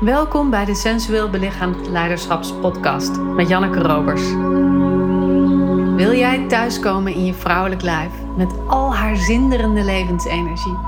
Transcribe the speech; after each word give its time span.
Welkom 0.00 0.50
bij 0.50 0.64
de 0.64 0.74
Sensueel 0.74 1.30
Belichaamd 1.30 1.88
Leiderschapspodcast 1.88 3.16
met 3.20 3.48
Janneke 3.48 3.78
Robers. 3.78 4.22
Wil 5.96 6.18
jij 6.18 6.46
thuiskomen 6.48 7.12
in 7.12 7.24
je 7.24 7.34
vrouwelijk 7.34 7.82
lijf 7.82 8.10
met 8.36 8.54
al 8.66 8.94
haar 8.94 9.16
zinderende 9.16 9.84
levensenergie? 9.84 10.78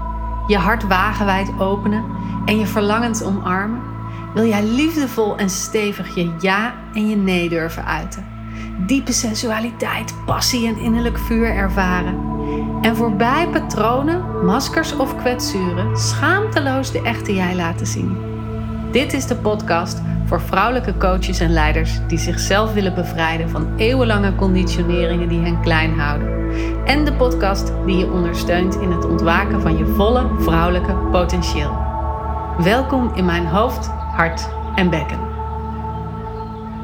Je 0.47 0.57
hart 0.57 0.87
wagenwijd 0.87 1.53
openen 1.59 2.05
en 2.45 2.59
je 2.59 2.67
verlangens 2.67 3.23
omarmen? 3.23 3.83
Wil 4.35 4.45
jij 4.47 4.63
liefdevol 4.63 5.37
en 5.37 5.51
stevig 5.51 6.15
je 6.15 6.35
ja 6.41 6.75
en 6.93 7.09
je 7.09 7.17
nee 7.17 7.49
durven 7.49 7.85
uiten? 7.85 8.27
Diepe 8.87 9.13
sensualiteit, 9.13 10.15
passie 10.27 10.67
en 10.67 10.79
innerlijk 10.79 11.19
vuur 11.19 11.55
ervaren? 11.55 12.19
En 12.81 12.97
voorbij 12.97 13.49
patronen, 13.49 14.45
maskers 14.45 14.97
of 14.97 15.17
kwetsuren 15.17 15.97
schaamteloos 15.97 16.93
de 16.93 17.03
echte 17.03 17.35
jij 17.35 17.57
laten 17.57 17.87
zien? 17.87 18.38
Dit 18.93 19.13
is 19.13 19.27
de 19.27 19.37
podcast 19.37 20.01
voor 20.27 20.41
vrouwelijke 20.41 20.97
coaches 20.97 21.41
en 21.41 21.53
leiders 21.53 21.99
die 22.07 22.19
zichzelf 22.19 22.73
willen 22.73 22.95
bevrijden 22.95 23.51
van 23.51 23.77
eeuwenlange 23.77 24.35
conditioneringen 24.35 25.29
die 25.29 25.41
hen 25.41 25.61
klein 25.61 25.99
houden. 25.99 26.53
En 26.85 27.05
de 27.05 27.13
podcast 27.13 27.73
die 27.87 27.97
je 27.97 28.11
ondersteunt 28.11 28.75
in 28.75 28.91
het 28.91 29.05
ontwaken 29.05 29.61
van 29.61 29.77
je 29.77 29.87
volle 29.87 30.31
vrouwelijke 30.39 30.95
potentieel. 31.13 31.71
Welkom 32.59 33.15
in 33.15 33.25
mijn 33.25 33.47
hoofd, 33.47 33.87
hart 33.87 34.49
en 34.75 34.91
bekken. 34.91 35.21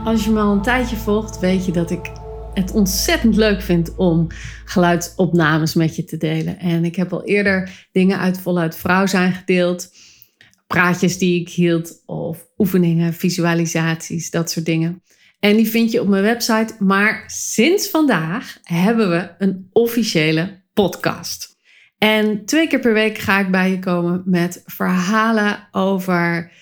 Als 0.04 0.24
je 0.24 0.30
me 0.30 0.40
al 0.40 0.52
een 0.52 0.62
tijdje 0.62 0.96
volgt, 0.96 1.38
weet 1.38 1.66
je 1.66 1.72
dat 1.72 1.90
ik 1.90 2.10
het 2.54 2.72
ontzettend 2.72 3.36
leuk 3.36 3.62
vind 3.62 3.94
om 3.96 4.26
geluidsopnames 4.64 5.74
met 5.74 5.96
je 5.96 6.04
te 6.04 6.16
delen. 6.16 6.58
En 6.58 6.84
ik 6.84 6.96
heb 6.96 7.12
al 7.12 7.24
eerder 7.24 7.86
dingen 7.92 8.18
uit 8.18 8.38
Voluit 8.38 8.76
Vrouw 8.76 9.06
zijn 9.06 9.32
gedeeld 9.32 9.90
praatjes 10.74 11.18
die 11.18 11.40
ik 11.40 11.48
hield 11.48 12.02
of 12.06 12.46
oefeningen, 12.58 13.12
visualisaties, 13.12 14.30
dat 14.30 14.50
soort 14.50 14.66
dingen. 14.66 15.02
En 15.40 15.56
die 15.56 15.68
vind 15.68 15.92
je 15.92 16.00
op 16.00 16.08
mijn 16.08 16.22
website. 16.22 16.74
Maar 16.78 17.24
sinds 17.26 17.88
vandaag 17.88 18.58
hebben 18.62 19.10
we 19.10 19.34
een 19.38 19.68
officiële 19.72 20.62
podcast. 20.72 21.58
En 21.98 22.44
twee 22.44 22.66
keer 22.66 22.80
per 22.80 22.92
week 22.92 23.18
ga 23.18 23.40
ik 23.40 23.50
bij 23.50 23.70
je 23.70 23.78
komen 23.78 24.22
met 24.24 24.62
verhalen 24.64 25.68
over 25.72 26.52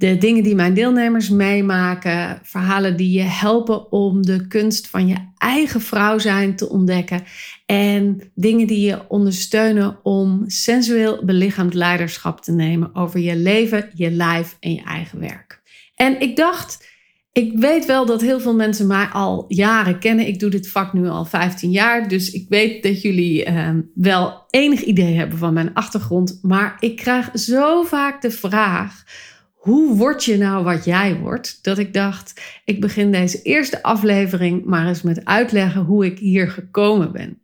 de 0.00 0.18
dingen 0.18 0.42
die 0.42 0.54
mijn 0.54 0.74
deelnemers 0.74 1.28
meemaken, 1.28 2.40
verhalen 2.42 2.96
die 2.96 3.10
je 3.10 3.22
helpen 3.22 3.92
om 3.92 4.22
de 4.22 4.46
kunst 4.46 4.88
van 4.88 5.06
je 5.06 5.16
eigen 5.38 5.80
vrouw 5.80 6.18
zijn 6.18 6.56
te 6.56 6.68
ontdekken 6.68 7.22
en 7.66 8.30
dingen 8.34 8.66
die 8.66 8.86
je 8.86 9.08
ondersteunen 9.08 9.98
om 10.02 10.44
sensueel 10.46 11.24
belichaamd 11.24 11.74
leiderschap 11.74 12.40
te 12.40 12.52
nemen 12.52 12.94
over 12.94 13.20
je 13.20 13.36
leven, 13.36 13.90
je 13.94 14.10
lijf 14.10 14.56
en 14.60 14.72
je 14.72 14.82
eigen 14.82 15.20
werk. 15.20 15.62
En 15.94 16.20
ik 16.20 16.36
dacht, 16.36 16.88
ik 17.32 17.58
weet 17.58 17.86
wel 17.86 18.06
dat 18.06 18.20
heel 18.20 18.40
veel 18.40 18.54
mensen 18.54 18.86
mij 18.86 19.06
al 19.06 19.44
jaren 19.48 19.98
kennen. 19.98 20.26
Ik 20.26 20.40
doe 20.40 20.50
dit 20.50 20.68
vak 20.68 20.92
nu 20.92 21.08
al 21.08 21.24
15 21.24 21.70
jaar, 21.70 22.08
dus 22.08 22.30
ik 22.30 22.46
weet 22.48 22.82
dat 22.82 23.02
jullie 23.02 23.44
eh, 23.44 23.70
wel 23.94 24.44
enig 24.50 24.82
idee 24.82 25.14
hebben 25.14 25.38
van 25.38 25.52
mijn 25.52 25.74
achtergrond. 25.74 26.38
Maar 26.42 26.76
ik 26.78 26.96
krijg 26.96 27.30
zo 27.34 27.82
vaak 27.82 28.22
de 28.22 28.30
vraag 28.30 29.04
hoe 29.60 29.96
word 29.96 30.24
je 30.24 30.36
nou 30.36 30.64
wat 30.64 30.84
jij 30.84 31.16
wordt? 31.16 31.58
Dat 31.62 31.78
ik 31.78 31.94
dacht, 31.94 32.40
ik 32.64 32.80
begin 32.80 33.12
deze 33.12 33.42
eerste 33.42 33.82
aflevering 33.82 34.64
maar 34.64 34.86
eens 34.86 35.02
met 35.02 35.24
uitleggen 35.24 35.82
hoe 35.82 36.04
ik 36.04 36.18
hier 36.18 36.50
gekomen 36.50 37.12
ben. 37.12 37.38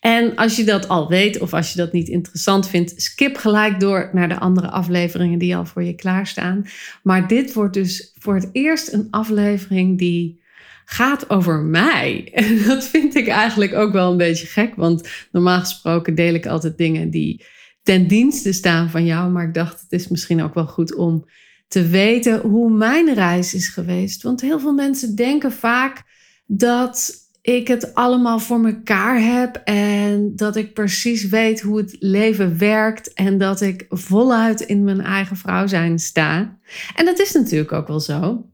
En 0.00 0.36
als 0.36 0.56
je 0.56 0.64
dat 0.64 0.88
al 0.88 1.08
weet 1.08 1.38
of 1.40 1.52
als 1.52 1.72
je 1.72 1.78
dat 1.78 1.92
niet 1.92 2.08
interessant 2.08 2.68
vindt, 2.68 3.02
skip 3.02 3.36
gelijk 3.36 3.80
door 3.80 4.10
naar 4.12 4.28
de 4.28 4.38
andere 4.38 4.70
afleveringen 4.70 5.38
die 5.38 5.56
al 5.56 5.64
voor 5.64 5.82
je 5.82 5.94
klaarstaan. 5.94 6.66
Maar 7.02 7.28
dit 7.28 7.52
wordt 7.52 7.74
dus 7.74 8.12
voor 8.18 8.34
het 8.34 8.48
eerst 8.52 8.92
een 8.92 9.08
aflevering 9.10 9.98
die 9.98 10.42
gaat 10.84 11.30
over 11.30 11.58
mij. 11.58 12.28
En 12.32 12.62
dat 12.66 12.84
vind 12.84 13.14
ik 13.14 13.28
eigenlijk 13.28 13.74
ook 13.74 13.92
wel 13.92 14.10
een 14.10 14.16
beetje 14.16 14.46
gek, 14.46 14.74
want 14.74 15.08
normaal 15.32 15.60
gesproken 15.60 16.14
deel 16.14 16.34
ik 16.34 16.46
altijd 16.46 16.78
dingen 16.78 17.10
die 17.10 17.44
ten 17.82 18.06
dienste 18.06 18.52
staan 18.52 18.90
van 18.90 19.04
jou. 19.04 19.30
Maar 19.30 19.46
ik 19.46 19.54
dacht, 19.54 19.80
het 19.80 19.92
is 19.92 20.08
misschien 20.08 20.42
ook 20.42 20.54
wel 20.54 20.66
goed 20.66 20.94
om 20.94 21.24
te 21.72 21.86
weten 21.86 22.40
hoe 22.40 22.70
mijn 22.70 23.14
reis 23.14 23.54
is 23.54 23.68
geweest. 23.68 24.22
Want 24.22 24.40
heel 24.40 24.60
veel 24.60 24.72
mensen 24.72 25.16
denken 25.16 25.52
vaak 25.52 26.02
dat 26.46 27.12
ik 27.42 27.68
het 27.68 27.94
allemaal 27.94 28.38
voor 28.38 28.60
mekaar 28.60 29.22
heb 29.22 29.56
en 29.64 30.32
dat 30.36 30.56
ik 30.56 30.74
precies 30.74 31.28
weet 31.28 31.60
hoe 31.60 31.76
het 31.76 31.96
leven 31.98 32.58
werkt 32.58 33.12
en 33.12 33.38
dat 33.38 33.60
ik 33.60 33.86
voluit 33.88 34.60
in 34.60 34.84
mijn 34.84 35.00
eigen 35.00 35.36
vrouw 35.36 35.66
zijn 35.66 35.98
sta. 35.98 36.58
En 36.96 37.04
dat 37.04 37.20
is 37.20 37.32
natuurlijk 37.32 37.72
ook 37.72 37.88
wel 37.88 38.00
zo. 38.00 38.46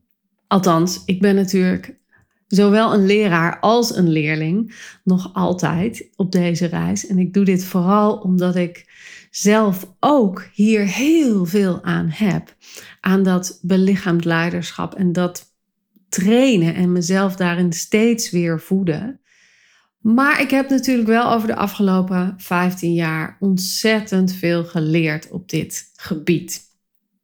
Althans, 0.47 1.03
ik 1.05 1.21
ben 1.21 1.35
natuurlijk 1.35 1.97
zowel 2.47 2.95
een 2.95 3.07
leraar 3.07 3.61
als 3.61 3.97
een 3.97 4.09
leerling 4.09 4.75
nog 5.05 5.35
altijd 5.35 6.09
op 6.17 6.33
deze 6.33 6.67
reis. 6.67 7.07
En 7.07 7.19
ik 7.19 7.35
doe 7.35 7.45
dit 7.45 7.65
vooral 7.65 8.17
omdat 8.17 8.57
ik 8.57 8.88
zelf 9.31 9.95
ook 10.01 10.49
hier 10.53 10.87
heel 10.87 11.45
veel 11.45 11.85
aan 11.85 12.09
heb. 12.11 12.55
Aan 13.01 13.23
dat 13.23 13.59
belichaamd 13.63 14.25
leiderschap 14.25 14.95
en 14.95 15.13
dat 15.13 15.47
trainen 16.09 16.75
en 16.75 16.93
mezelf 16.93 17.37
daarin 17.37 17.73
steeds 17.73 18.31
weer 18.31 18.61
voeden. 18.61 19.21
Maar 19.99 20.41
ik 20.41 20.51
heb 20.51 20.71
natuurlijk 20.71 21.09
wel 21.09 21.33
over 21.33 21.47
de 21.47 21.57
afgelopen 21.57 22.35
15 22.37 22.95
jaar 22.95 23.37
ontzettend 23.41 24.33
veel 24.33 24.65
geleerd 24.65 25.31
op 25.31 25.49
dit 25.49 25.91
gebied. 25.97 26.67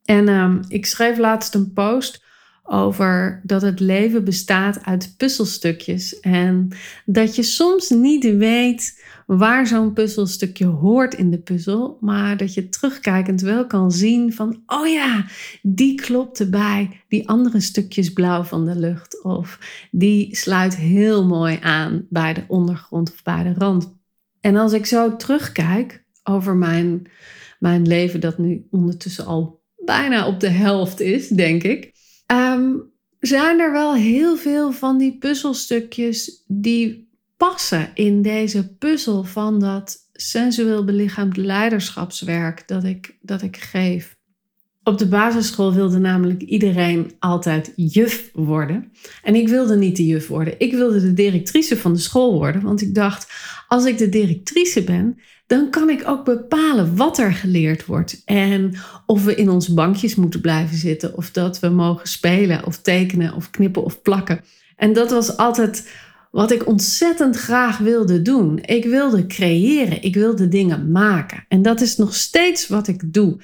En 0.05 0.29
um, 0.29 0.61
ik 0.69 0.87
schreef 0.87 1.19
laatst 1.19 1.55
een 1.55 1.73
post 1.73 2.25
over 2.67 3.41
dat 3.43 3.63
het 3.63 3.81
leven 3.81 4.25
bestaat 4.25 4.85
uit 4.85 5.15
puzzelstukjes 5.17 6.21
en 6.21 6.69
dat 7.05 7.37
je 7.37 7.43
soms 7.43 7.91
niet 7.91 8.37
weet 8.37 9.03
waar 9.27 9.67
zo'n 9.67 9.93
puzzelstukje 9.93 10.67
hoort 10.67 11.15
in 11.15 11.31
de 11.31 11.39
puzzel, 11.39 11.99
maar 12.01 12.37
dat 12.37 12.55
je 12.55 12.69
terugkijkend 12.69 13.41
wel 13.41 13.67
kan 13.67 13.93
zien 13.93 14.33
van, 14.33 14.63
oh 14.67 14.87
ja, 14.87 15.25
die 15.63 15.95
klopt 15.95 16.41
erbij 16.41 17.03
die 17.09 17.29
andere 17.29 17.61
stukjes 17.61 18.13
blauw 18.13 18.43
van 18.43 18.65
de 18.65 18.77
lucht 18.77 19.23
of 19.23 19.59
die 19.91 20.37
sluit 20.37 20.77
heel 20.77 21.27
mooi 21.27 21.59
aan 21.61 22.07
bij 22.11 22.35
de 22.35 22.45
ondergrond 22.49 23.13
of 23.13 23.23
bij 23.23 23.43
de 23.43 23.55
rand. 23.59 23.97
En 24.41 24.57
als 24.57 24.73
ik 24.73 24.87
zo 24.87 25.17
terugkijk 25.17 26.05
over 26.23 26.57
mijn, 26.57 27.11
mijn 27.59 27.87
leven, 27.87 28.21
dat 28.21 28.39
nu 28.39 28.67
ondertussen 28.71 29.27
al 29.27 29.63
bijna 29.77 30.27
op 30.27 30.41
de 30.41 30.49
helft 30.49 31.01
is, 31.01 31.29
denk 31.29 31.63
ik, 31.63 31.94
um, 32.27 32.93
zijn 33.21 33.61
er 33.61 33.73
wel 33.73 33.95
heel 33.95 34.37
veel 34.37 34.73
van 34.73 34.99
die 34.99 35.19
puzzelstukjes 35.19 36.45
die 36.47 37.13
passen 37.37 37.91
in 37.95 38.23
deze 38.23 38.75
puzzel 38.77 39.25
van 39.25 39.61
dat 39.61 39.97
sensueel 40.13 40.85
belichaamd 40.85 41.37
leiderschapswerk 41.37 42.69
dat 42.69 42.85
ik, 42.85 43.19
dat 43.21 43.43
ik 43.43 43.57
geef. 43.57 44.17
Op 44.85 44.99
de 44.99 45.07
basisschool 45.07 45.73
wilde 45.73 45.99
namelijk 45.99 46.43
iedereen 46.43 47.13
altijd 47.19 47.73
juf 47.77 48.31
worden. 48.33 48.93
En 49.23 49.35
ik 49.35 49.49
wilde 49.49 49.77
niet 49.77 49.97
de 49.97 50.07
juf 50.07 50.29
worden. 50.29 50.55
Ik 50.59 50.73
wilde 50.73 51.01
de 51.01 51.13
directrice 51.13 51.77
van 51.77 51.93
de 51.93 51.99
school 51.99 52.33
worden. 52.33 52.63
Want 52.63 52.81
ik 52.81 52.95
dacht, 52.95 53.33
als 53.69 53.85
ik 53.85 53.99
de 53.99 54.09
directrice 54.09 54.83
ben, 54.83 55.19
dan 55.47 55.71
kan 55.71 55.91
ik 55.91 56.09
ook 56.09 56.25
bepalen 56.25 56.97
wat 56.97 57.19
er 57.19 57.33
geleerd 57.33 57.87
wordt. 57.87 58.23
En 58.25 58.75
of 59.07 59.25
we 59.25 59.35
in 59.35 59.51
ons 59.51 59.75
bankjes 59.75 60.15
moeten 60.15 60.41
blijven 60.41 60.77
zitten. 60.77 61.17
Of 61.17 61.31
dat 61.31 61.61
we 61.61 61.69
mogen 61.69 62.09
spelen 62.09 62.67
of 62.67 62.79
tekenen 62.79 63.35
of 63.35 63.51
knippen 63.51 63.85
of 63.85 64.03
plakken. 64.03 64.41
En 64.77 64.93
dat 64.93 65.11
was 65.11 65.37
altijd 65.37 65.91
wat 66.31 66.51
ik 66.51 66.67
ontzettend 66.67 67.37
graag 67.37 67.79
wilde 67.79 68.23
doen. 68.23 68.59
Ik 68.63 68.85
wilde 68.85 69.27
creëren. 69.27 70.03
Ik 70.03 70.15
wilde 70.15 70.49
dingen 70.49 70.91
maken. 70.91 71.45
En 71.49 71.63
dat 71.63 71.81
is 71.81 71.97
nog 71.97 72.15
steeds 72.15 72.69
wat 72.69 72.89
ik 72.89 73.13
doe. 73.13 73.37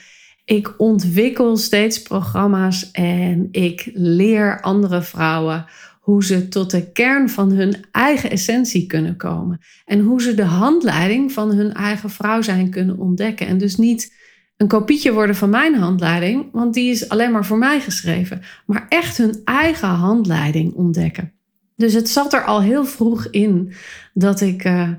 Ik 0.51 0.75
ontwikkel 0.77 1.57
steeds 1.57 2.03
programma's 2.03 2.91
en 2.91 3.49
ik 3.51 3.91
leer 3.95 4.61
andere 4.61 5.03
vrouwen 5.03 5.67
hoe 6.01 6.25
ze 6.25 6.49
tot 6.49 6.71
de 6.71 6.93
kern 6.93 7.29
van 7.29 7.51
hun 7.51 7.77
eigen 7.91 8.31
essentie 8.31 8.87
kunnen 8.87 9.17
komen. 9.17 9.61
En 9.85 10.01
hoe 10.01 10.23
ze 10.23 10.35
de 10.35 10.45
handleiding 10.45 11.33
van 11.33 11.53
hun 11.53 11.73
eigen 11.73 12.11
vrouw 12.11 12.43
zijn 12.43 12.71
kunnen 12.71 12.99
ontdekken. 12.99 13.47
En 13.47 13.59
dus 13.59 13.77
niet 13.77 14.15
een 14.57 14.69
kopietje 14.69 15.13
worden 15.13 15.37
van 15.37 15.51
mijn 15.51 15.75
handleiding, 15.75 16.49
want 16.53 16.75
die 16.75 16.91
is 16.91 17.09
alleen 17.09 17.33
maar 17.33 17.45
voor 17.45 17.59
mij 17.59 17.81
geschreven. 17.81 18.43
Maar 18.67 18.87
echt 18.89 19.17
hun 19.17 19.41
eigen 19.45 19.89
handleiding 19.89 20.75
ontdekken. 20.75 21.33
Dus 21.77 21.93
het 21.93 22.09
zat 22.09 22.33
er 22.33 22.45
al 22.45 22.63
heel 22.63 22.85
vroeg 22.85 23.27
in 23.31 23.73
dat 24.15 24.41
ik 24.41 24.65
uh, 24.65 24.91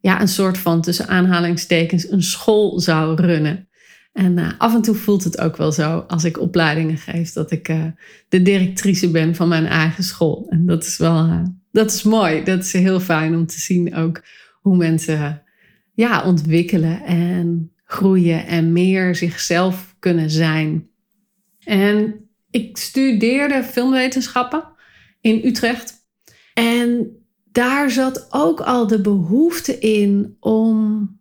ja, 0.00 0.20
een 0.20 0.28
soort 0.28 0.58
van 0.58 0.80
tussen 0.80 1.08
aanhalingstekens 1.08 2.10
een 2.10 2.22
school 2.22 2.80
zou 2.80 3.20
runnen. 3.22 3.68
En 4.16 4.38
uh, 4.38 4.48
af 4.58 4.74
en 4.74 4.82
toe 4.82 4.94
voelt 4.94 5.24
het 5.24 5.40
ook 5.40 5.56
wel 5.56 5.72
zo 5.72 5.98
als 5.98 6.24
ik 6.24 6.40
opleidingen 6.40 6.96
geef 6.96 7.32
dat 7.32 7.50
ik 7.50 7.68
uh, 7.68 7.84
de 8.28 8.42
directrice 8.42 9.10
ben 9.10 9.34
van 9.34 9.48
mijn 9.48 9.66
eigen 9.66 10.04
school. 10.04 10.46
En 10.48 10.66
dat 10.66 10.84
is 10.84 10.96
wel, 10.96 11.42
dat 11.72 11.92
is 11.92 12.02
mooi. 12.02 12.44
Dat 12.44 12.58
is 12.58 12.72
heel 12.72 13.00
fijn 13.00 13.34
om 13.34 13.46
te 13.46 13.60
zien 13.60 13.94
ook 13.94 14.22
hoe 14.60 14.76
mensen 14.76 15.42
ja, 15.94 16.24
ontwikkelen 16.24 17.04
en 17.04 17.72
groeien 17.84 18.46
en 18.46 18.72
meer 18.72 19.14
zichzelf 19.14 19.96
kunnen 19.98 20.30
zijn. 20.30 20.88
En 21.64 22.14
ik 22.50 22.76
studeerde 22.76 23.62
filmwetenschappen 23.62 24.64
in 25.20 25.40
Utrecht. 25.44 25.94
En 26.54 27.08
daar 27.52 27.90
zat 27.90 28.26
ook 28.30 28.60
al 28.60 28.86
de 28.86 29.00
behoefte 29.00 29.78
in 29.78 30.36
om 30.40 31.15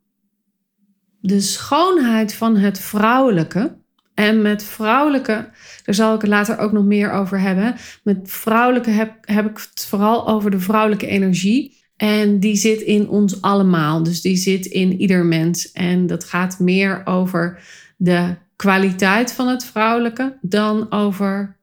de 1.27 1.39
schoonheid 1.39 2.33
van 2.33 2.57
het 2.57 2.79
vrouwelijke. 2.79 3.75
En 4.13 4.41
met 4.41 4.63
vrouwelijke, 4.63 5.49
daar 5.83 5.95
zal 5.95 6.15
ik 6.15 6.21
het 6.21 6.29
later 6.29 6.57
ook 6.57 6.71
nog 6.71 6.83
meer 6.83 7.11
over 7.11 7.39
hebben. 7.39 7.75
Met 8.03 8.19
vrouwelijke 8.23 8.89
heb, 8.89 9.13
heb 9.21 9.49
ik 9.49 9.57
het 9.57 9.85
vooral 9.85 10.27
over 10.27 10.51
de 10.51 10.59
vrouwelijke 10.59 11.07
energie. 11.07 11.83
En 11.97 12.39
die 12.39 12.55
zit 12.55 12.81
in 12.81 13.09
ons 13.09 13.41
allemaal. 13.41 14.03
Dus 14.03 14.21
die 14.21 14.35
zit 14.35 14.65
in 14.65 14.99
ieder 14.99 15.25
mens. 15.25 15.71
En 15.71 16.07
dat 16.07 16.23
gaat 16.23 16.59
meer 16.59 17.01
over 17.05 17.63
de 17.97 18.35
kwaliteit 18.55 19.31
van 19.31 19.47
het 19.47 19.65
vrouwelijke 19.65 20.37
dan 20.41 20.91
over 20.91 21.57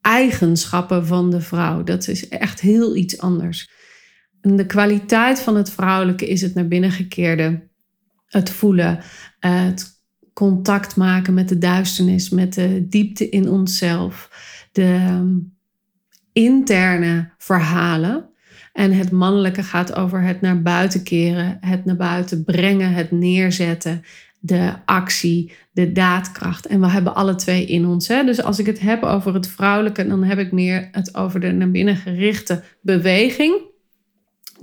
eigenschappen 0.00 1.06
van 1.06 1.30
de 1.30 1.40
vrouw. 1.40 1.82
Dat 1.82 2.08
is 2.08 2.28
echt 2.28 2.60
heel 2.60 2.96
iets 2.96 3.18
anders. 3.18 3.70
De 4.40 4.66
kwaliteit 4.66 5.40
van 5.40 5.56
het 5.56 5.70
vrouwelijke 5.70 6.28
is 6.28 6.40
het 6.40 6.54
naar 6.54 6.68
binnen 6.68 6.90
gekeerde, 6.90 7.68
het 8.34 8.50
voelen, 8.50 9.00
het 9.38 10.02
contact 10.32 10.96
maken 10.96 11.34
met 11.34 11.48
de 11.48 11.58
duisternis, 11.58 12.28
met 12.28 12.54
de 12.54 12.86
diepte 12.88 13.28
in 13.28 13.48
onszelf, 13.48 14.30
de 14.72 14.82
ehm, 14.82 15.36
interne 16.32 17.30
verhalen. 17.38 18.28
En 18.72 18.92
het 18.92 19.10
mannelijke 19.10 19.62
gaat 19.62 19.94
over 19.94 20.22
het 20.22 20.40
naar 20.40 20.62
buiten 20.62 21.02
keren, 21.02 21.58
het 21.60 21.84
naar 21.84 21.96
buiten 21.96 22.44
brengen, 22.44 22.92
het 22.92 23.10
neerzetten, 23.10 24.02
de 24.40 24.72
actie, 24.84 25.52
de 25.72 25.92
daadkracht. 25.92 26.66
En 26.66 26.80
we 26.80 26.88
hebben 26.88 27.14
alle 27.14 27.34
twee 27.34 27.66
in 27.66 27.86
ons. 27.86 28.08
Hè? 28.08 28.24
Dus 28.24 28.42
als 28.42 28.58
ik 28.58 28.66
het 28.66 28.80
heb 28.80 29.02
over 29.02 29.34
het 29.34 29.48
vrouwelijke, 29.48 30.06
dan 30.06 30.22
heb 30.24 30.38
ik 30.38 30.52
meer 30.52 30.88
het 30.92 31.14
over 31.14 31.40
de 31.40 31.52
naar 31.52 31.70
binnen 31.70 31.96
gerichte 31.96 32.62
beweging. 32.80 33.72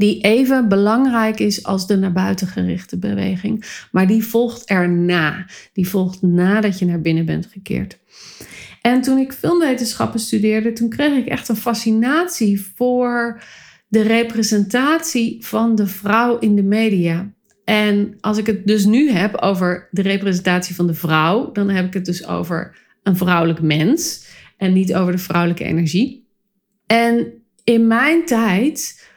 Die 0.02 0.22
even 0.22 0.68
belangrijk 0.68 1.40
is 1.40 1.64
als 1.64 1.88
de 1.88 1.96
naar 1.96 2.12
buiten 2.12 2.48
gerichte 2.48 2.98
beweging. 2.98 3.66
Maar 3.92 4.08
die 4.08 4.24
volgt 4.24 4.66
erna. 4.66 5.46
Die 5.74 5.88
volgt 5.88 6.22
nadat 6.22 6.80
je 6.80 6.86
naar 6.86 7.02
binnen 7.02 7.26
bent 7.26 7.46
gekeerd. 7.46 8.00
En 8.82 9.02
toen 9.02 9.18
ik 9.18 9.34
filmwetenschappen 9.34 10.20
studeerde, 10.20 10.74
toen 10.74 10.90
kreeg 10.90 11.18
ik 11.18 11.28
echt 11.28 11.50
een 11.50 11.56
fascinatie 11.56 12.62
voor 12.76 13.44
de 13.88 14.02
representatie 14.02 15.46
van 15.46 15.76
de 15.76 15.88
vrouw 15.88 16.40
in 16.40 16.56
de 16.56 16.64
media. 16.64 17.34
En 17.66 18.18
als 18.22 18.38
ik 18.38 18.46
het 18.46 18.68
dus 18.68 18.86
nu 18.86 19.12
heb 19.12 19.36
over 19.36 19.88
de 19.92 20.02
representatie 20.02 20.76
van 20.76 20.88
de 20.88 20.94
vrouw, 20.94 21.52
dan 21.52 21.70
heb 21.70 21.86
ik 21.86 21.94
het 21.94 22.06
dus 22.06 22.28
over 22.28 22.78
een 23.04 23.18
vrouwelijk 23.18 23.62
mens 23.62 24.28
en 24.58 24.74
niet 24.74 24.96
over 24.96 25.12
de 25.12 25.18
vrouwelijke 25.18 25.64
energie. 25.64 26.28
En 26.86 27.34
in 27.64 27.88
mijn 27.88 28.26
tijd, 28.26 29.10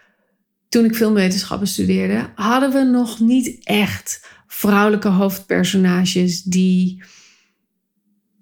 toen 0.74 0.84
ik 0.84 0.96
filmwetenschappen 0.96 1.68
studeerde, 1.68 2.30
hadden 2.34 2.72
we 2.72 2.82
nog 2.82 3.20
niet 3.20 3.64
echt 3.64 4.28
vrouwelijke 4.46 5.08
hoofdpersonages 5.08 6.42
die 6.42 7.02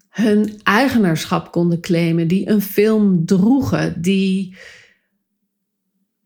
hun 0.08 0.60
eigenaarschap 0.62 1.52
konden 1.52 1.80
claimen, 1.80 2.28
die 2.28 2.48
een 2.48 2.62
film 2.62 3.26
droegen, 3.26 4.02
die 4.02 4.56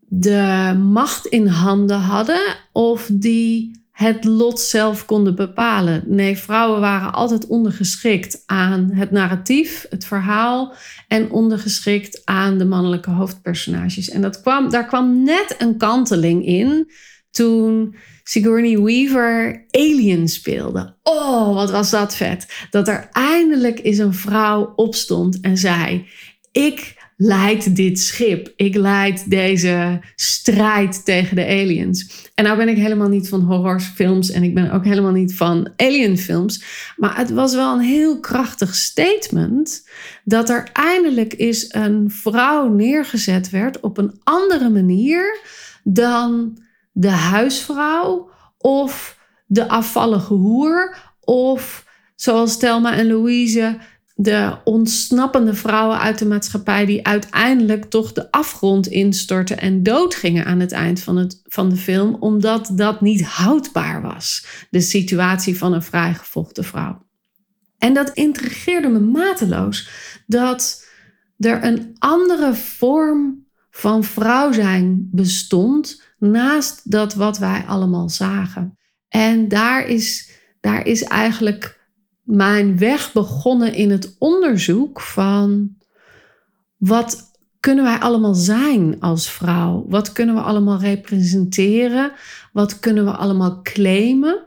de 0.00 0.74
macht 0.92 1.26
in 1.26 1.46
handen 1.46 2.00
hadden 2.00 2.56
of 2.72 3.10
die 3.12 3.84
het 3.96 4.24
lot 4.24 4.60
zelf 4.60 5.04
konden 5.04 5.34
bepalen. 5.34 6.02
Nee, 6.06 6.36
vrouwen 6.36 6.80
waren 6.80 7.12
altijd 7.12 7.46
ondergeschikt 7.46 8.42
aan 8.46 8.90
het 8.92 9.10
narratief, 9.10 9.86
het 9.90 10.04
verhaal 10.04 10.74
en 11.08 11.30
ondergeschikt 11.30 12.22
aan 12.24 12.58
de 12.58 12.64
mannelijke 12.64 13.10
hoofdpersonages. 13.10 14.08
En 14.08 14.20
dat 14.20 14.40
kwam, 14.40 14.70
daar 14.70 14.86
kwam 14.86 15.22
net 15.22 15.54
een 15.58 15.76
kanteling 15.76 16.46
in 16.46 16.90
toen 17.30 17.94
Sigourney 18.22 18.78
Weaver 18.78 19.66
Alien 19.70 20.28
speelde. 20.28 20.96
Oh, 21.02 21.54
wat 21.54 21.70
was 21.70 21.90
dat 21.90 22.16
vet. 22.16 22.66
Dat 22.70 22.88
er 22.88 23.08
eindelijk 23.12 23.80
eens 23.82 23.98
een 23.98 24.14
vrouw 24.14 24.72
opstond 24.74 25.40
en 25.40 25.56
zei: 25.56 26.06
Ik 26.52 26.95
leid 27.16 27.76
dit 27.76 28.00
schip. 28.00 28.52
Ik 28.56 28.74
leid 28.74 29.30
deze 29.30 30.00
strijd 30.14 31.04
tegen 31.04 31.36
de 31.36 31.46
aliens. 31.46 32.30
En 32.34 32.44
nou 32.44 32.56
ben 32.56 32.68
ik 32.68 32.76
helemaal 32.76 33.08
niet 33.08 33.28
van 33.28 33.40
horrorfilms 33.40 34.30
en 34.30 34.42
ik 34.42 34.54
ben 34.54 34.70
ook 34.70 34.84
helemaal 34.84 35.12
niet 35.12 35.34
van 35.34 35.72
alienfilms. 35.76 36.64
Maar 36.96 37.16
het 37.16 37.30
was 37.30 37.54
wel 37.54 37.74
een 37.74 37.84
heel 37.84 38.20
krachtig 38.20 38.74
statement 38.74 39.88
dat 40.24 40.48
er 40.48 40.70
eindelijk 40.72 41.34
eens 41.36 41.74
een 41.74 42.10
vrouw 42.10 42.68
neergezet 42.68 43.50
werd 43.50 43.80
op 43.80 43.98
een 43.98 44.20
andere 44.22 44.68
manier 44.68 45.38
dan 45.84 46.58
de 46.92 47.10
huisvrouw 47.10 48.30
of 48.58 49.18
de 49.46 49.68
afvallige 49.68 50.34
hoer 50.34 50.96
of 51.20 51.84
zoals 52.14 52.58
Thelma 52.58 52.94
en 52.94 53.06
Louise 53.06 53.78
de 54.18 54.58
ontsnappende 54.64 55.54
vrouwen 55.54 55.98
uit 55.98 56.18
de 56.18 56.26
maatschappij 56.26 56.86
die 56.86 57.06
uiteindelijk 57.06 57.84
toch 57.84 58.12
de 58.12 58.30
afgrond 58.30 58.86
instortten 58.86 59.58
en 59.58 59.82
doodgingen 59.82 60.44
aan 60.44 60.60
het 60.60 60.72
eind 60.72 61.00
van, 61.00 61.16
het, 61.16 61.40
van 61.44 61.68
de 61.68 61.76
film, 61.76 62.16
omdat 62.20 62.70
dat 62.72 63.00
niet 63.00 63.24
houdbaar 63.24 64.02
was, 64.02 64.46
de 64.70 64.80
situatie 64.80 65.58
van 65.58 65.72
een 65.72 65.82
vrijgevochten 65.82 66.64
vrouw. 66.64 67.06
En 67.78 67.94
dat 67.94 68.10
intrigeerde 68.10 68.88
me 68.88 69.00
mateloos, 69.00 69.88
dat 70.26 70.86
er 71.38 71.64
een 71.64 71.96
andere 71.98 72.54
vorm 72.54 73.46
van 73.70 74.04
vrouw 74.04 74.52
zijn 74.52 75.08
bestond 75.12 76.02
naast 76.18 76.90
dat 76.90 77.14
wat 77.14 77.38
wij 77.38 77.64
allemaal 77.66 78.08
zagen. 78.08 78.78
En 79.08 79.48
daar 79.48 79.86
is, 79.86 80.30
daar 80.60 80.86
is 80.86 81.02
eigenlijk 81.02 81.75
mijn 82.26 82.78
weg 82.78 83.12
begonnen 83.12 83.74
in 83.74 83.90
het 83.90 84.16
onderzoek 84.18 85.00
van 85.00 85.76
wat 86.76 87.30
kunnen 87.60 87.84
wij 87.84 87.98
allemaal 87.98 88.34
zijn 88.34 89.00
als 89.00 89.30
vrouw? 89.30 89.84
Wat 89.88 90.12
kunnen 90.12 90.34
we 90.34 90.40
allemaal 90.40 90.80
representeren? 90.80 92.12
Wat 92.52 92.80
kunnen 92.80 93.04
we 93.04 93.10
allemaal 93.10 93.62
claimen? 93.62 94.46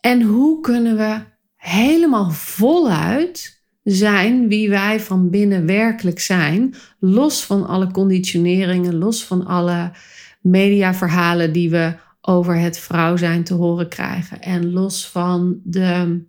En 0.00 0.22
hoe 0.22 0.60
kunnen 0.60 0.96
we 0.96 1.20
helemaal 1.56 2.30
voluit 2.30 3.62
zijn 3.82 4.48
wie 4.48 4.68
wij 4.68 5.00
van 5.00 5.30
binnen 5.30 5.66
werkelijk 5.66 6.20
zijn, 6.20 6.74
los 6.98 7.44
van 7.44 7.66
alle 7.66 7.90
conditioneringen, 7.90 8.98
los 8.98 9.24
van 9.24 9.46
alle 9.46 9.92
mediaverhalen 10.40 11.52
die 11.52 11.70
we 11.70 11.94
over 12.20 12.56
het 12.56 12.78
vrouw 12.78 13.16
zijn 13.16 13.44
te 13.44 13.54
horen 13.54 13.88
krijgen 13.88 14.40
en 14.40 14.72
los 14.72 15.08
van 15.08 15.60
de 15.64 16.22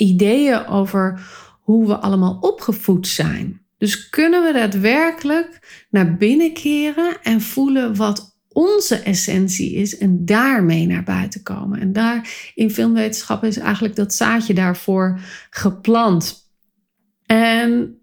ideeën 0.00 0.66
over 0.66 1.20
hoe 1.60 1.86
we 1.86 1.96
allemaal 1.96 2.38
opgevoed 2.40 3.06
zijn. 3.06 3.60
Dus 3.78 4.08
kunnen 4.08 4.44
we 4.44 4.52
daadwerkelijk 4.52 5.84
naar 5.90 6.16
binnen 6.16 6.52
keren 6.52 7.22
en 7.22 7.40
voelen 7.40 7.96
wat 7.96 8.38
onze 8.48 8.96
essentie 8.96 9.74
is 9.74 9.98
en 9.98 10.24
daarmee 10.24 10.86
naar 10.86 11.02
buiten 11.02 11.42
komen. 11.42 11.80
En 11.80 11.92
daar 11.92 12.50
in 12.54 12.70
filmwetenschap 12.70 13.44
is 13.44 13.56
eigenlijk 13.56 13.96
dat 13.96 14.14
zaadje 14.14 14.54
daarvoor 14.54 15.20
geplant. 15.50 16.50
En 17.26 17.98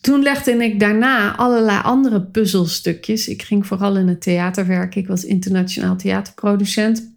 toen 0.00 0.22
legde 0.22 0.64
ik 0.64 0.80
daarna 0.80 1.36
allerlei 1.36 1.82
andere 1.82 2.26
puzzelstukjes. 2.26 3.28
Ik 3.28 3.42
ging 3.42 3.66
vooral 3.66 3.96
in 3.96 4.08
het 4.08 4.20
theater 4.20 4.66
werken. 4.66 5.00
Ik 5.00 5.06
was 5.06 5.24
internationaal 5.24 5.96
theaterproducent. 5.96 7.14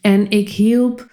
En 0.00 0.30
ik 0.30 0.48
hielp 0.48 1.10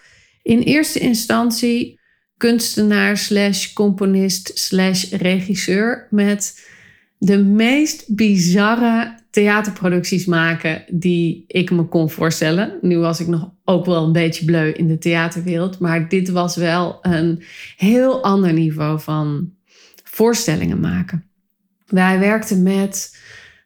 in 0.49 0.59
eerste 0.59 0.99
instantie 0.99 1.99
kunstenaar 2.37 3.17
slash 3.17 3.73
componist 3.73 4.51
slash 4.53 5.11
regisseur 5.11 6.07
met 6.09 6.67
de 7.17 7.37
meest 7.37 8.15
bizarre 8.15 9.17
theaterproducties 9.29 10.25
maken 10.25 10.83
die 10.87 11.43
ik 11.47 11.71
me 11.71 11.83
kon 11.83 12.09
voorstellen. 12.09 12.77
Nu 12.81 12.97
was 12.97 13.19
ik 13.19 13.27
nog 13.27 13.51
ook 13.63 13.85
wel 13.85 14.03
een 14.03 14.11
beetje 14.11 14.45
bleu 14.45 14.71
in 14.71 14.87
de 14.87 14.97
theaterwereld, 14.97 15.79
maar 15.79 16.09
dit 16.09 16.29
was 16.29 16.55
wel 16.55 16.97
een 17.01 17.43
heel 17.77 18.23
ander 18.23 18.53
niveau 18.53 18.99
van 18.99 19.53
voorstellingen 20.03 20.79
maken. 20.79 21.25
Wij 21.85 22.19
werkten 22.19 22.63
met, 22.63 23.17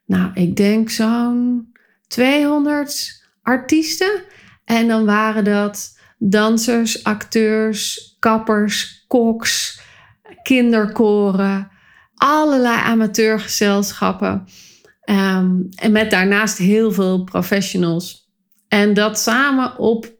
nou, 0.05 0.31
ik 0.33 0.55
denk 0.55 0.89
zo'n 0.89 1.67
200 2.07 3.23
artiesten. 3.41 4.21
En 4.65 4.87
dan 4.87 5.05
waren 5.05 5.43
dat 5.43 5.92
dansers, 6.29 7.03
acteurs, 7.03 8.15
kappers, 8.19 9.05
koks, 9.07 9.81
kinderkoren, 10.43 11.71
allerlei 12.15 12.77
amateurgezelschappen. 12.77 14.45
Ehm, 15.01 15.61
en 15.75 15.91
met 15.91 16.11
daarnaast 16.11 16.57
heel 16.57 16.91
veel 16.91 17.23
professionals. 17.23 18.31
En 18.67 18.93
dat 18.93 19.19
samen 19.19 19.77
op 19.77 20.11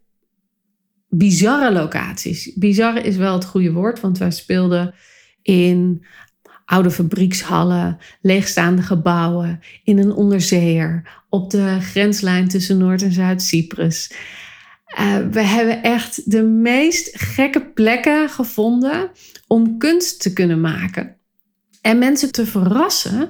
bizarre 1.09 1.71
locaties. 1.71 2.53
Bizarre 2.53 3.01
is 3.01 3.15
wel 3.15 3.33
het 3.33 3.45
goede 3.45 3.71
woord, 3.71 3.99
want 3.99 4.17
wij 4.17 4.31
speelden 4.31 4.93
in 5.41 6.05
oude 6.65 6.91
fabriekshallen, 6.91 7.97
leegstaande 8.21 8.81
gebouwen, 8.81 9.59
in 9.83 9.97
een 9.97 10.11
onderzeeër, 10.11 11.21
op 11.29 11.49
de 11.49 11.77
grenslijn 11.81 12.47
tussen 12.47 12.77
Noord- 12.77 13.01
en 13.01 13.11
Zuid-Cyprus. 13.11 14.13
Uh, 14.99 15.17
we 15.31 15.41
hebben 15.41 15.83
echt 15.83 16.31
de 16.31 16.43
meest 16.43 17.21
gekke 17.21 17.71
plekken 17.71 18.29
gevonden 18.29 19.11
om 19.47 19.77
kunst 19.77 20.21
te 20.21 20.33
kunnen 20.33 20.61
maken. 20.61 21.15
En 21.81 21.97
mensen 21.97 22.31
te 22.31 22.45
verrassen 22.45 23.29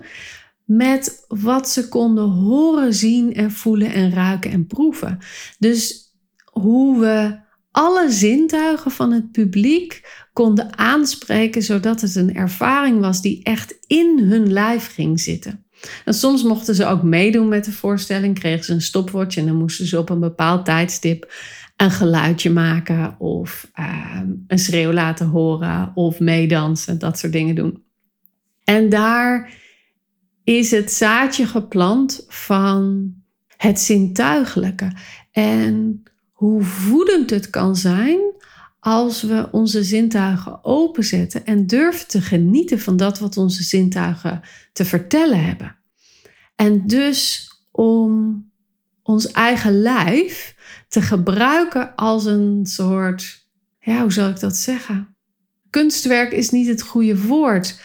met 0.65 1.25
wat 1.27 1.69
ze 1.69 1.87
konden 1.87 2.29
horen, 2.29 2.93
zien 2.93 3.33
en 3.33 3.51
voelen 3.51 3.93
en 3.93 4.13
ruiken 4.13 4.51
en 4.51 4.67
proeven. 4.67 5.17
Dus 5.59 6.11
hoe 6.45 6.99
we 6.99 7.41
alle 7.71 8.11
zintuigen 8.11 8.91
van 8.91 9.11
het 9.11 9.31
publiek 9.31 10.01
konden 10.33 10.77
aanspreken, 10.77 11.63
zodat 11.63 12.01
het 12.01 12.15
een 12.15 12.35
ervaring 12.35 12.99
was 12.99 13.21
die 13.21 13.43
echt 13.43 13.77
in 13.87 14.19
hun 14.19 14.51
lijf 14.53 14.93
ging 14.93 15.19
zitten. 15.19 15.65
En 16.05 16.13
soms 16.13 16.43
mochten 16.43 16.75
ze 16.75 16.85
ook 16.85 17.03
meedoen 17.03 17.47
met 17.47 17.65
de 17.65 17.71
voorstelling, 17.71 18.39
kregen 18.39 18.63
ze 18.65 18.73
een 18.73 18.81
stopwatch 18.81 19.37
en 19.37 19.45
dan 19.45 19.55
moesten 19.55 19.85
ze 19.85 19.99
op 19.99 20.09
een 20.09 20.19
bepaald 20.19 20.65
tijdstip 20.65 21.33
een 21.77 21.91
geluidje 21.91 22.49
maken 22.49 23.15
of 23.19 23.69
ehm, 23.73 24.31
een 24.47 24.59
schreeuw 24.59 24.91
laten 24.91 25.27
horen 25.27 25.91
of 25.95 26.19
meedansen, 26.19 26.99
dat 26.99 27.19
soort 27.19 27.33
dingen 27.33 27.55
doen. 27.55 27.83
En 28.63 28.89
daar 28.89 29.53
is 30.43 30.71
het 30.71 30.91
zaadje 30.91 31.45
geplant 31.45 32.25
van 32.27 33.11
het 33.57 33.79
zintuigelijke. 33.79 34.91
En 35.31 36.03
hoe 36.31 36.63
voedend 36.63 37.29
het 37.29 37.49
kan 37.49 37.75
zijn 37.75 38.32
als 38.83 39.21
we 39.21 39.47
onze 39.51 39.83
zintuigen 39.83 40.63
openzetten 40.63 41.45
en 41.45 41.67
durven 41.67 42.07
te 42.07 42.21
genieten 42.21 42.79
van 42.79 42.97
dat 42.97 43.19
wat 43.19 43.37
onze 43.37 43.63
zintuigen 43.63 44.41
te 44.73 44.85
vertellen 44.85 45.45
hebben. 45.45 45.75
En 46.55 46.87
dus 46.87 47.49
om 47.71 48.51
ons 49.03 49.31
eigen 49.31 49.81
lijf 49.81 50.55
te 50.87 51.01
gebruiken 51.01 51.95
als 51.95 52.25
een 52.25 52.65
soort, 52.65 53.47
ja, 53.79 54.01
hoe 54.01 54.11
zal 54.11 54.29
ik 54.29 54.39
dat 54.39 54.55
zeggen? 54.55 55.15
Kunstwerk 55.69 56.31
is 56.31 56.49
niet 56.49 56.67
het 56.67 56.81
goede 56.81 57.21
woord, 57.21 57.81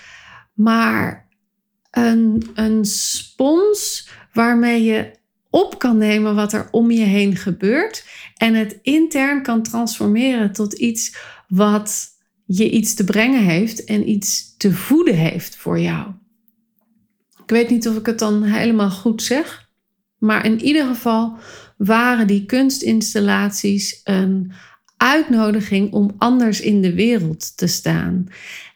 maar 0.54 1.28
een, 1.90 2.50
een 2.54 2.84
spons 2.84 4.08
waarmee 4.32 4.82
je 4.82 5.17
op 5.50 5.78
kan 5.78 5.96
nemen 5.96 6.34
wat 6.34 6.52
er 6.52 6.68
om 6.70 6.90
je 6.90 7.04
heen 7.04 7.36
gebeurt 7.36 8.04
en 8.36 8.54
het 8.54 8.78
intern 8.82 9.42
kan 9.42 9.62
transformeren 9.62 10.52
tot 10.52 10.72
iets 10.72 11.16
wat 11.48 12.06
je 12.44 12.70
iets 12.70 12.94
te 12.94 13.04
brengen 13.04 13.44
heeft 13.44 13.84
en 13.84 14.08
iets 14.08 14.56
te 14.56 14.72
voeden 14.72 15.14
heeft 15.14 15.56
voor 15.56 15.80
jou. 15.80 16.10
Ik 17.42 17.50
weet 17.50 17.70
niet 17.70 17.88
of 17.88 17.96
ik 17.96 18.06
het 18.06 18.18
dan 18.18 18.42
helemaal 18.42 18.90
goed 18.90 19.22
zeg, 19.22 19.68
maar 20.18 20.44
in 20.44 20.60
ieder 20.60 20.86
geval 20.86 21.36
waren 21.76 22.26
die 22.26 22.44
kunstinstallaties 22.44 24.00
een 24.04 24.52
uitnodiging 24.96 25.92
om 25.92 26.14
anders 26.18 26.60
in 26.60 26.82
de 26.82 26.94
wereld 26.94 27.56
te 27.56 27.66
staan 27.66 28.26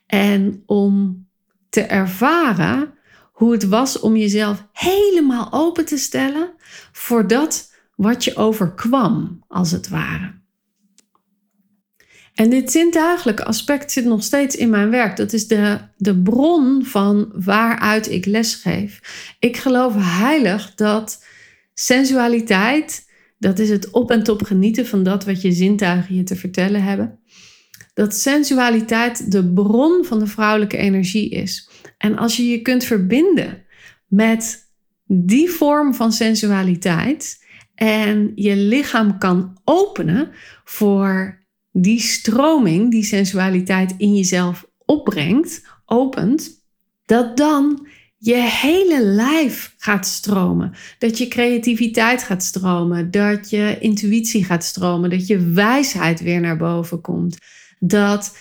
en 0.07 0.63
om 0.67 1.27
te 1.69 1.81
ervaren 1.81 2.95
hoe 3.33 3.53
het 3.53 3.69
was 3.69 4.01
om 4.01 4.17
jezelf 4.17 4.67
helemaal 4.73 5.53
open 5.53 5.85
te 5.85 5.97
stellen 5.97 6.51
voor 6.93 7.27
dat 7.27 7.73
wat 7.97 8.25
je 8.25 8.37
overkwam, 8.37 9.45
als 9.49 9.71
het 9.71 9.89
ware. 9.89 10.41
En 12.35 12.51
dit 12.51 12.71
zintuigelijke 12.71 13.45
aspect 13.45 13.93
zit 13.93 14.05
nog 14.05 14.23
steeds 14.23 14.57
in 14.57 14.71
mijn 14.71 14.91
werk. 14.91 15.17
Dat 15.17 15.33
is 15.33 15.47
de, 15.47 15.79
de 15.97 16.23
bron 16.23 16.85
van 16.85 17.33
waaruit 17.35 18.11
ik 18.11 18.27
lesgeef. 18.27 19.01
Ik 19.39 19.57
geloof 19.57 19.95
heilig 19.97 20.75
dat 20.75 21.25
sensualiteit, 21.75 23.11
dat 23.39 23.59
is 23.59 23.69
het 23.69 23.91
op 23.91 24.11
en 24.11 24.23
top 24.23 24.43
genieten 24.43 24.87
van 24.87 25.03
dat 25.03 25.25
wat 25.25 25.43
je 25.43 25.53
zintuigen 25.53 26.15
je 26.15 26.23
te 26.23 26.37
vertellen 26.37 26.83
hebben. 26.83 27.19
Dat 27.95 28.15
sensualiteit 28.15 29.33
de 29.33 29.53
bron 29.53 30.05
van 30.05 30.19
de 30.19 30.27
vrouwelijke 30.27 30.77
energie 30.77 31.31
is. 31.31 31.69
En 31.99 32.19
als 32.19 32.37
je 32.37 32.49
je 32.49 32.63
kunt 32.63 32.85
verbinden 32.85 33.65
met 34.07 34.72
die 35.05 35.51
vorm 35.51 35.95
van 35.95 36.13
sensualiteit 36.13 37.45
en 37.75 38.33
je 38.35 38.57
lichaam 38.57 39.19
kan 39.19 39.61
openen 39.65 40.31
voor 40.65 41.41
die 41.73 42.01
stroming 42.01 42.91
die 42.91 43.05
sensualiteit 43.05 43.95
in 43.97 44.15
jezelf 44.17 44.67
opbrengt, 44.85 45.63
opent, 45.85 46.51
dat 47.05 47.37
dan 47.37 47.87
je 48.17 48.37
hele 48.37 49.05
lijf 49.05 49.75
gaat 49.79 50.07
stromen. 50.07 50.73
Dat 50.99 51.19
je 51.19 51.29
creativiteit 51.29 52.23
gaat 52.23 52.43
stromen, 52.43 53.11
dat 53.11 53.51
je 53.51 53.77
intuïtie 53.81 54.45
gaat 54.45 54.65
stromen, 54.65 55.11
dat 55.11 55.27
je 55.27 55.53
wijsheid 55.53 56.21
weer 56.21 56.41
naar 56.41 56.57
boven 56.57 57.01
komt. 57.01 57.37
Dat 57.79 58.37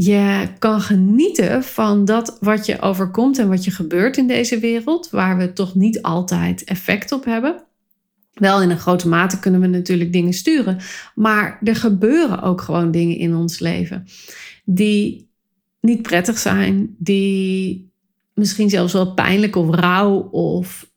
je 0.00 0.48
kan 0.58 0.80
genieten 0.80 1.62
van 1.64 2.04
dat 2.04 2.36
wat 2.40 2.66
je 2.66 2.80
overkomt 2.80 3.38
en 3.38 3.48
wat 3.48 3.64
je 3.64 3.70
gebeurt 3.70 4.16
in 4.16 4.26
deze 4.26 4.58
wereld, 4.58 5.10
waar 5.10 5.36
we 5.36 5.52
toch 5.52 5.74
niet 5.74 6.02
altijd 6.02 6.64
effect 6.64 7.12
op 7.12 7.24
hebben. 7.24 7.62
Wel 8.32 8.62
in 8.62 8.70
een 8.70 8.78
grote 8.78 9.08
mate 9.08 9.38
kunnen 9.38 9.60
we 9.60 9.66
natuurlijk 9.66 10.12
dingen 10.12 10.32
sturen, 10.32 10.78
maar 11.14 11.58
er 11.62 11.76
gebeuren 11.76 12.42
ook 12.42 12.60
gewoon 12.60 12.90
dingen 12.90 13.16
in 13.16 13.34
ons 13.34 13.58
leven 13.58 14.04
die 14.64 15.30
niet 15.80 16.02
prettig 16.02 16.38
zijn, 16.38 16.94
die 16.98 17.90
misschien 18.34 18.70
zelfs 18.70 18.92
wel 18.92 19.14
pijnlijk 19.14 19.56
of 19.56 19.74
rauw 19.74 20.18
of 20.30 20.90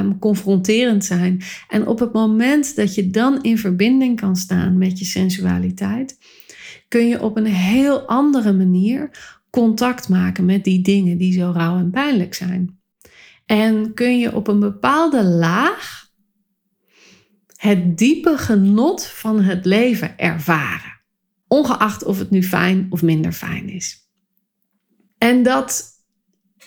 um, 0.00 0.18
confronterend 0.18 1.04
zijn. 1.04 1.42
En 1.68 1.86
op 1.86 1.98
het 1.98 2.12
moment 2.12 2.76
dat 2.76 2.94
je 2.94 3.10
dan 3.10 3.42
in 3.42 3.58
verbinding 3.58 4.20
kan 4.20 4.36
staan 4.36 4.78
met 4.78 4.98
je 4.98 5.04
sensualiteit, 5.04 6.18
kun 6.94 7.08
je 7.08 7.22
op 7.22 7.36
een 7.36 7.46
heel 7.46 8.00
andere 8.00 8.52
manier 8.52 9.10
contact 9.50 10.08
maken 10.08 10.44
met 10.44 10.64
die 10.64 10.82
dingen 10.82 11.18
die 11.18 11.32
zo 11.32 11.52
rauw 11.54 11.78
en 11.78 11.90
pijnlijk 11.90 12.34
zijn. 12.34 12.78
En 13.46 13.94
kun 13.94 14.18
je 14.18 14.34
op 14.34 14.48
een 14.48 14.60
bepaalde 14.60 15.24
laag 15.24 16.10
het 17.56 17.98
diepe 17.98 18.38
genot 18.38 19.06
van 19.06 19.40
het 19.40 19.64
leven 19.64 20.18
ervaren. 20.18 21.00
Ongeacht 21.48 22.04
of 22.04 22.18
het 22.18 22.30
nu 22.30 22.42
fijn 22.42 22.86
of 22.90 23.02
minder 23.02 23.32
fijn 23.32 23.68
is. 23.68 24.08
En 25.18 25.42
dat 25.42 25.84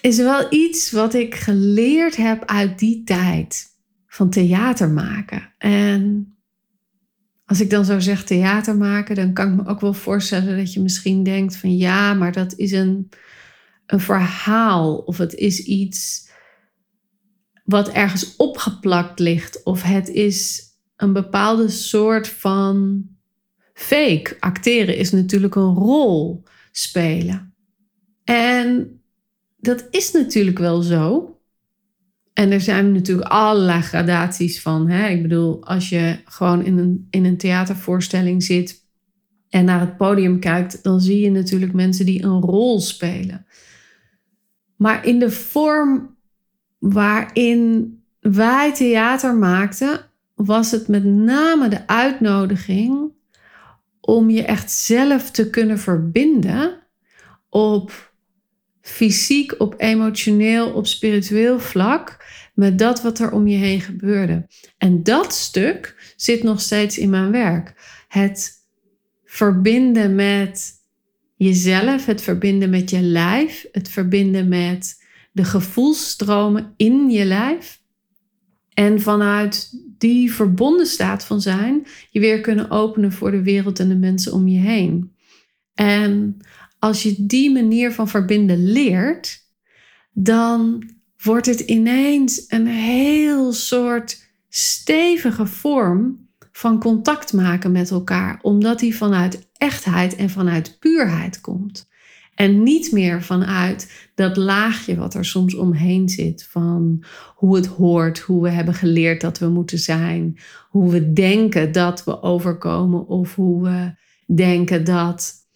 is 0.01 0.17
wel 0.17 0.53
iets 0.53 0.91
wat 0.91 1.13
ik 1.13 1.35
geleerd 1.35 2.15
heb 2.15 2.45
uit 2.45 2.79
die 2.79 3.03
tijd 3.03 3.65
van 4.07 4.29
theater 4.29 4.89
maken. 4.89 5.53
En 5.57 6.31
als 7.47 7.61
ik 7.61 7.69
dan 7.69 7.85
zo 7.85 7.99
zeg 7.99 8.23
theater 8.23 8.77
maken, 8.77 9.15
dan 9.15 9.33
kan 9.33 9.49
ik 9.51 9.55
me 9.55 9.69
ook 9.69 9.79
wel 9.81 9.93
voorstellen 9.93 10.57
dat 10.57 10.73
je 10.73 10.81
misschien 10.81 11.23
denkt 11.23 11.55
van 11.55 11.77
ja, 11.77 12.13
maar 12.13 12.31
dat 12.31 12.53
is 12.55 12.71
een, 12.71 13.09
een 13.85 13.99
verhaal 13.99 14.97
of 14.97 15.17
het 15.17 15.33
is 15.33 15.59
iets 15.59 16.29
wat 17.63 17.89
ergens 17.89 18.35
opgeplakt 18.35 19.19
ligt 19.19 19.63
of 19.63 19.81
het 19.81 20.09
is 20.09 20.61
een 20.95 21.13
bepaalde 21.13 21.69
soort 21.69 22.27
van 22.27 23.05
fake. 23.73 24.37
Acteren 24.39 24.97
is 24.97 25.11
natuurlijk 25.11 25.55
een 25.55 25.73
rol 25.73 26.43
spelen. 26.71 27.53
En 28.23 28.99
dat 29.57 29.87
is 29.91 30.11
natuurlijk 30.11 30.57
wel 30.57 30.81
zo. 30.81 31.36
En 32.37 32.51
er 32.51 32.61
zijn 32.61 32.91
natuurlijk 32.91 33.27
allerlei 33.27 33.81
gradaties 33.81 34.61
van. 34.61 34.89
Hè? 34.89 35.07
Ik 35.07 35.21
bedoel, 35.21 35.65
als 35.65 35.89
je 35.89 36.19
gewoon 36.25 36.65
in 36.65 36.77
een, 36.77 37.07
in 37.09 37.25
een 37.25 37.37
theatervoorstelling 37.37 38.43
zit 38.43 38.85
en 39.49 39.65
naar 39.65 39.79
het 39.79 39.97
podium 39.97 40.39
kijkt, 40.39 40.83
dan 40.83 41.01
zie 41.01 41.19
je 41.19 41.31
natuurlijk 41.31 41.73
mensen 41.73 42.05
die 42.05 42.23
een 42.23 42.41
rol 42.41 42.79
spelen. 42.79 43.45
Maar 44.75 45.05
in 45.05 45.19
de 45.19 45.31
vorm 45.31 46.15
waarin 46.79 47.93
wij 48.19 48.73
theater 48.73 49.35
maakten, 49.35 49.99
was 50.35 50.71
het 50.71 50.87
met 50.87 51.03
name 51.03 51.67
de 51.67 51.87
uitnodiging 51.87 53.11
om 53.99 54.29
je 54.29 54.43
echt 54.43 54.71
zelf 54.71 55.31
te 55.31 55.49
kunnen 55.49 55.79
verbinden 55.79 56.79
op 57.49 58.06
fysiek, 58.87 59.59
op 59.59 59.73
emotioneel, 59.77 60.71
op 60.71 60.87
spiritueel 60.87 61.59
vlak 61.59 62.25
met 62.53 62.79
dat 62.79 63.01
wat 63.01 63.19
er 63.19 63.31
om 63.31 63.47
je 63.47 63.57
heen 63.57 63.81
gebeurde. 63.81 64.47
En 64.77 65.03
dat 65.03 65.33
stuk 65.33 66.13
zit 66.15 66.43
nog 66.43 66.61
steeds 66.61 66.97
in 66.97 67.09
mijn 67.09 67.31
werk. 67.31 67.73
Het 68.07 68.51
verbinden 69.25 70.15
met 70.15 70.71
jezelf, 71.35 72.05
het 72.05 72.21
verbinden 72.21 72.69
met 72.69 72.89
je 72.89 73.01
lijf, 73.01 73.65
het 73.71 73.89
verbinden 73.89 74.47
met 74.47 75.03
de 75.31 75.43
gevoelsstromen 75.43 76.73
in 76.75 77.09
je 77.09 77.25
lijf. 77.25 77.81
En 78.73 79.01
vanuit 79.01 79.71
die 79.97 80.33
verbonden 80.33 80.85
staat 80.85 81.25
van 81.25 81.41
zijn, 81.41 81.87
je 82.09 82.19
weer 82.19 82.41
kunnen 82.41 82.71
openen 82.71 83.11
voor 83.11 83.31
de 83.31 83.43
wereld 83.43 83.79
en 83.79 83.87
de 83.87 83.95
mensen 83.95 84.33
om 84.33 84.47
je 84.47 84.59
heen. 84.59 85.15
En 85.73 86.37
als 86.79 87.03
je 87.03 87.25
die 87.25 87.51
manier 87.51 87.91
van 87.91 88.07
verbinden 88.07 88.71
leert, 88.71 89.45
dan 90.13 90.89
wordt 91.23 91.45
het 91.45 91.59
ineens 91.59 92.45
een 92.47 92.67
heel 92.67 93.53
soort 93.53 94.25
stevige 94.49 95.45
vorm 95.45 96.27
van 96.51 96.79
contact 96.79 97.33
maken 97.33 97.71
met 97.71 97.91
elkaar, 97.91 98.39
omdat 98.41 98.79
die 98.79 98.95
vanuit 98.95 99.49
echtheid 99.57 100.15
en 100.15 100.29
vanuit 100.29 100.77
puurheid 100.79 101.41
komt. 101.41 101.87
En 102.35 102.63
niet 102.63 102.91
meer 102.91 103.23
vanuit 103.23 104.09
dat 104.15 104.37
laagje 104.37 104.95
wat 104.95 105.13
er 105.13 105.25
soms 105.25 105.55
omheen 105.55 106.09
zit 106.09 106.47
van 106.49 107.03
hoe 107.35 107.55
het 107.55 107.65
hoort, 107.65 108.19
hoe 108.19 108.43
we 108.43 108.49
hebben 108.49 108.73
geleerd 108.73 109.21
dat 109.21 109.39
we 109.39 109.49
moeten 109.49 109.79
zijn, 109.79 110.37
hoe 110.69 110.91
we 110.91 111.13
denken 111.13 111.71
dat 111.71 112.03
we 112.03 112.21
overkomen 112.21 113.07
of 113.07 113.35
hoe 113.35 113.63
we 113.63 113.95
denken 114.35 114.83
dat 114.83 115.46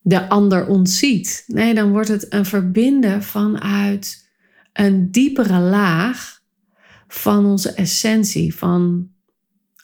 de 0.00 0.28
ander 0.28 0.66
ons 0.66 0.98
ziet. 0.98 1.44
Nee, 1.46 1.74
dan 1.74 1.90
wordt 1.90 2.08
het 2.08 2.32
een 2.32 2.44
verbinden 2.44 3.22
vanuit 3.22 4.28
een 4.72 5.10
diepere 5.10 5.58
laag 5.58 6.40
van 7.08 7.46
onze 7.46 7.72
essentie, 7.72 8.54
van 8.54 9.10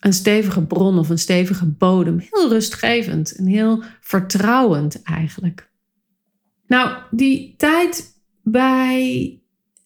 een 0.01 0.13
stevige 0.13 0.67
bron 0.67 0.99
of 0.99 1.09
een 1.09 1.19
stevige 1.19 1.67
bodem. 1.67 2.19
Heel 2.19 2.49
rustgevend 2.49 3.37
en 3.37 3.47
heel 3.47 3.83
vertrouwend 4.01 5.03
eigenlijk. 5.03 5.71
Nou, 6.67 7.03
die 7.11 7.55
tijd 7.57 8.15
bij 8.43 9.41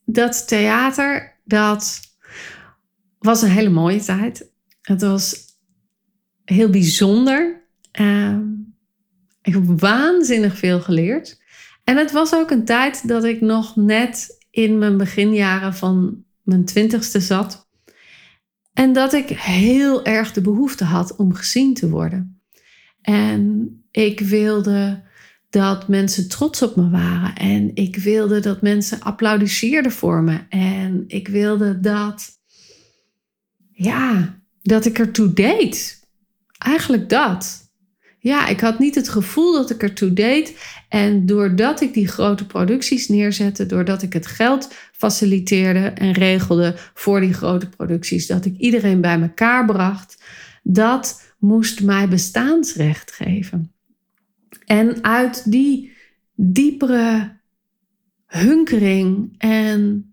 dat 0.04 0.48
theater, 0.48 1.40
dat 1.44 2.00
was 3.18 3.42
een 3.42 3.50
hele 3.50 3.70
mooie 3.70 4.00
tijd. 4.00 4.52
Het 4.82 5.00
was 5.00 5.36
heel 6.44 6.70
bijzonder. 6.70 7.68
Uh, 8.00 8.38
ik 9.50 9.66
heb 9.68 9.80
waanzinnig 9.80 10.58
veel 10.58 10.80
geleerd. 10.80 11.40
En 11.84 11.96
het 11.96 12.12
was 12.12 12.34
ook 12.34 12.50
een 12.50 12.64
tijd 12.64 13.08
dat 13.08 13.24
ik 13.24 13.40
nog 13.40 13.76
net 13.76 14.38
in 14.50 14.78
mijn 14.78 14.96
beginjaren 14.96 15.74
van 15.74 16.24
mijn 16.42 16.64
twintigste 16.64 17.20
zat. 17.20 17.68
En 18.72 18.92
dat 18.92 19.12
ik 19.12 19.28
heel 19.28 20.04
erg 20.04 20.32
de 20.32 20.40
behoefte 20.40 20.84
had 20.84 21.16
om 21.16 21.34
gezien 21.34 21.74
te 21.74 21.88
worden. 21.88 22.40
En 23.02 23.74
ik 23.90 24.20
wilde 24.20 25.02
dat 25.50 25.88
mensen 25.88 26.28
trots 26.28 26.62
op 26.62 26.76
me 26.76 26.90
waren. 26.90 27.34
En 27.34 27.70
ik 27.74 27.96
wilde 27.96 28.40
dat 28.40 28.62
mensen 28.62 29.00
applaudisseerden 29.00 29.92
voor 29.92 30.22
me. 30.22 30.40
En 30.48 31.04
ik 31.06 31.28
wilde 31.28 31.80
dat, 31.80 32.28
ja, 33.72 34.38
dat 34.62 34.84
ik 34.84 34.98
ertoe 34.98 35.32
deed. 35.32 36.06
Eigenlijk 36.58 37.08
dat. 37.08 37.59
Ja, 38.22 38.46
ik 38.46 38.60
had 38.60 38.78
niet 38.78 38.94
het 38.94 39.08
gevoel 39.08 39.52
dat 39.52 39.70
ik 39.70 39.82
ertoe 39.82 40.12
deed. 40.12 40.58
En 40.88 41.26
doordat 41.26 41.80
ik 41.80 41.94
die 41.94 42.08
grote 42.08 42.46
producties 42.46 43.08
neerzette, 43.08 43.66
doordat 43.66 44.02
ik 44.02 44.12
het 44.12 44.26
geld 44.26 44.74
faciliteerde 44.92 45.86
en 45.86 46.12
regelde 46.12 46.74
voor 46.94 47.20
die 47.20 47.34
grote 47.34 47.68
producties, 47.68 48.26
dat 48.26 48.44
ik 48.44 48.56
iedereen 48.56 49.00
bij 49.00 49.20
elkaar 49.20 49.66
bracht, 49.66 50.22
dat 50.62 51.34
moest 51.38 51.82
mij 51.82 52.08
bestaansrecht 52.08 53.12
geven. 53.12 53.72
En 54.64 55.04
uit 55.04 55.50
die 55.50 55.92
diepere 56.34 57.36
hunkering 58.26 59.34
en 59.38 60.12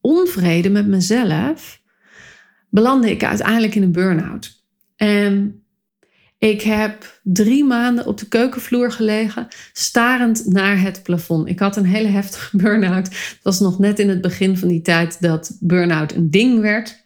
onvrede 0.00 0.70
met 0.70 0.86
mezelf 0.86 1.80
belandde 2.70 3.10
ik 3.10 3.24
uiteindelijk 3.24 3.74
in 3.74 3.82
een 3.82 3.92
burn-out. 3.92 4.64
En 4.96 5.65
ik 6.38 6.62
heb 6.62 7.20
drie 7.22 7.64
maanden 7.64 8.06
op 8.06 8.18
de 8.18 8.28
keukenvloer 8.28 8.92
gelegen, 8.92 9.48
starend 9.72 10.46
naar 10.46 10.80
het 10.80 11.02
plafond. 11.02 11.48
Ik 11.48 11.58
had 11.58 11.76
een 11.76 11.86
hele 11.86 12.08
heftige 12.08 12.56
burn-out. 12.62 13.06
Het 13.06 13.40
was 13.42 13.60
nog 13.60 13.78
net 13.78 13.98
in 13.98 14.08
het 14.08 14.20
begin 14.20 14.56
van 14.58 14.68
die 14.68 14.82
tijd 14.82 15.20
dat 15.20 15.56
burn-out 15.60 16.14
een 16.14 16.30
ding 16.30 16.60
werd. 16.60 17.04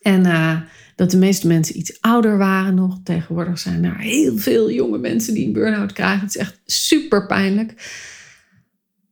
En 0.00 0.26
uh, 0.26 0.60
dat 0.96 1.10
de 1.10 1.16
meeste 1.16 1.46
mensen 1.46 1.78
iets 1.78 2.00
ouder 2.00 2.38
waren 2.38 2.74
nog. 2.74 2.98
Tegenwoordig 3.04 3.58
zijn 3.58 3.84
er 3.84 3.98
heel 3.98 4.38
veel 4.38 4.70
jonge 4.70 4.98
mensen 4.98 5.34
die 5.34 5.46
een 5.46 5.52
burn-out 5.52 5.92
krijgen. 5.92 6.20
Het 6.20 6.34
is 6.34 6.40
echt 6.40 6.60
super 6.64 7.26
pijnlijk. 7.26 7.74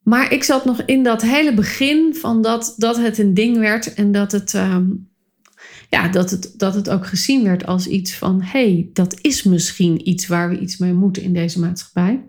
Maar 0.02 0.32
ik 0.32 0.44
zat 0.44 0.64
nog 0.64 0.82
in 0.86 1.02
dat 1.02 1.22
hele 1.22 1.54
begin 1.54 2.14
van 2.14 2.42
dat, 2.42 2.74
dat 2.76 2.96
het 2.96 3.18
een 3.18 3.34
ding 3.34 3.58
werd 3.58 3.94
en 3.94 4.12
dat 4.12 4.32
het, 4.32 4.54
ehm, 4.54 4.84
ja, 5.94 6.08
dat, 6.08 6.30
het, 6.30 6.54
dat 6.56 6.74
het 6.74 6.90
ook 6.90 7.06
gezien 7.06 7.42
werd 7.44 7.66
als 7.66 7.86
iets 7.86 8.14
van: 8.14 8.42
hey, 8.42 8.90
dat 8.92 9.18
is 9.20 9.42
misschien 9.42 10.08
iets 10.08 10.26
waar 10.26 10.48
we 10.48 10.58
iets 10.58 10.76
mee 10.76 10.92
moeten 10.92 11.22
in 11.22 11.32
deze 11.32 11.60
maatschappij. 11.60 12.24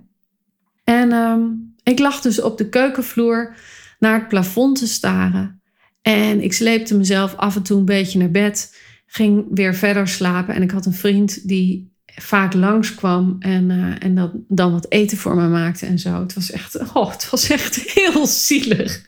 En 0.83 1.11
ehm, 1.11 1.41
ik 1.83 1.99
lag 1.99 2.21
dus 2.21 2.41
op 2.41 2.57
de 2.57 2.69
keukenvloer 2.69 3.55
naar 3.99 4.19
het 4.19 4.27
plafond 4.27 4.77
te 4.77 4.87
staren. 4.87 5.61
En 6.01 6.43
ik 6.43 6.53
sleepte 6.53 6.97
mezelf 6.97 7.35
af 7.35 7.55
en 7.55 7.63
toe 7.63 7.77
een 7.77 7.85
beetje 7.85 8.19
naar 8.19 8.31
bed 8.31 8.77
ging 9.05 9.45
weer 9.49 9.75
verder 9.75 10.07
slapen. 10.07 10.55
En 10.55 10.61
ik 10.61 10.71
had 10.71 10.85
een 10.85 10.93
vriend 10.93 11.47
die 11.47 11.94
vaak 12.15 12.53
langskwam 12.53 13.35
en, 13.39 13.69
uh, 13.69 13.95
en 13.99 14.15
dat, 14.15 14.31
dan 14.47 14.71
wat 14.71 14.91
eten 14.91 15.17
voor 15.17 15.35
me 15.35 15.47
maakte 15.47 15.85
en 15.85 15.99
zo. 15.99 16.19
Het 16.21 16.33
was 16.33 16.51
echt, 16.51 16.77
oh, 16.93 17.11
het 17.11 17.29
was 17.29 17.49
echt 17.49 17.75
heel 17.99 18.27
zielig. 18.27 19.01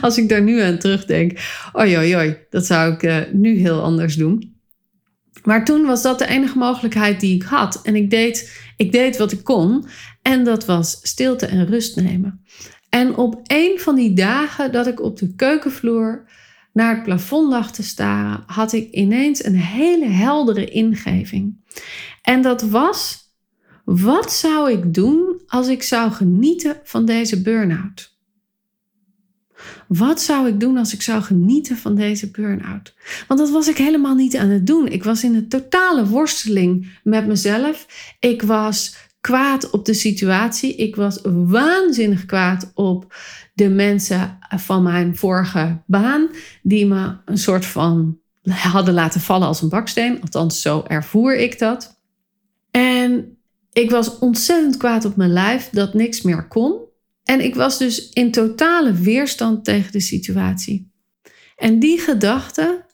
Als 0.00 0.18
ik 0.18 0.28
daar 0.28 0.42
nu 0.42 0.60
aan 0.60 0.78
terugdenk. 0.78 1.38
Oi, 1.72 1.96
oi, 1.96 2.16
oi, 2.16 2.36
dat 2.50 2.66
zou 2.66 2.92
ik 2.92 3.02
uh, 3.02 3.16
nu 3.32 3.58
heel 3.58 3.82
anders 3.82 4.14
doen. 4.14 4.54
Maar 5.44 5.64
toen 5.64 5.86
was 5.86 6.02
dat 6.02 6.18
de 6.18 6.26
enige 6.26 6.58
mogelijkheid 6.58 7.20
die 7.20 7.34
ik 7.34 7.42
had. 7.42 7.80
En 7.82 7.96
ik 7.96 8.10
deed, 8.10 8.60
ik 8.76 8.92
deed 8.92 9.16
wat 9.16 9.32
ik 9.32 9.44
kon. 9.44 9.86
En 10.22 10.44
dat 10.44 10.64
was 10.64 10.98
stilte 11.02 11.46
en 11.46 11.66
rust 11.66 11.96
nemen. 11.96 12.44
En 12.88 13.16
op 13.16 13.40
een 13.42 13.78
van 13.78 13.94
die 13.94 14.12
dagen 14.12 14.72
dat 14.72 14.86
ik 14.86 15.02
op 15.02 15.18
de 15.18 15.34
keukenvloer 15.34 16.24
naar 16.76 16.94
het 16.94 17.02
plafond 17.02 17.48
lag 17.48 17.72
te 17.72 17.82
staren, 17.82 18.42
had 18.46 18.72
ik 18.72 18.90
ineens 18.90 19.44
een 19.44 19.56
hele 19.56 20.06
heldere 20.06 20.64
ingeving. 20.64 21.56
En 22.22 22.42
dat 22.42 22.62
was: 22.62 23.30
wat 23.84 24.32
zou 24.32 24.70
ik 24.70 24.94
doen 24.94 25.40
als 25.46 25.68
ik 25.68 25.82
zou 25.82 26.10
genieten 26.10 26.80
van 26.84 27.04
deze 27.04 27.42
burn-out? 27.42 28.14
Wat 29.88 30.20
zou 30.20 30.48
ik 30.48 30.60
doen 30.60 30.76
als 30.76 30.92
ik 30.92 31.02
zou 31.02 31.22
genieten 31.22 31.76
van 31.76 31.94
deze 31.94 32.30
burn-out? 32.30 32.94
Want 33.28 33.40
dat 33.40 33.50
was 33.50 33.68
ik 33.68 33.76
helemaal 33.76 34.14
niet 34.14 34.36
aan 34.36 34.48
het 34.48 34.66
doen. 34.66 34.86
Ik 34.86 35.04
was 35.04 35.24
in 35.24 35.34
een 35.34 35.48
totale 35.48 36.06
worsteling 36.06 36.98
met 37.02 37.26
mezelf. 37.26 37.86
Ik 38.20 38.42
was 38.42 38.96
kwaad 39.26 39.70
op 39.70 39.84
de 39.84 39.94
situatie. 39.94 40.76
Ik 40.76 40.96
was 40.96 41.20
waanzinnig 41.24 42.26
kwaad 42.26 42.70
op 42.74 43.14
de 43.54 43.68
mensen 43.68 44.38
van 44.56 44.82
mijn 44.82 45.16
vorige 45.16 45.82
baan, 45.86 46.28
die 46.62 46.86
me 46.86 47.16
een 47.24 47.38
soort 47.38 47.66
van 47.66 48.18
hadden 48.44 48.94
laten 48.94 49.20
vallen 49.20 49.46
als 49.46 49.62
een 49.62 49.68
baksteen. 49.68 50.20
Althans, 50.20 50.60
zo 50.62 50.84
ervoer 50.86 51.36
ik 51.36 51.58
dat. 51.58 52.00
En 52.70 53.38
ik 53.72 53.90
was 53.90 54.18
ontzettend 54.18 54.76
kwaad 54.76 55.04
op 55.04 55.16
mijn 55.16 55.32
lijf 55.32 55.68
dat 55.70 55.94
niks 55.94 56.22
meer 56.22 56.48
kon. 56.48 56.80
En 57.24 57.40
ik 57.40 57.54
was 57.54 57.78
dus 57.78 58.08
in 58.08 58.30
totale 58.30 58.92
weerstand 58.92 59.64
tegen 59.64 59.92
de 59.92 60.00
situatie. 60.00 60.90
En 61.56 61.78
die 61.78 61.98
gedachte, 61.98 62.84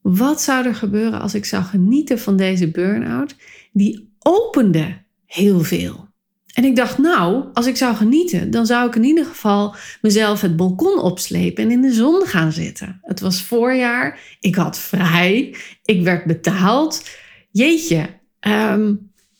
wat 0.00 0.42
zou 0.42 0.66
er 0.66 0.74
gebeuren 0.74 1.20
als 1.20 1.34
ik 1.34 1.44
zou 1.44 1.62
genieten 1.64 2.18
van 2.18 2.36
deze 2.36 2.70
burn-out, 2.70 3.36
die 3.72 4.12
opende 4.18 5.02
heel 5.34 5.60
veel. 5.60 6.08
En 6.54 6.64
ik 6.64 6.76
dacht, 6.76 6.98
nou, 6.98 7.44
als 7.52 7.66
ik 7.66 7.76
zou 7.76 7.94
genieten, 7.94 8.50
dan 8.50 8.66
zou 8.66 8.88
ik 8.88 8.94
in 8.94 9.04
ieder 9.04 9.24
geval 9.24 9.74
mezelf 10.00 10.40
het 10.40 10.56
balkon 10.56 10.98
opslepen 10.98 11.64
en 11.64 11.70
in 11.70 11.80
de 11.80 11.92
zon 11.92 12.26
gaan 12.26 12.52
zitten. 12.52 12.98
Het 13.02 13.20
was 13.20 13.42
voorjaar, 13.42 14.36
ik 14.40 14.54
had 14.54 14.78
vrij, 14.78 15.54
ik 15.84 16.02
werd 16.02 16.24
betaald. 16.24 17.08
Jeetje, 17.50 18.06
ehm, 18.40 18.94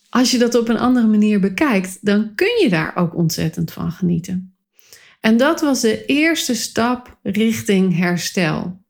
als 0.09 0.31
je 0.31 0.37
dat 0.37 0.55
op 0.55 0.69
een 0.69 0.79
andere 0.79 1.07
manier 1.07 1.39
bekijkt, 1.39 1.97
dan 2.01 2.35
kun 2.35 2.61
je 2.61 2.69
daar 2.69 2.95
ook 2.95 3.15
ontzettend 3.15 3.71
van 3.71 3.91
genieten. 3.91 4.55
En 5.19 5.37
dat 5.37 5.61
was 5.61 5.81
de 5.81 6.05
eerste 6.05 6.55
stap 6.55 7.17
richting 7.23 7.97
herstel. 7.97 8.83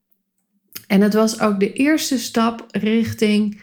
En 0.87 1.01
het 1.01 1.13
was 1.13 1.39
ook 1.39 1.59
de 1.59 1.73
eerste 1.73 2.19
stap 2.19 2.65
richting 2.71 3.61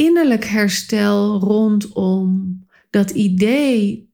innerlijk 0.00 0.44
herstel 0.44 1.38
rondom 1.38 2.58
dat 2.90 3.10
idee 3.10 4.08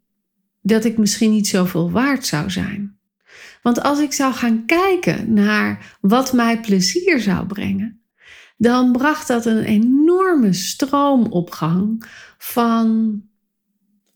dat 0.63 0.85
ik 0.85 0.99
misschien 0.99 1.31
niet 1.31 1.49
zoveel 1.49 1.91
waard 1.91 2.27
zou 2.27 2.51
zijn. 2.51 2.99
Want 3.63 3.83
als 3.83 3.99
ik 3.99 4.13
zou 4.13 4.35
gaan 4.35 4.67
kijken 4.67 5.33
naar 5.33 5.97
wat 6.01 6.33
mij 6.33 6.61
plezier 6.61 7.21
zou 7.21 7.47
brengen, 7.47 8.01
dan 8.57 8.93
bracht 8.93 9.29
dat 9.29 9.47
een 9.47 9.63
enorme 9.63 10.53
stroomopgang 10.53 12.05
van 12.39 13.23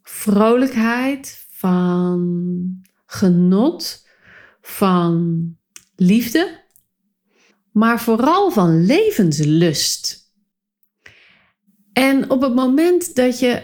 vrolijkheid, 0.02 1.46
van 1.50 2.82
genot, 3.06 4.06
van 4.62 5.44
liefde, 5.96 6.64
maar 7.72 8.00
vooral 8.00 8.50
van 8.50 8.84
levenslust. 8.84 10.19
En 12.00 12.30
op 12.30 12.42
het 12.42 12.54
moment 12.54 13.14
dat 13.14 13.38
je 13.38 13.62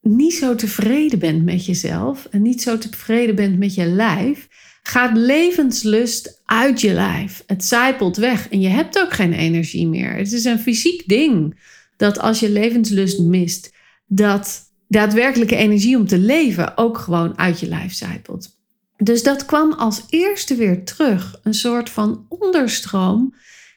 niet 0.00 0.34
zo 0.34 0.54
tevreden 0.54 1.18
bent 1.18 1.44
met 1.44 1.66
jezelf 1.66 2.26
en 2.30 2.42
niet 2.42 2.62
zo 2.62 2.78
tevreden 2.78 3.34
bent 3.34 3.58
met 3.58 3.74
je 3.74 3.86
lijf, 3.86 4.48
gaat 4.82 5.16
levenslust 5.16 6.42
uit 6.44 6.80
je 6.80 6.92
lijf. 6.92 7.42
Het 7.46 7.64
zijpelt 7.64 8.16
weg 8.16 8.48
en 8.48 8.60
je 8.60 8.68
hebt 8.68 8.98
ook 8.98 9.12
geen 9.12 9.32
energie 9.32 9.88
meer. 9.88 10.16
Het 10.16 10.32
is 10.32 10.44
een 10.44 10.58
fysiek 10.58 11.08
ding 11.08 11.60
dat 11.96 12.18
als 12.18 12.40
je 12.40 12.50
levenslust 12.50 13.20
mist, 13.20 13.74
dat 14.06 14.60
daadwerkelijke 14.88 15.56
energie 15.56 15.96
om 15.96 16.06
te 16.06 16.18
leven 16.18 16.76
ook 16.76 16.98
gewoon 16.98 17.38
uit 17.38 17.60
je 17.60 17.68
lijf 17.68 17.92
zijpelt. 17.92 18.58
Dus 18.96 19.22
dat 19.22 19.46
kwam 19.46 19.72
als 19.72 20.02
eerste 20.08 20.54
weer 20.54 20.84
terug, 20.84 21.40
een 21.42 21.54
soort 21.54 21.90
van 21.90 22.26
onderstroom 22.28 23.34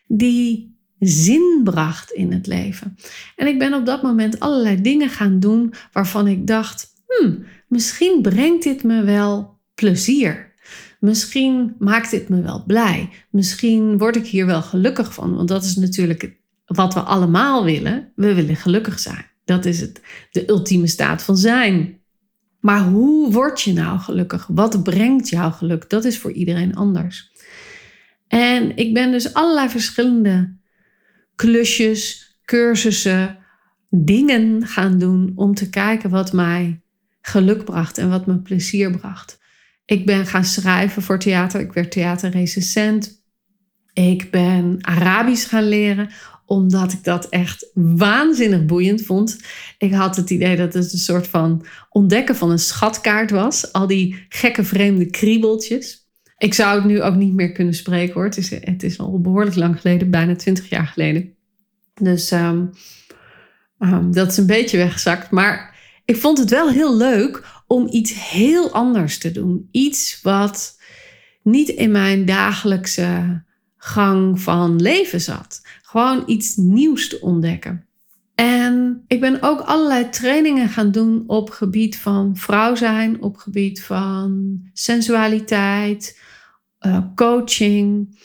die 0.07 0.74
zin 0.99 1.61
bracht 1.63 2.11
in 2.11 2.31
het 2.31 2.47
leven. 2.47 2.95
En 3.35 3.47
ik 3.47 3.59
ben 3.59 3.73
op 3.73 3.85
dat 3.85 4.03
moment 4.03 4.39
allerlei 4.39 4.81
dingen 4.81 5.09
gaan 5.09 5.39
doen 5.39 5.73
waarvan 5.91 6.27
ik 6.27 6.47
dacht: 6.47 6.87
hmm, 7.07 7.45
misschien 7.67 8.21
brengt 8.21 8.63
dit 8.63 8.83
me 8.83 9.03
wel 9.03 9.59
plezier. 9.75 10.53
Misschien 10.99 11.75
maakt 11.79 12.11
dit 12.11 12.29
me 12.29 12.41
wel 12.41 12.63
blij. 12.67 13.09
Misschien 13.29 13.97
word 13.97 14.15
ik 14.15 14.25
hier 14.25 14.45
wel 14.45 14.61
gelukkig 14.61 15.13
van. 15.13 15.35
Want 15.35 15.47
dat 15.47 15.63
is 15.63 15.75
natuurlijk 15.75 16.37
wat 16.65 16.93
we 16.93 16.99
allemaal 16.99 17.63
willen. 17.63 18.11
We 18.15 18.33
willen 18.33 18.55
gelukkig 18.55 18.99
zijn. 18.99 19.25
Dat 19.45 19.65
is 19.65 19.81
het, 19.81 20.01
de 20.31 20.49
ultieme 20.49 20.87
staat 20.87 21.23
van 21.23 21.37
zijn. 21.37 21.99
Maar 22.59 22.83
hoe 22.83 23.31
word 23.31 23.61
je 23.61 23.73
nou 23.73 23.99
gelukkig? 23.99 24.47
Wat 24.47 24.83
brengt 24.83 25.29
jou 25.29 25.51
geluk? 25.51 25.89
Dat 25.89 26.05
is 26.05 26.19
voor 26.19 26.31
iedereen 26.31 26.75
anders. 26.75 27.31
En 28.27 28.77
ik 28.77 28.93
ben 28.93 29.11
dus 29.11 29.33
allerlei 29.33 29.69
verschillende 29.69 30.55
klusjes, 31.35 32.35
cursussen, 32.45 33.37
dingen 33.89 34.67
gaan 34.67 34.97
doen 34.97 35.31
om 35.35 35.53
te 35.53 35.69
kijken 35.69 36.09
wat 36.09 36.33
mij 36.33 36.81
geluk 37.21 37.63
bracht 37.63 37.97
en 37.97 38.09
wat 38.09 38.25
me 38.25 38.39
plezier 38.39 38.91
bracht. 38.97 39.39
Ik 39.85 40.05
ben 40.05 40.25
gaan 40.25 40.45
schrijven 40.45 41.01
voor 41.01 41.19
theater. 41.19 41.59
Ik 41.59 41.73
werd 41.73 41.91
theaterrecensent. 41.91 43.23
Ik 43.93 44.31
ben 44.31 44.77
Arabisch 44.81 45.49
gaan 45.49 45.67
leren 45.67 46.09
omdat 46.45 46.93
ik 46.93 47.03
dat 47.03 47.29
echt 47.29 47.69
waanzinnig 47.73 48.65
boeiend 48.65 49.01
vond. 49.01 49.39
Ik 49.77 49.93
had 49.93 50.15
het 50.15 50.29
idee 50.29 50.55
dat 50.55 50.73
het 50.73 50.93
een 50.93 50.99
soort 50.99 51.27
van 51.27 51.65
ontdekken 51.89 52.35
van 52.35 52.51
een 52.51 52.59
schatkaart 52.59 53.31
was. 53.31 53.71
Al 53.71 53.87
die 53.87 54.25
gekke 54.29 54.63
vreemde 54.63 55.05
kriebeltjes. 55.05 56.04
Ik 56.37 56.53
zou 56.53 56.75
het 56.75 56.85
nu 56.85 57.01
ook 57.01 57.15
niet 57.15 57.33
meer 57.33 57.51
kunnen 57.51 57.73
spreken 57.73 58.13
hoor. 58.13 58.23
Het 58.23 58.37
is, 58.37 58.49
het 58.49 58.83
is 58.83 58.99
al 58.99 59.21
behoorlijk 59.21 59.55
lang 59.55 59.81
geleden, 59.81 60.09
bijna 60.09 60.35
twintig 60.35 60.69
jaar 60.69 60.87
geleden. 60.87 61.33
Dus 61.93 62.31
um, 62.31 62.69
um, 63.79 64.13
dat 64.13 64.31
is 64.31 64.37
een 64.37 64.45
beetje 64.45 64.77
weggezakt. 64.77 65.31
Maar 65.31 65.75
ik 66.05 66.17
vond 66.17 66.37
het 66.37 66.49
wel 66.49 66.69
heel 66.69 66.97
leuk 66.97 67.43
om 67.67 67.87
iets 67.91 68.29
heel 68.29 68.71
anders 68.71 69.17
te 69.17 69.31
doen. 69.31 69.67
Iets 69.71 70.19
wat 70.21 70.79
niet 71.43 71.69
in 71.69 71.91
mijn 71.91 72.25
dagelijkse 72.25 73.43
gang 73.77 74.41
van 74.41 74.81
leven 74.81 75.21
zat. 75.21 75.61
Gewoon 75.81 76.23
iets 76.25 76.55
nieuws 76.55 77.09
te 77.09 77.21
ontdekken. 77.21 77.85
En 78.35 79.03
ik 79.07 79.19
ben 79.19 79.41
ook 79.41 79.59
allerlei 79.59 80.09
trainingen 80.09 80.69
gaan 80.69 80.91
doen 80.91 81.23
op 81.27 81.49
gebied 81.49 81.97
van 81.97 82.37
vrouw 82.37 82.75
zijn, 82.75 83.21
op 83.21 83.37
gebied 83.37 83.83
van 83.83 84.59
sensualiteit, 84.73 86.19
uh, 86.85 86.97
coaching, 87.15 88.17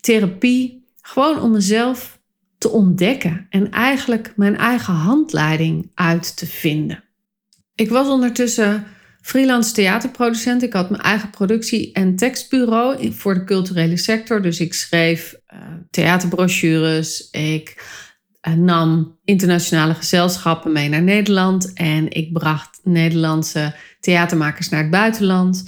therapie. 0.00 0.86
Gewoon 1.02 1.40
om 1.40 1.50
mezelf 1.50 2.20
te 2.58 2.68
ontdekken 2.68 3.46
en 3.50 3.70
eigenlijk 3.70 4.32
mijn 4.36 4.56
eigen 4.56 4.94
handleiding 4.94 5.90
uit 5.94 6.36
te 6.36 6.46
vinden. 6.46 7.04
Ik 7.74 7.88
was 7.88 8.08
ondertussen 8.08 8.86
freelance 9.20 9.72
theaterproducent. 9.72 10.62
Ik 10.62 10.72
had 10.72 10.90
mijn 10.90 11.02
eigen 11.02 11.30
productie- 11.30 11.92
en 11.92 12.16
tekstbureau 12.16 13.12
voor 13.12 13.34
de 13.34 13.44
culturele 13.44 13.96
sector. 13.96 14.42
Dus 14.42 14.60
ik 14.60 14.74
schreef 14.74 15.34
uh, 15.54 15.58
theaterbrochures. 15.90 17.30
Ik 17.30 17.84
uh, 18.48 18.54
nam 18.54 19.18
internationale 19.24 19.94
gezelschappen 19.94 20.72
mee 20.72 20.88
naar 20.88 21.02
Nederland. 21.02 21.72
En 21.72 22.10
ik 22.10 22.32
bracht 22.32 22.80
Nederlandse 22.82 23.74
theatermakers 24.00 24.68
naar 24.68 24.80
het 24.82 24.90
buitenland. 24.90 25.64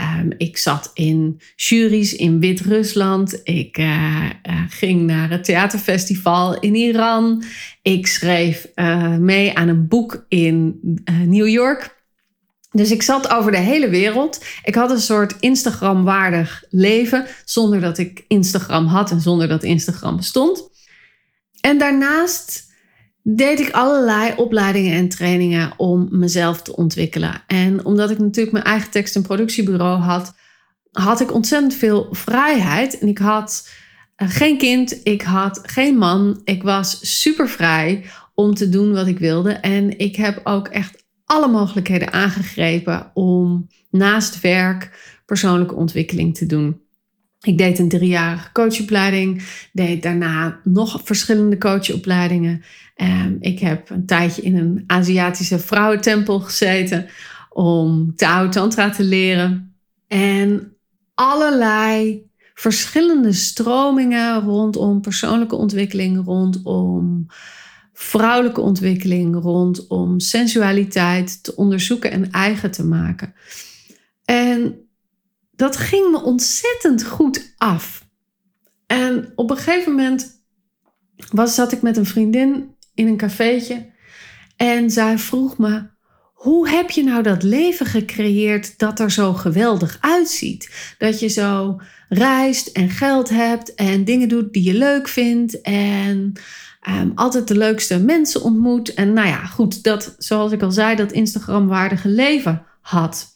Um, 0.00 0.32
ik 0.36 0.58
zat 0.58 0.90
in 0.94 1.40
juries 1.56 2.14
in 2.14 2.40
Wit-Rusland. 2.40 3.40
Ik 3.44 3.78
uh, 3.78 4.24
uh, 4.48 4.62
ging 4.68 5.06
naar 5.06 5.30
het 5.30 5.44
theaterfestival 5.44 6.60
in 6.60 6.74
Iran. 6.74 7.42
Ik 7.82 8.06
schreef 8.06 8.66
uh, 8.74 9.16
mee 9.16 9.56
aan 9.56 9.68
een 9.68 9.88
boek 9.88 10.24
in 10.28 10.80
New 11.26 11.48
York. 11.48 11.96
Dus 12.70 12.90
ik 12.90 13.02
zat 13.02 13.30
over 13.30 13.50
de 13.50 13.58
hele 13.58 13.88
wereld. 13.88 14.44
Ik 14.64 14.74
had 14.74 14.90
een 14.90 15.00
soort 15.00 15.36
Instagram-waardig 15.40 16.64
leven 16.70 17.26
zonder 17.44 17.80
dat 17.80 17.98
ik 17.98 18.24
Instagram 18.28 18.86
had 18.86 19.10
en 19.10 19.20
zonder 19.20 19.48
dat 19.48 19.62
Instagram 19.62 20.16
bestond. 20.16 20.70
En 21.60 21.78
daarnaast 21.78 22.67
deed 23.36 23.60
ik 23.60 23.70
allerlei 23.70 24.32
opleidingen 24.36 24.92
en 24.92 25.08
trainingen 25.08 25.72
om 25.76 26.08
mezelf 26.10 26.62
te 26.62 26.76
ontwikkelen. 26.76 27.42
En 27.46 27.84
omdat 27.84 28.10
ik 28.10 28.18
natuurlijk 28.18 28.52
mijn 28.52 28.64
eigen 28.64 28.90
tekst- 28.90 29.16
en 29.16 29.22
productiebureau 29.22 30.00
had, 30.00 30.34
had 30.90 31.20
ik 31.20 31.34
ontzettend 31.34 31.74
veel 31.74 32.08
vrijheid. 32.10 32.98
En 32.98 33.08
ik 33.08 33.18
had 33.18 33.68
eh, 34.16 34.28
geen 34.30 34.58
kind, 34.58 35.00
ik 35.02 35.22
had 35.22 35.60
geen 35.62 35.96
man. 35.96 36.40
Ik 36.44 36.62
was 36.62 37.20
super 37.20 37.48
vrij 37.48 38.04
om 38.34 38.54
te 38.54 38.68
doen 38.68 38.92
wat 38.92 39.06
ik 39.06 39.18
wilde. 39.18 39.52
En 39.52 39.98
ik 39.98 40.16
heb 40.16 40.40
ook 40.44 40.68
echt 40.68 41.04
alle 41.24 41.48
mogelijkheden 41.48 42.12
aangegrepen 42.12 43.10
om 43.14 43.66
naast 43.90 44.40
werk 44.40 44.90
persoonlijke 45.26 45.74
ontwikkeling 45.74 46.36
te 46.36 46.46
doen. 46.46 46.80
Ik 47.48 47.58
deed 47.58 47.78
een 47.78 47.88
driejarige 47.88 48.52
coachopleiding, 48.52 49.42
deed 49.72 50.02
daarna 50.02 50.60
nog 50.64 51.00
verschillende 51.04 51.58
coachopleidingen. 51.58 52.62
Um, 52.96 53.36
ik 53.40 53.58
heb 53.58 53.90
een 53.90 54.06
tijdje 54.06 54.42
in 54.42 54.56
een 54.56 54.84
Aziatische 54.86 55.58
vrouwentempel 55.58 56.40
gezeten 56.40 57.06
om 57.48 58.14
Tao 58.16 58.48
Tantra 58.48 58.90
te 58.90 59.04
leren. 59.04 59.74
En 60.06 60.76
allerlei 61.14 62.22
verschillende 62.54 63.32
stromingen 63.32 64.40
rondom 64.40 65.00
persoonlijke 65.00 65.56
ontwikkeling, 65.56 66.24
rondom 66.24 67.26
vrouwelijke 67.92 68.60
ontwikkeling, 68.60 69.42
rondom 69.42 70.20
sensualiteit 70.20 71.42
te 71.42 71.56
onderzoeken 71.56 72.10
en 72.10 72.30
eigen 72.30 72.70
te 72.70 72.84
maken. 72.84 73.34
En 74.24 74.87
dat 75.58 75.76
ging 75.76 76.10
me 76.10 76.22
ontzettend 76.22 77.04
goed 77.04 77.54
af. 77.56 78.06
En 78.86 79.32
op 79.34 79.50
een 79.50 79.56
gegeven 79.56 79.92
moment 79.92 80.42
was, 81.30 81.54
zat 81.54 81.72
ik 81.72 81.82
met 81.82 81.96
een 81.96 82.06
vriendin 82.06 82.74
in 82.94 83.06
een 83.06 83.16
cafeetje 83.16 83.92
en 84.56 84.90
zij 84.90 85.18
vroeg 85.18 85.58
me: 85.58 85.82
hoe 86.32 86.68
heb 86.68 86.90
je 86.90 87.04
nou 87.04 87.22
dat 87.22 87.42
leven 87.42 87.86
gecreëerd 87.86 88.78
dat 88.78 89.00
er 89.00 89.10
zo 89.10 89.32
geweldig 89.32 89.98
uitziet? 90.00 90.94
Dat 90.98 91.20
je 91.20 91.28
zo 91.28 91.80
reist 92.08 92.66
en 92.66 92.90
geld 92.90 93.28
hebt 93.28 93.74
en 93.74 94.04
dingen 94.04 94.28
doet 94.28 94.52
die 94.52 94.62
je 94.62 94.74
leuk 94.74 95.08
vindt 95.08 95.60
en 95.60 96.32
um, 96.88 97.12
altijd 97.14 97.48
de 97.48 97.56
leukste 97.56 98.00
mensen 98.00 98.42
ontmoet. 98.42 98.94
En 98.94 99.12
nou 99.12 99.28
ja, 99.28 99.46
goed, 99.46 99.82
dat, 99.82 100.14
zoals 100.18 100.52
ik 100.52 100.62
al 100.62 100.72
zei, 100.72 100.96
dat 100.96 101.12
Instagram-waardige 101.12 102.08
leven 102.08 102.66
had. 102.80 103.26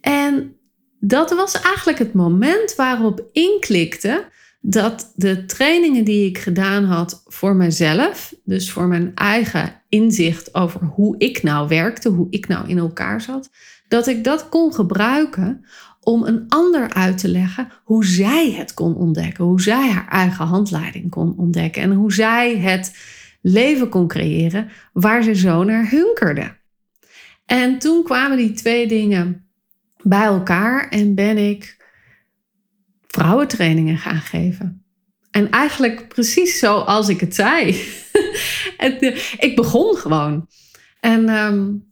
En 0.00 0.57
dat 1.00 1.30
was 1.30 1.60
eigenlijk 1.60 1.98
het 1.98 2.12
moment 2.12 2.74
waarop 2.74 3.28
inklikte 3.32 4.26
dat 4.60 5.12
de 5.14 5.44
trainingen 5.44 6.04
die 6.04 6.28
ik 6.28 6.38
gedaan 6.38 6.84
had 6.84 7.22
voor 7.26 7.56
mezelf, 7.56 8.34
dus 8.44 8.70
voor 8.70 8.86
mijn 8.86 9.14
eigen 9.14 9.82
inzicht 9.88 10.54
over 10.54 10.80
hoe 10.84 11.14
ik 11.18 11.42
nou 11.42 11.68
werkte, 11.68 12.08
hoe 12.08 12.26
ik 12.30 12.48
nou 12.48 12.68
in 12.68 12.78
elkaar 12.78 13.20
zat, 13.20 13.50
dat 13.88 14.06
ik 14.06 14.24
dat 14.24 14.48
kon 14.48 14.74
gebruiken 14.74 15.64
om 16.00 16.22
een 16.22 16.44
ander 16.48 16.92
uit 16.92 17.18
te 17.18 17.28
leggen 17.28 17.68
hoe 17.84 18.04
zij 18.04 18.52
het 18.52 18.74
kon 18.74 18.94
ontdekken, 18.94 19.44
hoe 19.44 19.60
zij 19.60 19.90
haar 19.90 20.08
eigen 20.08 20.46
handleiding 20.46 21.10
kon 21.10 21.34
ontdekken 21.36 21.82
en 21.82 21.92
hoe 21.92 22.12
zij 22.12 22.56
het 22.56 22.96
leven 23.40 23.88
kon 23.88 24.08
creëren 24.08 24.68
waar 24.92 25.22
ze 25.22 25.34
zo 25.34 25.64
naar 25.64 25.90
hunkerde. 25.90 26.56
En 27.46 27.78
toen 27.78 28.02
kwamen 28.02 28.36
die 28.36 28.52
twee 28.52 28.86
dingen 28.86 29.47
bij 30.02 30.24
elkaar 30.24 30.88
en 30.88 31.14
ben 31.14 31.38
ik 31.38 31.76
vrouwentrainingen 33.06 33.98
gaan 33.98 34.20
geven. 34.20 34.82
En 35.30 35.50
eigenlijk 35.50 36.08
precies 36.08 36.58
zoals 36.58 37.08
ik 37.08 37.20
het 37.20 37.34
zei. 37.34 37.66
ik 39.38 39.52
begon 39.54 39.96
gewoon. 39.96 40.48
En 41.00 41.28
um, 41.28 41.88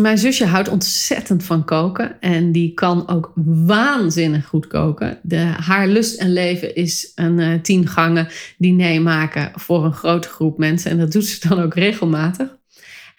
mijn 0.00 0.18
zusje 0.18 0.46
houdt 0.46 0.68
ontzettend 0.68 1.44
van 1.44 1.64
koken. 1.64 2.20
En 2.20 2.52
die 2.52 2.74
kan 2.74 3.08
ook 3.08 3.32
waanzinnig 3.44 4.46
goed 4.46 4.66
koken. 4.66 5.18
De, 5.22 5.36
haar 5.36 5.88
lust 5.88 6.20
en 6.20 6.32
leven 6.32 6.74
is 6.74 7.12
een 7.14 7.38
uh, 7.38 7.60
tien 7.60 7.88
gangen 7.88 8.28
diner 8.58 9.02
maken 9.02 9.52
voor 9.54 9.84
een 9.84 9.92
grote 9.92 10.28
groep 10.28 10.58
mensen. 10.58 10.90
En 10.90 10.98
dat 10.98 11.12
doet 11.12 11.26
ze 11.26 11.48
dan 11.48 11.60
ook 11.60 11.74
regelmatig. 11.74 12.60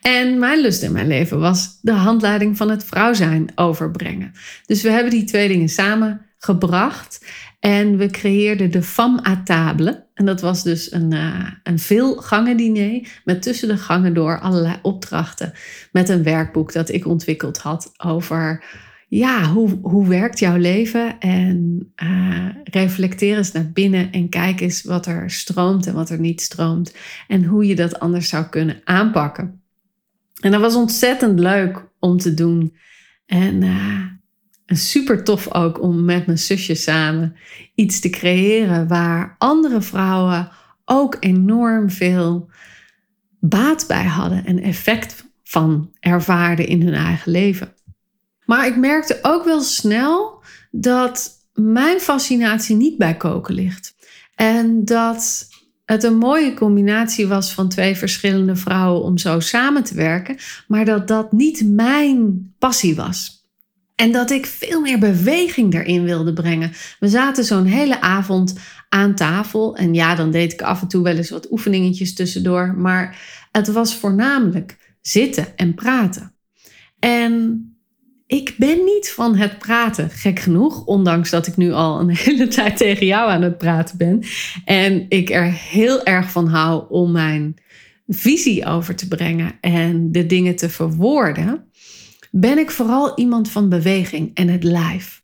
En 0.03 0.39
mijn 0.39 0.61
lust 0.61 0.83
in 0.83 0.91
mijn 0.91 1.07
leven 1.07 1.39
was 1.39 1.79
de 1.81 1.91
handleiding 1.91 2.57
van 2.57 2.69
het 2.69 2.83
vrouw 2.83 3.13
zijn 3.13 3.51
overbrengen. 3.55 4.31
Dus 4.65 4.81
we 4.81 4.89
hebben 4.89 5.11
die 5.11 5.23
twee 5.23 5.47
dingen 5.47 5.69
samengebracht. 5.69 7.25
En 7.59 7.97
we 7.97 8.07
creëerden 8.07 8.71
de 8.71 8.83
femme 8.83 9.25
à 9.27 9.41
table. 9.43 10.05
En 10.13 10.25
dat 10.25 10.41
was 10.41 10.63
dus 10.63 10.91
een, 10.91 11.11
uh, 11.11 11.49
een 11.63 11.79
veelgangen 11.79 12.57
diner 12.57 13.21
met 13.25 13.41
tussen 13.41 13.67
de 13.67 13.77
gangen 13.77 14.13
door 14.13 14.39
allerlei 14.39 14.75
opdrachten. 14.81 15.53
Met 15.91 16.09
een 16.09 16.23
werkboek 16.23 16.73
dat 16.73 16.89
ik 16.89 17.07
ontwikkeld 17.07 17.57
had 17.57 17.91
over 17.97 18.63
ja, 19.07 19.51
hoe, 19.51 19.79
hoe 19.81 20.07
werkt 20.07 20.39
jouw 20.39 20.57
leven? 20.57 21.19
En 21.19 21.79
uh, 22.03 22.47
reflecteer 22.63 23.37
eens 23.37 23.51
naar 23.51 23.71
binnen 23.73 24.11
en 24.11 24.29
kijk 24.29 24.61
eens 24.61 24.83
wat 24.83 25.05
er 25.05 25.31
stroomt 25.31 25.87
en 25.87 25.93
wat 25.93 26.09
er 26.09 26.19
niet 26.19 26.41
stroomt. 26.41 26.95
En 27.27 27.43
hoe 27.43 27.65
je 27.65 27.75
dat 27.75 27.99
anders 27.99 28.29
zou 28.29 28.45
kunnen 28.45 28.81
aanpakken. 28.83 29.62
En 30.43 30.51
dat 30.51 30.62
was 30.62 30.75
ontzettend 30.75 31.39
leuk 31.39 31.88
om 31.99 32.17
te 32.17 32.34
doen. 32.34 32.75
En, 33.25 33.62
uh, 33.62 34.01
en 34.65 34.77
super 34.77 35.23
tof 35.23 35.53
ook 35.53 35.82
om 35.82 36.06
met 36.06 36.25
mijn 36.25 36.38
zusje 36.38 36.75
samen 36.75 37.36
iets 37.75 37.99
te 37.99 38.10
creëren 38.10 38.88
waar 38.88 39.36
andere 39.38 39.82
vrouwen 39.82 40.49
ook 40.86 41.17
enorm 41.19 41.89
veel 41.89 42.49
baat 43.39 43.86
bij 43.88 44.03
hadden 44.03 44.45
en 44.45 44.60
effect 44.60 45.32
van 45.43 45.91
ervaarden 45.99 46.67
in 46.67 46.82
hun 46.82 46.93
eigen 46.93 47.32
leven. 47.32 47.73
Maar 48.45 48.67
ik 48.67 48.77
merkte 48.77 49.19
ook 49.21 49.43
wel 49.43 49.62
snel 49.62 50.43
dat 50.71 51.32
mijn 51.53 51.99
fascinatie 51.99 52.75
niet 52.75 52.97
bij 52.97 53.17
koken 53.17 53.53
ligt. 53.53 53.95
En 54.36 54.86
dat 54.86 55.47
het 55.93 56.03
een 56.03 56.17
mooie 56.17 56.53
combinatie 56.53 57.27
was 57.27 57.53
van 57.53 57.69
twee 57.69 57.95
verschillende 57.95 58.56
vrouwen 58.56 59.03
om 59.03 59.17
zo 59.17 59.39
samen 59.39 59.84
te 59.84 59.95
werken, 59.95 60.38
maar 60.67 60.86
dat 60.86 61.08
dat 61.08 61.32
niet 61.32 61.63
mijn 61.65 62.53
passie 62.60 62.95
was. 62.95 63.41
En 63.95 64.12
dat 64.12 64.32
ik 64.32 64.45
veel 64.45 64.82
meer 64.82 64.99
beweging 64.99 65.73
erin 65.73 66.03
wilde 66.03 66.34
brengen. 66.34 66.71
We 66.99 67.08
zaten 67.08 67.43
zo'n 67.43 67.65
hele 67.65 68.01
avond 68.01 68.56
aan 68.89 69.15
tafel. 69.15 69.75
En 69.75 69.93
ja, 69.93 70.15
dan 70.15 70.32
deed 70.32 70.53
ik 70.53 70.62
af 70.62 70.82
en 70.82 70.88
toe 70.88 71.03
wel 71.03 71.15
eens 71.15 71.29
wat 71.29 71.51
oefeningetjes 71.51 72.13
tussendoor. 72.13 72.75
Maar 72.77 73.21
het 73.51 73.67
was 73.67 73.95
voornamelijk 73.95 74.95
zitten 75.01 75.58
en 75.58 75.73
praten. 75.73 76.36
En 76.99 77.67
ik 78.27 78.55
ben 78.57 78.83
niet 78.83 79.12
van 79.12 79.36
het 79.36 79.57
praten, 79.59 80.09
gek 80.09 80.39
genoeg. 80.39 80.86
Ondanks 80.86 81.29
dat 81.29 81.47
ik 81.47 81.57
nu 81.57 81.71
al 81.71 81.99
een 81.99 82.15
hele 82.25 82.47
tijd 82.47 82.77
tegen 82.77 83.05
jou 83.05 83.29
aan 83.29 83.41
het 83.41 83.57
praten 83.57 83.97
ben. 83.97 84.23
En 84.65 85.05
ik 85.09 85.29
er 85.29 85.51
heel 85.51 86.03
erg 86.03 86.31
van 86.31 86.47
hou 86.47 86.86
om 86.89 87.12
mijn 87.12 87.55
visie 88.07 88.65
over 88.65 88.95
te 88.95 89.07
brengen 89.07 89.51
en 89.62 90.12
de 90.12 90.25
dingen 90.25 90.55
te 90.55 90.69
verwoorden. 90.69 91.65
Ben 92.31 92.57
ik 92.57 92.71
vooral 92.71 93.17
iemand 93.17 93.49
van 93.49 93.69
beweging 93.69 94.31
en 94.33 94.47
het 94.47 94.63
lijf. 94.63 95.21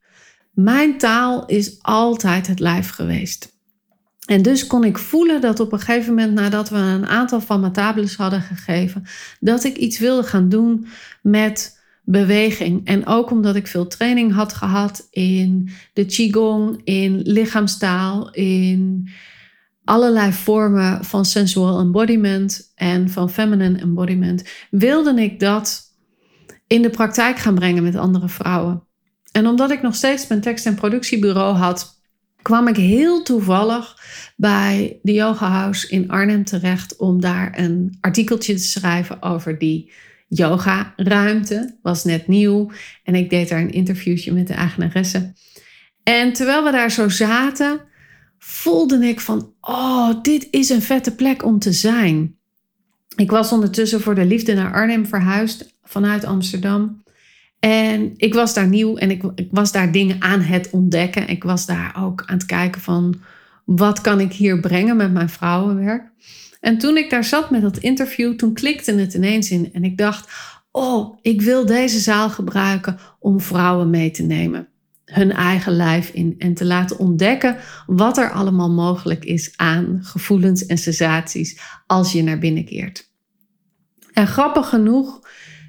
Mijn 0.51 0.97
taal 0.97 1.45
is 1.45 1.77
altijd 1.81 2.47
het 2.47 2.59
lijf 2.59 2.89
geweest. 2.89 3.57
En 4.25 4.41
dus 4.41 4.67
kon 4.67 4.83
ik 4.83 4.97
voelen 4.97 5.41
dat 5.41 5.59
op 5.59 5.71
een 5.71 5.79
gegeven 5.79 6.13
moment, 6.13 6.33
nadat 6.33 6.69
we 6.69 6.77
een 6.77 7.07
aantal 7.07 7.41
van 7.41 7.59
mijn 7.59 8.07
hadden 8.17 8.41
gegeven, 8.41 9.05
dat 9.39 9.63
ik 9.63 9.77
iets 9.77 9.99
wilde 9.99 10.27
gaan 10.27 10.49
doen 10.49 10.87
met 11.21 11.78
beweging. 12.11 12.85
En 12.85 13.05
ook 13.05 13.31
omdat 13.31 13.55
ik 13.55 13.67
veel 13.67 13.87
training 13.87 14.33
had 14.33 14.53
gehad 14.53 15.07
in 15.11 15.69
de 15.93 16.05
Qigong, 16.05 16.81
in 16.83 17.21
lichaamstaal, 17.23 18.31
in 18.31 19.09
allerlei 19.83 20.31
vormen 20.31 21.05
van 21.05 21.25
sensual 21.25 21.79
embodiment 21.79 22.71
en 22.75 23.09
van 23.09 23.29
feminine 23.29 23.79
embodiment, 23.79 24.43
wilde 24.69 25.21
ik 25.21 25.39
dat 25.39 25.81
in 26.67 26.81
de 26.81 26.89
praktijk 26.89 27.37
gaan 27.37 27.55
brengen 27.55 27.83
met 27.83 27.95
andere 27.95 28.29
vrouwen. 28.29 28.83
En 29.31 29.47
omdat 29.47 29.71
ik 29.71 29.81
nog 29.81 29.95
steeds 29.95 30.27
mijn 30.27 30.41
tekst- 30.41 30.65
en 30.65 30.75
productiebureau 30.75 31.55
had, 31.55 32.01
kwam 32.41 32.67
ik 32.67 32.75
heel 32.75 33.23
toevallig 33.23 33.97
bij 34.35 34.99
de 35.01 35.13
Yoga 35.13 35.49
House 35.49 35.89
in 35.89 36.09
Arnhem 36.09 36.43
terecht 36.43 36.95
om 36.97 37.21
daar 37.21 37.59
een 37.59 37.97
artikeltje 38.01 38.53
te 38.53 38.63
schrijven 38.63 39.21
over 39.21 39.57
die 39.57 39.91
yoga 40.29 40.93
ruimte. 40.95 41.77
Was 41.81 42.03
net 42.03 42.27
nieuw 42.27 42.71
en 43.03 43.15
ik 43.15 43.29
deed 43.29 43.49
daar 43.49 43.61
een 43.61 43.71
interviewtje 43.71 44.33
met 44.33 44.47
de 44.47 44.53
eigenaresse. 44.53 45.33
En 46.03 46.33
terwijl 46.33 46.63
we 46.63 46.71
daar 46.71 46.91
zo 46.91 47.09
zaten, 47.09 47.81
voelde 48.37 49.07
ik 49.07 49.19
van, 49.19 49.53
oh, 49.61 50.21
dit 50.21 50.47
is 50.51 50.69
een 50.69 50.81
vette 50.81 51.15
plek 51.15 51.45
om 51.45 51.59
te 51.59 51.73
zijn. 51.73 52.37
Ik 53.15 53.31
was 53.31 53.51
ondertussen 53.51 54.01
voor 54.01 54.15
de 54.15 54.25
liefde 54.25 54.53
naar 54.53 54.73
Arnhem 54.73 55.05
verhuisd 55.05 55.77
vanuit 55.83 56.25
Amsterdam. 56.25 57.03
En 57.59 58.13
ik 58.17 58.33
was 58.33 58.53
daar 58.53 58.67
nieuw 58.67 58.97
en 58.97 59.11
ik, 59.11 59.23
ik 59.35 59.47
was 59.51 59.71
daar 59.71 59.91
dingen 59.91 60.21
aan 60.21 60.41
het 60.41 60.69
ontdekken. 60.69 61.27
Ik 61.27 61.43
was 61.43 61.65
daar 61.65 61.95
ook 61.99 62.23
aan 62.25 62.37
het 62.37 62.45
kijken 62.45 62.81
van, 62.81 63.21
wat 63.65 64.01
kan 64.01 64.19
ik 64.19 64.33
hier 64.33 64.59
brengen 64.59 64.97
met 64.97 65.13
mijn 65.13 65.29
vrouwenwerk? 65.29 66.11
En 66.59 66.77
toen 66.77 66.97
ik 66.97 67.09
daar 67.09 67.23
zat 67.23 67.49
met 67.49 67.61
dat 67.61 67.77
interview, 67.77 68.35
toen 68.35 68.53
klikte 68.53 68.93
het 68.93 69.13
ineens 69.13 69.51
in. 69.51 69.73
En 69.73 69.83
ik 69.83 69.97
dacht, 69.97 70.31
oh, 70.71 71.17
ik 71.21 71.41
wil 71.41 71.65
deze 71.65 71.99
zaal 71.99 72.29
gebruiken 72.29 72.97
om 73.19 73.39
vrouwen 73.39 73.89
mee 73.89 74.11
te 74.11 74.23
nemen. 74.23 74.67
Hun 75.05 75.31
eigen 75.31 75.75
lijf 75.75 76.09
in 76.09 76.35
en 76.37 76.53
te 76.53 76.65
laten 76.65 76.99
ontdekken 76.99 77.57
wat 77.85 78.17
er 78.17 78.31
allemaal 78.31 78.71
mogelijk 78.71 79.25
is 79.25 79.53
aan 79.55 79.99
gevoelens 80.01 80.65
en 80.65 80.77
sensaties 80.77 81.59
als 81.87 82.11
je 82.11 82.23
naar 82.23 82.39
binnen 82.39 82.65
keert. 82.65 83.11
En 84.13 84.27
grappig 84.27 84.69
genoeg 84.69 85.19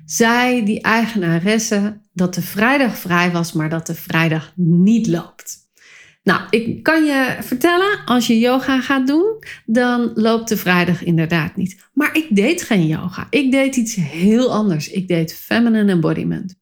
zei 0.05 0.65
die 0.65 0.81
eigenaresse 0.81 2.01
dat 2.13 2.35
de 2.35 2.43
vrijdag 2.43 2.99
vrij 2.99 3.31
was, 3.31 3.53
maar 3.53 3.69
dat 3.69 3.87
de 3.87 3.95
vrijdag 3.95 4.53
niet 4.57 5.07
loopt. 5.07 5.60
Nou, 6.23 6.41
ik 6.51 6.83
kan 6.83 7.05
je 7.05 7.37
vertellen, 7.41 8.05
als 8.05 8.27
je 8.27 8.39
yoga 8.39 8.81
gaat 8.81 9.07
doen, 9.07 9.39
dan 9.67 10.11
loopt 10.15 10.49
de 10.49 10.57
vrijdag 10.57 11.05
inderdaad 11.05 11.57
niet. 11.57 11.89
Maar 11.93 12.17
ik 12.17 12.27
deed 12.31 12.63
geen 12.63 12.87
yoga. 12.87 13.27
Ik 13.31 13.51
deed 13.51 13.77
iets 13.77 13.95
heel 13.95 14.53
anders. 14.53 14.91
Ik 14.91 15.09
deed 15.09 15.35
feminine 15.35 15.93
embodiment. 15.93 16.59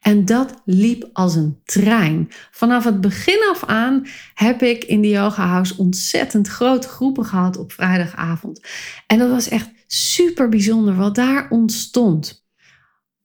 En 0.00 0.24
dat 0.24 0.54
liep 0.64 1.10
als 1.12 1.34
een 1.34 1.60
trein. 1.64 2.28
Vanaf 2.50 2.84
het 2.84 3.00
begin 3.00 3.48
af 3.50 3.64
aan 3.64 4.06
heb 4.34 4.62
ik 4.62 4.84
in 4.84 5.00
de 5.00 5.08
yoga 5.08 5.46
house 5.46 5.76
ontzettend 5.76 6.48
grote 6.48 6.88
groepen 6.88 7.24
gehad 7.24 7.56
op 7.56 7.72
vrijdagavond. 7.72 8.66
En 9.06 9.18
dat 9.18 9.30
was 9.30 9.48
echt 9.48 9.70
super 9.86 10.48
bijzonder 10.48 10.96
wat 10.96 11.14
daar 11.14 11.50
ontstond. 11.50 12.41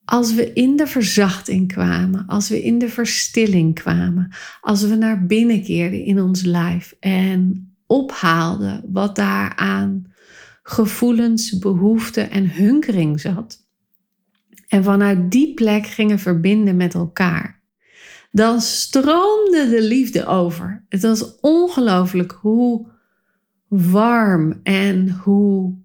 Als 0.10 0.34
we 0.34 0.54
in 0.54 0.76
de 0.76 0.88
verzachting 0.88 1.67
kwamen, 1.67 2.26
als 2.28 2.50
we 2.50 2.63
in 2.63 2.80
de 2.80 2.89
verstilling 2.89 3.76
kwamen, 3.76 4.32
als 4.62 4.82
we 4.82 4.96
naar 4.96 5.26
binnen 5.26 5.63
keerden 5.63 6.04
in 6.04 6.22
ons 6.22 6.41
lijf 6.41 6.96
en 7.00 7.67
ophaalden 7.86 8.84
wat 8.91 9.15
daar 9.15 9.56
aan 9.56 10.12
gevoelens, 10.63 11.58
behoeften 11.58 12.30
en 12.30 12.50
hunkering 12.50 13.20
zat. 13.20 13.65
En 14.67 14.84
vanuit 14.84 15.32
die 15.32 15.54
plek 15.54 15.86
gingen 15.86 16.20
verbinden 16.20 16.78
met 16.78 16.93
elkaar. 16.93 17.62
Dan 18.32 18.62
stroomde 18.62 19.70
de 19.70 19.82
liefde 19.82 20.26
over. 20.26 20.86
Het 20.89 21.02
was 21.02 21.39
ongelooflijk 21.39 22.32
hoe 22.32 22.88
warm 23.67 24.60
en 24.63 25.10
hoe 25.10 25.76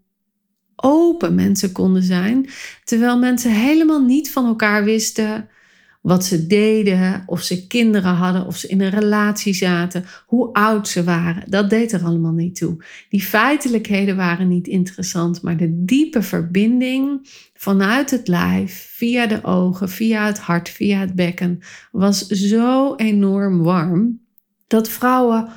open 0.82 1.34
mensen 1.34 1.72
konden 1.72 2.02
zijn, 2.02 2.48
terwijl 2.84 3.18
mensen 3.18 3.50
helemaal 3.50 4.04
niet 4.04 4.30
van 4.30 4.46
elkaar 4.46 4.84
wisten 4.84 5.48
wat 6.02 6.24
ze 6.24 6.46
deden, 6.46 7.22
of 7.26 7.42
ze 7.42 7.66
kinderen 7.66 8.14
hadden, 8.14 8.46
of 8.46 8.56
ze 8.56 8.68
in 8.68 8.80
een 8.80 8.90
relatie 8.90 9.54
zaten, 9.54 10.04
hoe 10.26 10.52
oud 10.52 10.88
ze 10.88 11.04
waren. 11.04 11.50
Dat 11.50 11.70
deed 11.70 11.92
er 11.92 12.04
allemaal 12.04 12.32
niet 12.32 12.56
toe. 12.56 12.84
Die 13.08 13.22
feitelijkheden 13.22 14.16
waren 14.16 14.48
niet 14.48 14.66
interessant, 14.66 15.42
maar 15.42 15.56
de 15.56 15.84
diepe 15.84 16.22
verbinding 16.22 17.28
vanuit 17.54 18.10
het 18.10 18.28
lijf, 18.28 18.88
via 18.94 19.26
de 19.26 19.44
ogen, 19.44 19.88
via 19.88 20.26
het 20.26 20.38
hart, 20.38 20.68
via 20.68 20.98
het 20.98 21.14
bekken, 21.14 21.58
was 21.92 22.26
zo 22.26 22.94
enorm 22.94 23.62
warm 23.62 24.20
dat 24.66 24.88
vrouwen 24.88 25.48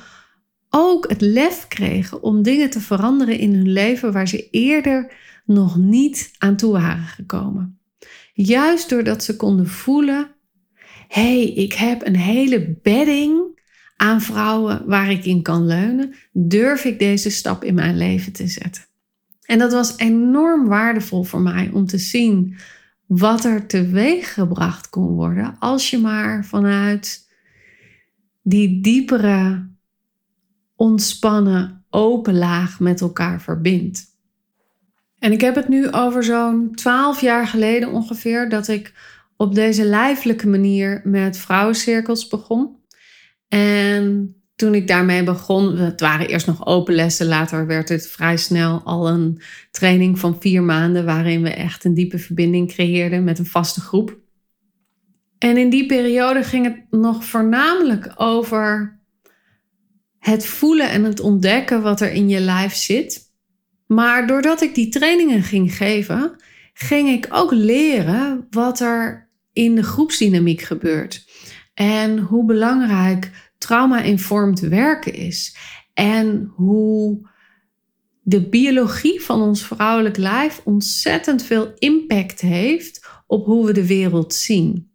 ook 0.76 1.08
het 1.08 1.20
lef 1.20 1.68
kregen 1.68 2.22
om 2.22 2.42
dingen 2.42 2.70
te 2.70 2.80
veranderen 2.80 3.38
in 3.38 3.54
hun 3.54 3.72
leven 3.72 4.12
waar 4.12 4.28
ze 4.28 4.50
eerder 4.50 5.12
nog 5.44 5.76
niet 5.76 6.30
aan 6.38 6.56
toe 6.56 6.72
waren 6.72 7.04
gekomen. 7.04 7.78
Juist 8.32 8.88
doordat 8.88 9.24
ze 9.24 9.36
konden 9.36 9.68
voelen: 9.68 10.30
hé, 11.08 11.22
hey, 11.22 11.52
ik 11.52 11.72
heb 11.72 12.06
een 12.06 12.16
hele 12.16 12.78
bedding 12.82 13.60
aan 13.96 14.20
vrouwen 14.20 14.86
waar 14.86 15.10
ik 15.10 15.24
in 15.24 15.42
kan 15.42 15.66
leunen, 15.66 16.14
durf 16.32 16.84
ik 16.84 16.98
deze 16.98 17.30
stap 17.30 17.64
in 17.64 17.74
mijn 17.74 17.96
leven 17.96 18.32
te 18.32 18.46
zetten. 18.46 18.84
En 19.42 19.58
dat 19.58 19.72
was 19.72 19.96
enorm 19.96 20.66
waardevol 20.66 21.22
voor 21.22 21.40
mij 21.40 21.70
om 21.72 21.86
te 21.86 21.98
zien 21.98 22.56
wat 23.06 23.44
er 23.44 23.66
teweeg 23.66 24.34
gebracht 24.34 24.88
kon 24.88 25.08
worden 25.08 25.56
als 25.58 25.90
je 25.90 25.98
maar 25.98 26.44
vanuit 26.44 27.30
die 28.42 28.80
diepere 28.80 29.66
ontspannen, 30.76 31.84
open 31.90 32.38
laag 32.38 32.80
met 32.80 33.00
elkaar 33.00 33.40
verbindt. 33.40 34.04
En 35.18 35.32
ik 35.32 35.40
heb 35.40 35.54
het 35.54 35.68
nu 35.68 35.90
over 35.90 36.24
zo'n 36.24 36.74
twaalf 36.74 37.20
jaar 37.20 37.46
geleden 37.46 37.92
ongeveer 37.92 38.48
dat 38.48 38.68
ik 38.68 38.92
op 39.36 39.54
deze 39.54 39.84
lijfelijke 39.84 40.48
manier 40.48 41.00
met 41.04 41.38
vrouwencirkels 41.38 42.28
begon. 42.28 42.76
En 43.48 44.34
toen 44.56 44.74
ik 44.74 44.88
daarmee 44.88 45.22
begon, 45.22 45.76
het 45.76 46.00
waren 46.00 46.26
eerst 46.26 46.46
nog 46.46 46.66
open 46.66 46.94
lessen, 46.94 47.26
later 47.26 47.66
werd 47.66 47.88
het 47.88 48.08
vrij 48.08 48.36
snel 48.36 48.82
al 48.84 49.08
een 49.08 49.40
training 49.70 50.18
van 50.18 50.40
vier 50.40 50.62
maanden 50.62 51.04
waarin 51.04 51.42
we 51.42 51.50
echt 51.50 51.84
een 51.84 51.94
diepe 51.94 52.18
verbinding 52.18 52.68
creëerden 52.68 53.24
met 53.24 53.38
een 53.38 53.46
vaste 53.46 53.80
groep. 53.80 54.18
En 55.38 55.56
in 55.56 55.70
die 55.70 55.86
periode 55.86 56.42
ging 56.42 56.64
het 56.64 56.84
nog 56.90 57.24
voornamelijk 57.24 58.12
over 58.16 58.95
het 60.26 60.46
voelen 60.46 60.90
en 60.90 61.04
het 61.04 61.20
ontdekken 61.20 61.82
wat 61.82 62.00
er 62.00 62.12
in 62.12 62.28
je 62.28 62.40
lijf 62.40 62.74
zit. 62.74 63.32
Maar 63.86 64.26
doordat 64.26 64.62
ik 64.62 64.74
die 64.74 64.88
trainingen 64.88 65.42
ging 65.42 65.76
geven, 65.76 66.36
ging 66.72 67.08
ik 67.08 67.26
ook 67.30 67.52
leren 67.52 68.46
wat 68.50 68.80
er 68.80 69.30
in 69.52 69.74
de 69.74 69.82
groepsdynamiek 69.82 70.60
gebeurt. 70.60 71.28
En 71.74 72.18
hoe 72.18 72.44
belangrijk 72.44 73.30
trauma-informed 73.58 74.60
werken 74.60 75.14
is. 75.14 75.56
En 75.94 76.52
hoe 76.54 77.28
de 78.22 78.48
biologie 78.48 79.20
van 79.22 79.42
ons 79.42 79.62
vrouwelijk 79.62 80.16
lijf 80.16 80.60
ontzettend 80.64 81.42
veel 81.42 81.72
impact 81.78 82.40
heeft 82.40 83.08
op 83.26 83.44
hoe 83.44 83.66
we 83.66 83.72
de 83.72 83.86
wereld 83.86 84.34
zien. 84.34 84.90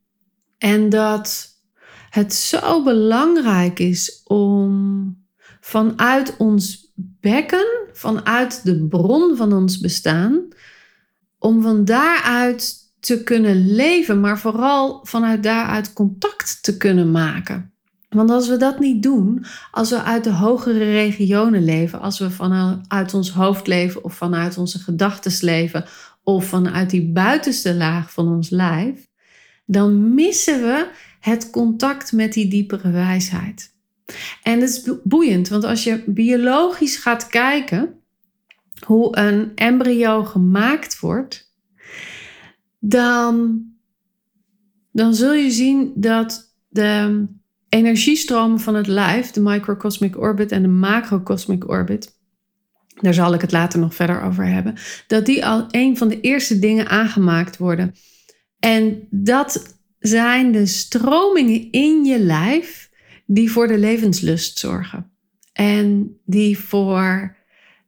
En 0.57 0.89
dat 0.89 1.49
het 2.09 2.33
zo 2.33 2.83
belangrijk 2.83 3.79
is 3.79 4.21
om 4.23 5.19
vanuit 5.71 6.37
ons 6.37 6.91
bekken, 6.95 7.65
vanuit 7.93 8.63
de 8.63 8.87
bron 8.87 9.35
van 9.35 9.53
ons 9.53 9.79
bestaan, 9.79 10.47
om 11.39 11.61
van 11.61 11.85
daaruit 11.85 12.75
te 12.99 13.23
kunnen 13.23 13.73
leven, 13.75 14.19
maar 14.19 14.39
vooral 14.39 14.99
vanuit 15.03 15.43
daaruit 15.43 15.93
contact 15.93 16.63
te 16.63 16.77
kunnen 16.77 17.11
maken. 17.11 17.73
Want 18.09 18.29
als 18.29 18.47
we 18.47 18.57
dat 18.57 18.79
niet 18.79 19.03
doen, 19.03 19.45
als 19.71 19.89
we 19.89 20.03
uit 20.03 20.23
de 20.23 20.33
hogere 20.33 20.91
regionen 20.91 21.63
leven, 21.63 21.99
als 21.99 22.19
we 22.19 22.31
vanuit 22.31 23.13
ons 23.13 23.31
hoofd 23.31 23.67
leven 23.67 24.03
of 24.03 24.13
vanuit 24.13 24.57
onze 24.57 24.79
gedachten 24.79 25.45
leven 25.45 25.85
of 26.23 26.45
vanuit 26.45 26.89
die 26.89 27.11
buitenste 27.11 27.75
laag 27.75 28.13
van 28.13 28.27
ons 28.27 28.49
lijf, 28.49 29.07
dan 29.65 30.13
missen 30.13 30.61
we 30.61 30.91
het 31.19 31.49
contact 31.49 32.11
met 32.11 32.33
die 32.33 32.47
diepere 32.47 32.91
wijsheid. 32.91 33.70
En 34.43 34.59
het 34.59 34.69
is 34.69 34.97
boeiend, 35.03 35.49
want 35.49 35.63
als 35.63 35.83
je 35.83 36.03
biologisch 36.05 36.97
gaat 36.97 37.27
kijken 37.27 37.93
hoe 38.85 39.17
een 39.17 39.51
embryo 39.55 40.23
gemaakt 40.23 40.99
wordt, 40.99 41.53
dan, 42.79 43.63
dan 44.91 45.15
zul 45.15 45.33
je 45.33 45.51
zien 45.51 45.91
dat 45.95 46.55
de 46.69 47.25
energiestromen 47.69 48.59
van 48.59 48.75
het 48.75 48.87
lijf, 48.87 49.31
de 49.31 49.41
microcosmic 49.41 50.17
orbit 50.17 50.51
en 50.51 50.61
de 50.61 50.67
macrocosmic 50.67 51.69
orbit, 51.69 52.19
daar 53.01 53.13
zal 53.13 53.33
ik 53.33 53.41
het 53.41 53.51
later 53.51 53.79
nog 53.79 53.95
verder 53.95 54.21
over 54.21 54.45
hebben, 54.45 54.75
dat 55.07 55.25
die 55.25 55.45
al 55.45 55.65
een 55.71 55.97
van 55.97 56.07
de 56.07 56.21
eerste 56.21 56.59
dingen 56.59 56.87
aangemaakt 56.87 57.57
worden. 57.57 57.95
En 58.59 59.07
dat 59.09 59.77
zijn 59.99 60.51
de 60.51 60.65
stromingen 60.65 61.71
in 61.71 62.05
je 62.05 62.19
lijf 62.19 62.89
die 63.33 63.51
voor 63.51 63.67
de 63.67 63.77
levenslust 63.77 64.59
zorgen. 64.59 65.11
En 65.53 66.17
die 66.25 66.57
voor 66.59 67.35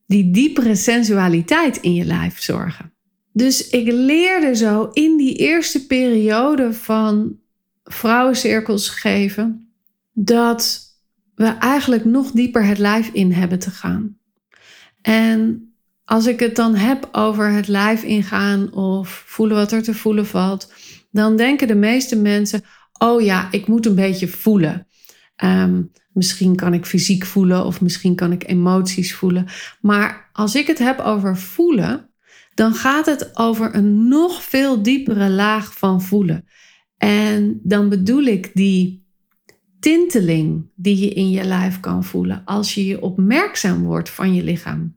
die 0.05 0.31
diepere 0.31 0.75
sensualiteit 0.75 1.77
in 1.77 1.93
je 1.93 2.05
lijf 2.05 2.41
zorgen. 2.41 2.93
Dus 3.31 3.69
ik 3.69 3.91
leerde 3.91 4.55
zo 4.55 4.89
in 4.93 5.17
die 5.17 5.35
eerste 5.35 5.85
periode 5.85 6.73
van 6.73 7.39
vrouwencirkels 7.83 8.89
geven 8.89 9.73
dat 10.13 10.81
we 11.35 11.45
eigenlijk 11.45 12.05
nog 12.05 12.31
dieper 12.31 12.65
het 12.65 12.77
lijf 12.77 13.09
in 13.13 13.31
hebben 13.31 13.59
te 13.59 13.69
gaan. 13.69 14.17
En 15.01 15.73
als 16.05 16.25
ik 16.25 16.39
het 16.39 16.55
dan 16.55 16.75
heb 16.75 17.09
over 17.11 17.51
het 17.51 17.67
lijf 17.67 18.03
ingaan 18.03 18.73
of 18.73 19.23
voelen 19.27 19.57
wat 19.57 19.71
er 19.71 19.83
te 19.83 19.93
voelen 19.93 20.25
valt, 20.25 20.73
dan 21.11 21.37
denken 21.37 21.67
de 21.67 21.75
meeste 21.75 22.15
mensen: 22.15 22.61
oh 22.97 23.21
ja, 23.21 23.47
ik 23.51 23.67
moet 23.67 23.85
een 23.85 23.95
beetje 23.95 24.27
voelen. 24.27 24.87
Ehm, 25.35 25.81
misschien 26.13 26.55
kan 26.55 26.73
ik 26.73 26.85
fysiek 26.85 27.25
voelen 27.25 27.65
of 27.65 27.81
misschien 27.81 28.15
kan 28.15 28.31
ik 28.31 28.47
emoties 28.47 29.15
voelen. 29.15 29.45
Maar 29.81 30.29
als 30.33 30.55
ik 30.55 30.67
het 30.67 30.79
heb 30.79 30.99
over 30.99 31.37
voelen, 31.37 32.09
dan 32.53 32.73
gaat 32.73 33.05
het 33.05 33.37
over 33.37 33.75
een 33.75 34.07
nog 34.07 34.43
veel 34.43 34.83
diepere 34.83 35.29
laag 35.29 35.77
van 35.77 36.01
voelen. 36.01 36.45
En 36.97 37.59
dan 37.63 37.89
bedoel 37.89 38.23
ik 38.23 38.51
die 38.53 39.03
tinteling 39.79 40.69
die 40.75 40.97
je 40.97 41.09
in 41.09 41.29
je 41.29 41.43
lijf 41.43 41.79
kan 41.79 42.03
voelen 42.03 42.41
als 42.45 42.73
je 42.73 42.85
je 42.85 43.01
opmerkzaam 43.01 43.83
wordt 43.83 44.09
van 44.09 44.33
je 44.33 44.43
lichaam. 44.43 44.95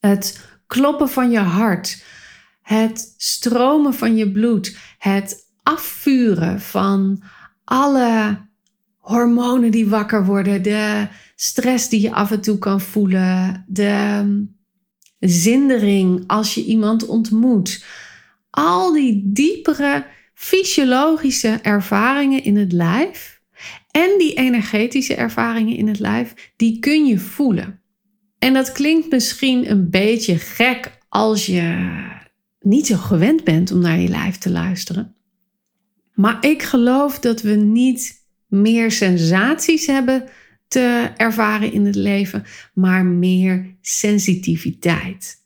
Het 0.00 0.46
kloppen 0.66 1.08
van 1.08 1.30
je 1.30 1.38
hart, 1.38 2.04
het 2.62 3.14
stromen 3.16 3.94
van 3.94 4.16
je 4.16 4.30
bloed, 4.30 4.78
het 4.98 5.52
afvuren 5.62 6.60
van 6.60 7.22
alle 7.64 8.38
hormonen 9.04 9.70
die 9.70 9.88
wakker 9.88 10.24
worden, 10.24 10.62
de 10.62 11.08
stress 11.36 11.88
die 11.88 12.00
je 12.00 12.12
af 12.12 12.30
en 12.30 12.40
toe 12.40 12.58
kan 12.58 12.80
voelen, 12.80 13.64
de 13.68 14.46
zindering 15.18 16.24
als 16.26 16.54
je 16.54 16.64
iemand 16.64 17.06
ontmoet. 17.06 17.84
Al 18.50 18.92
die 18.92 19.22
diepere 19.24 20.06
fysiologische 20.34 21.58
ervaringen 21.62 22.44
in 22.44 22.56
het 22.56 22.72
lijf 22.72 23.40
en 23.90 24.18
die 24.18 24.34
energetische 24.34 25.14
ervaringen 25.14 25.76
in 25.76 25.88
het 25.88 25.98
lijf, 25.98 26.52
die 26.56 26.78
kun 26.78 27.06
je 27.06 27.18
voelen. 27.18 27.80
En 28.38 28.54
dat 28.54 28.72
klinkt 28.72 29.10
misschien 29.10 29.70
een 29.70 29.90
beetje 29.90 30.36
gek 30.36 30.98
als 31.08 31.46
je 31.46 31.88
niet 32.60 32.86
zo 32.86 32.96
gewend 32.96 33.44
bent 33.44 33.72
om 33.72 33.78
naar 33.78 33.98
je 33.98 34.08
lijf 34.08 34.38
te 34.38 34.50
luisteren. 34.50 35.14
Maar 36.14 36.46
ik 36.46 36.62
geloof 36.62 37.18
dat 37.18 37.42
we 37.42 37.54
niet 37.54 38.23
meer 38.54 38.90
sensaties 38.90 39.86
hebben 39.86 40.28
te 40.68 41.10
ervaren 41.16 41.72
in 41.72 41.86
het 41.86 41.94
leven, 41.94 42.44
maar 42.74 43.04
meer 43.04 43.76
sensitiviteit. 43.80 45.42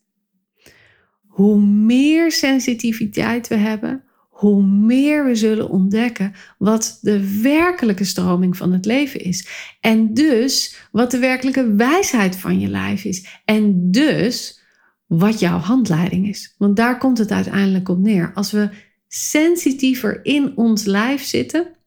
Hoe 1.27 1.61
meer 1.61 2.33
sensitiviteit 2.33 3.49
we 3.49 3.57
hebben, 3.57 4.05
hoe 4.29 4.63
meer 4.63 5.25
we 5.25 5.35
zullen 5.35 5.69
ontdekken 5.69 6.33
wat 6.59 6.99
de 7.01 7.41
werkelijke 7.43 8.05
stroming 8.05 8.57
van 8.57 8.73
het 8.73 8.85
leven 8.85 9.21
is. 9.21 9.49
En 9.81 10.15
dus 10.15 10.77
wat 10.93 11.11
de 11.11 11.19
werkelijke 11.19 11.75
wijsheid 11.75 12.37
van 12.37 12.61
je 12.61 12.69
lijf 12.69 13.05
is. 13.05 13.27
En 13.45 13.91
dus 13.91 14.61
wat 15.07 15.41
jouw 15.41 15.59
handleiding 15.59 16.29
is. 16.29 16.55
Want 16.59 16.77
daar 16.77 16.99
komt 16.99 17.19
het 17.19 17.31
uiteindelijk 17.31 17.89
op 17.89 17.99
neer. 17.99 18.33
Als 18.35 18.51
we 18.51 18.69
sensitiever 19.09 20.25
in 20.25 20.57
ons 20.57 20.85
lijf 20.85 21.23
zitten, 21.23 21.78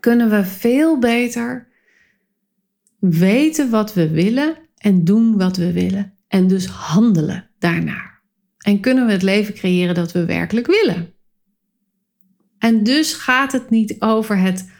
kunnen 0.00 0.30
we 0.30 0.44
veel 0.44 0.98
beter 0.98 1.68
weten 2.98 3.70
wat 3.70 3.94
we 3.94 4.10
willen 4.10 4.56
en 4.76 5.04
doen 5.04 5.38
wat 5.38 5.56
we 5.56 5.72
willen. 5.72 6.14
En 6.28 6.46
dus 6.46 6.66
handelen 6.66 7.50
daarnaar. 7.58 8.22
En 8.58 8.80
kunnen 8.80 9.06
we 9.06 9.12
het 9.12 9.22
leven 9.22 9.54
creëren 9.54 9.94
dat 9.94 10.12
we 10.12 10.24
werkelijk 10.24 10.66
willen. 10.66 11.14
En 12.58 12.82
dus 12.82 13.14
gaat 13.14 13.52
het 13.52 13.70
niet 13.70 14.00
over 14.00 14.38
het 14.38 14.70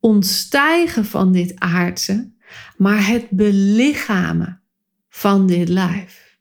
ontstijgen 0.00 1.04
van 1.04 1.32
dit 1.32 1.58
aardse, 1.58 2.32
maar 2.76 3.06
het 3.06 3.30
belichamen 3.30 4.62
van 5.08 5.46
dit 5.46 5.68
lijf. 5.68 6.38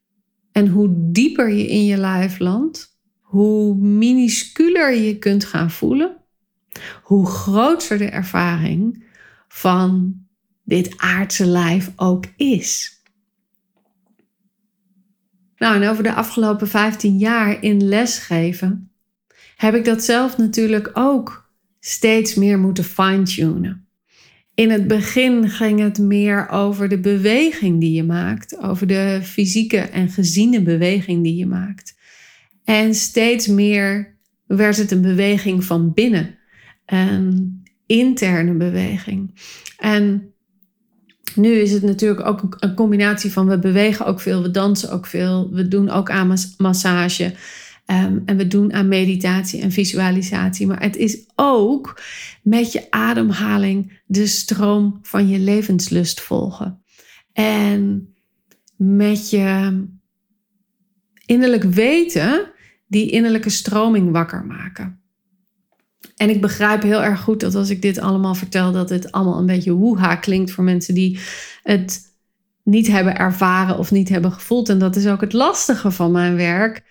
En 0.52 0.68
hoe 0.68 1.12
dieper 1.12 1.50
je 1.50 1.68
in 1.68 1.86
je 1.86 1.98
lijf 1.98 2.40
landt, 2.40 3.00
hoe 3.20 3.76
minusculer 3.76 4.96
je 4.96 5.18
kunt 5.18 5.46
gaan 5.46 5.72
voelen, 5.72 6.19
hoe 7.04 7.28
groter 7.28 7.98
de 7.98 8.10
ervaring 8.10 9.04
van 9.48 10.16
dit 10.64 10.94
aardse 10.98 11.46
lijf 11.46 11.92
ook 11.96 12.26
is. 12.38 13.02
Nou, 15.58 15.82
en 15.82 15.90
over 15.90 16.04
de 16.04 16.14
afgelopen 16.14 16.68
15 16.68 17.18
jaar 17.18 17.64
in 17.64 17.88
lesgeven 17.88 18.92
heb 19.56 19.76
ik 19.76 19.86
dat 19.86 20.04
zelf 20.04 20.38
natuurlijk 20.38 20.90
ook 20.94 21.50
steeds 21.80 22.36
meer 22.36 22.60
moeten 22.60 22.84
fine-tunen. 22.84 23.88
In 24.54 24.70
het 24.70 24.88
begin 24.88 25.50
ging 25.50 25.80
het 25.80 25.98
meer 25.98 26.50
over 26.50 26.90
de 26.90 27.00
beweging 27.00 27.80
die 27.80 27.94
je 27.94 28.04
maakt, 28.04 28.58
over 28.58 28.88
de 28.88 29.20
fysieke 29.24 29.78
en 29.78 30.10
geziene 30.10 30.62
beweging 30.62 31.24
die 31.24 31.36
je 31.36 31.46
maakt. 31.46 31.98
En 32.64 32.96
steeds 32.96 33.48
meer 33.48 34.18
werd 34.46 34.78
het 34.78 34.92
een 34.92 35.02
beweging 35.02 35.64
van 35.64 35.94
binnen, 35.94 36.39
een 36.90 37.64
interne 37.86 38.54
beweging. 38.54 39.42
En 39.78 40.34
nu 41.36 41.52
is 41.52 41.72
het 41.72 41.84
natuurlijk 41.84 42.26
ook 42.28 42.56
een 42.60 42.74
combinatie 42.74 43.32
van 43.32 43.48
we 43.48 43.60
bewegen 43.60 44.06
ook 44.06 44.20
veel, 44.20 44.42
we 44.42 44.52
dansen 44.52 44.92
ook 44.92 45.06
veel, 45.06 45.50
we 45.52 45.68
doen 45.68 45.90
ook 45.90 46.10
aan 46.10 46.38
massage. 46.58 47.34
Um, 47.92 48.22
en 48.26 48.38
we 48.38 48.48
doen 48.48 48.74
aan 48.74 48.88
meditatie 48.88 49.62
en 49.62 49.72
visualisatie. 49.72 50.68
Maar 50.68 50.82
het 50.82 50.96
is 50.96 51.24
ook 51.36 52.02
met 52.44 52.72
je 52.72 52.92
ademhaling 52.92 54.02
de 54.06 54.28
stroom 54.28 55.00
van 55.02 55.28
je 55.28 55.40
levenslust 55.40 56.22
volgen. 56.22 56.84
En 57.34 58.14
met 58.76 59.30
je 59.30 59.84
innerlijk 61.26 61.64
weten 61.64 62.52
die 62.88 63.12
innerlijke 63.12 63.50
stroming 63.50 64.12
wakker 64.12 64.46
maken. 64.46 64.99
En 66.16 66.30
ik 66.30 66.42
begrijp 66.42 66.82
heel 66.82 67.04
erg 67.04 67.22
goed 67.22 67.40
dat 67.40 67.56
als 67.56 67.70
ik 67.70 67.82
dit 67.82 68.00
allemaal 68.00 68.36
vertel, 68.36 68.72
dat 68.72 68.90
het 68.90 69.12
allemaal 69.12 69.40
een 69.40 69.46
beetje 69.46 69.72
woeha 69.72 70.16
klinkt 70.16 70.52
voor 70.52 70.64
mensen 70.64 70.94
die 70.94 71.20
het 71.64 72.02
niet 72.64 72.88
hebben 72.88 73.18
ervaren 73.18 73.78
of 73.78 73.92
niet 73.92 74.10
hebben 74.10 74.32
gevoeld. 74.32 74.70
En 74.70 74.80
dat 74.80 74.96
is 74.96 75.08
ook 75.08 75.22
het 75.22 75.34
lastige 75.34 75.92
van 75.92 76.12
mijn 76.12 76.36
werk, 76.36 76.84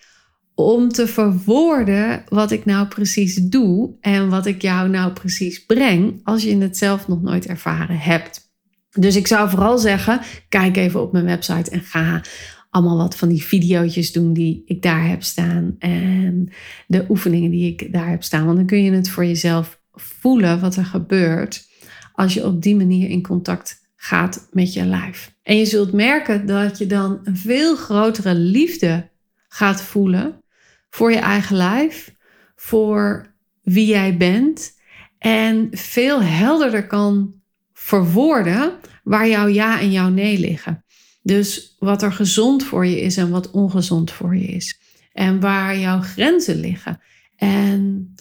om 0.55 0.89
te 0.89 1.07
verwoorden 1.07 2.23
wat 2.27 2.51
ik 2.51 2.65
nou 2.65 2.87
precies 2.87 3.35
doe 3.35 3.95
en 4.01 4.29
wat 4.29 4.45
ik 4.45 4.61
jou 4.61 4.89
nou 4.89 5.11
precies 5.11 5.65
breng 5.65 6.19
als 6.23 6.43
je 6.43 6.57
het 6.57 6.77
zelf 6.77 7.07
nog 7.07 7.21
nooit 7.21 7.45
ervaren 7.45 7.97
hebt. 7.97 8.51
Dus 8.89 9.15
ik 9.15 9.27
zou 9.27 9.49
vooral 9.49 9.77
zeggen, 9.77 10.21
kijk 10.49 10.77
even 10.77 11.01
op 11.01 11.11
mijn 11.11 11.25
website 11.25 11.71
en 11.71 11.81
ga 11.81 12.21
allemaal 12.69 12.97
wat 12.97 13.15
van 13.15 13.29
die 13.29 13.43
video's 13.43 14.11
doen 14.11 14.33
die 14.33 14.63
ik 14.65 14.81
daar 14.81 15.07
heb 15.07 15.23
staan. 15.23 15.75
En 15.79 16.49
de 16.87 17.05
oefeningen 17.09 17.51
die 17.51 17.71
ik 17.71 17.93
daar 17.93 18.09
heb 18.09 18.23
staan. 18.23 18.45
Want 18.45 18.57
dan 18.57 18.65
kun 18.65 18.83
je 18.83 18.91
het 18.91 19.09
voor 19.09 19.25
jezelf 19.25 19.81
voelen 19.91 20.59
wat 20.59 20.75
er 20.75 20.85
gebeurt 20.85 21.67
als 22.13 22.33
je 22.33 22.45
op 22.45 22.61
die 22.61 22.75
manier 22.75 23.09
in 23.09 23.21
contact 23.21 23.87
gaat 23.95 24.47
met 24.51 24.73
je 24.73 24.85
lijf. 24.85 25.35
En 25.43 25.57
je 25.57 25.65
zult 25.65 25.93
merken 25.93 26.45
dat 26.45 26.77
je 26.77 26.87
dan 26.87 27.19
een 27.23 27.37
veel 27.37 27.75
grotere 27.75 28.35
liefde 28.35 29.09
gaat 29.47 29.81
voelen 29.81 30.43
voor 30.89 31.11
je 31.11 31.17
eigen 31.17 31.55
lijf, 31.55 32.13
voor 32.55 33.33
wie 33.61 33.85
jij 33.85 34.17
bent 34.17 34.77
en 35.17 35.67
veel 35.71 36.21
helderder 36.21 36.87
kan 36.87 37.33
verwoorden 37.73 38.71
waar 39.03 39.27
jouw 39.27 39.47
ja 39.47 39.79
en 39.79 39.91
jouw 39.91 40.09
nee 40.09 40.39
liggen. 40.39 40.83
Dus 41.21 41.75
wat 41.79 42.01
er 42.01 42.11
gezond 42.11 42.63
voor 42.63 42.85
je 42.85 43.01
is 43.01 43.17
en 43.17 43.29
wat 43.29 43.51
ongezond 43.51 44.11
voor 44.11 44.35
je 44.35 44.47
is. 44.47 44.79
En 45.13 45.39
waar 45.39 45.77
jouw 45.77 45.99
grenzen 45.99 46.59
liggen. 46.59 47.01
En 47.35 48.13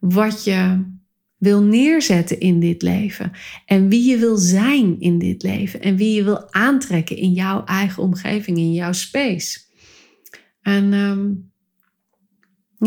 wat 0.00 0.44
je 0.44 0.84
wil 1.36 1.62
neerzetten 1.62 2.40
in 2.40 2.60
dit 2.60 2.82
leven. 2.82 3.32
En 3.64 3.88
wie 3.88 4.10
je 4.10 4.16
wil 4.16 4.36
zijn 4.36 5.00
in 5.00 5.18
dit 5.18 5.42
leven. 5.42 5.80
En 5.80 5.96
wie 5.96 6.14
je 6.14 6.24
wil 6.24 6.52
aantrekken 6.52 7.16
in 7.16 7.32
jouw 7.32 7.64
eigen 7.64 8.02
omgeving, 8.02 8.58
in 8.58 8.72
jouw 8.72 8.92
space. 8.92 9.58
En 10.62 10.92
ehm, 10.92 11.30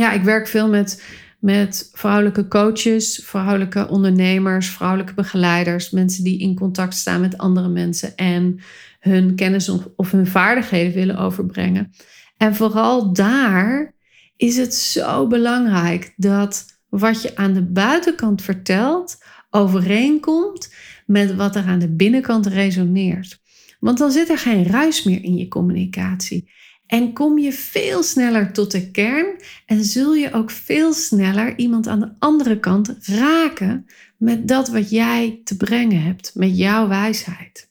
ja, 0.02 0.12
ik 0.12 0.22
werk 0.22 0.48
veel 0.48 0.70
met, 0.70 1.04
met 1.40 1.90
vrouwelijke 1.94 2.48
coaches, 2.48 3.22
vrouwelijke 3.26 3.88
ondernemers, 3.88 4.70
vrouwelijke 4.70 5.14
begeleiders. 5.14 5.90
Mensen 5.90 6.24
die 6.24 6.40
in 6.40 6.56
contact 6.56 6.96
staan 6.96 7.22
met 7.22 7.38
andere 7.38 7.70
mensen. 7.70 8.16
En 8.16 8.60
hun 9.00 9.36
kennis 9.36 9.70
of, 9.96 10.12
hun 10.12 10.28
vaardigheden 10.28 10.94
willen 10.94 11.18
overbrengen. 11.18 11.92
En 12.38 12.56
vooral 12.56 13.14
daar 13.14 13.96
is 14.36 14.58
het 14.58 14.76
zo 14.76 15.28
belangrijk 15.28 16.14
dat 16.16 16.66
wat 16.90 17.22
je 17.22 17.36
aan 17.36 17.54
de 17.54 17.66
buitenkant 17.66 18.42
vertelt 18.42 19.18
overeenkomt 19.50 20.74
met 21.06 21.36
wat 21.36 21.56
er 21.56 21.64
aan 21.64 21.80
de 21.80 21.96
binnenkant 21.96 22.46
resoneert. 22.46 23.40
Want 23.80 23.98
dan 23.98 24.12
zit 24.12 24.30
er 24.30 24.38
geen 24.38 24.66
ruis 24.66 25.04
meer 25.04 25.24
in 25.24 25.36
je 25.36 25.48
communicatie. 25.48 26.52
En 26.90 27.14
kom 27.14 27.40
je 27.40 27.52
veel 27.52 28.04
sneller 28.04 28.52
tot 28.52 28.72
de 28.72 28.92
kern 28.92 29.26
en 29.66 29.84
zul 29.84 30.14
je 30.14 30.34
ook 30.34 30.52
veel 30.52 30.94
sneller 30.94 31.58
iemand 31.58 31.88
aan 31.88 32.00
de 32.00 32.12
andere 32.20 32.60
kant 32.60 32.96
raken 33.02 33.86
met 34.18 34.48
dat 34.48 34.70
wat 34.70 34.90
jij 34.90 35.42
te 35.44 35.58
brengen 35.58 36.02
hebt, 36.02 36.32
met 36.36 36.58
jouw 36.58 36.88
wijsheid. 36.88 37.70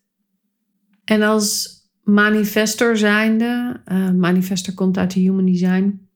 En 1.04 1.22
als 1.22 1.78
manifester 2.02 2.98
zijnde, 2.98 3.80
uh, 3.92 4.10
manifester 4.10 4.74
komt 4.74 4.98
uit 4.98 5.14
de 5.14 5.20
human 5.20 5.46
design. 5.46 6.08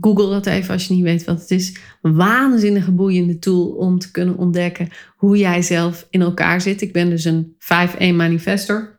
Google 0.00 0.30
dat 0.30 0.46
even 0.46 0.72
als 0.72 0.86
je 0.86 0.94
niet 0.94 1.02
weet 1.02 1.24
wat 1.24 1.40
het 1.40 1.50
is. 1.50 1.78
Een 2.02 2.14
waanzinnige 2.14 2.92
boeiende 2.92 3.38
tool 3.38 3.66
om 3.66 3.98
te 3.98 4.10
kunnen 4.10 4.36
ontdekken 4.36 4.88
hoe 5.16 5.36
jij 5.36 5.62
zelf 5.62 6.06
in 6.10 6.20
elkaar 6.20 6.60
zit. 6.60 6.80
Ik 6.80 6.92
ben 6.92 7.10
dus 7.10 7.24
een 7.24 7.56
5-1 7.58 8.14
manifester. 8.14 8.91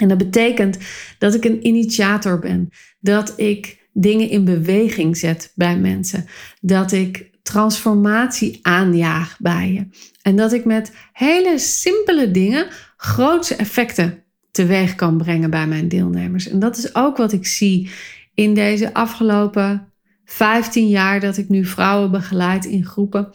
En 0.00 0.08
dat 0.08 0.18
betekent 0.18 0.78
dat 1.18 1.34
ik 1.34 1.44
een 1.44 1.66
initiator 1.66 2.38
ben. 2.38 2.68
Dat 3.00 3.32
ik 3.36 3.88
dingen 3.92 4.28
in 4.28 4.44
beweging 4.44 5.16
zet 5.16 5.52
bij 5.54 5.78
mensen. 5.78 6.24
Dat 6.60 6.92
ik 6.92 7.30
transformatie 7.42 8.58
aanjaag 8.62 9.36
bij 9.38 9.72
je. 9.72 9.86
En 10.22 10.36
dat 10.36 10.52
ik 10.52 10.64
met 10.64 10.92
hele 11.12 11.58
simpele 11.58 12.30
dingen 12.30 12.66
grootse 12.96 13.54
effecten 13.54 14.22
teweeg 14.50 14.94
kan 14.94 15.16
brengen 15.16 15.50
bij 15.50 15.66
mijn 15.66 15.88
deelnemers. 15.88 16.48
En 16.48 16.58
dat 16.58 16.76
is 16.76 16.94
ook 16.94 17.16
wat 17.16 17.32
ik 17.32 17.46
zie 17.46 17.90
in 18.34 18.54
deze 18.54 18.94
afgelopen 18.94 19.92
15 20.24 20.88
jaar 20.88 21.20
dat 21.20 21.36
ik 21.36 21.48
nu 21.48 21.64
vrouwen 21.64 22.10
begeleid 22.10 22.64
in 22.64 22.84
groepen. 22.84 23.30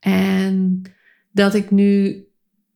En 0.00 0.82
dat 1.32 1.54
ik 1.54 1.70
nu 1.70 2.24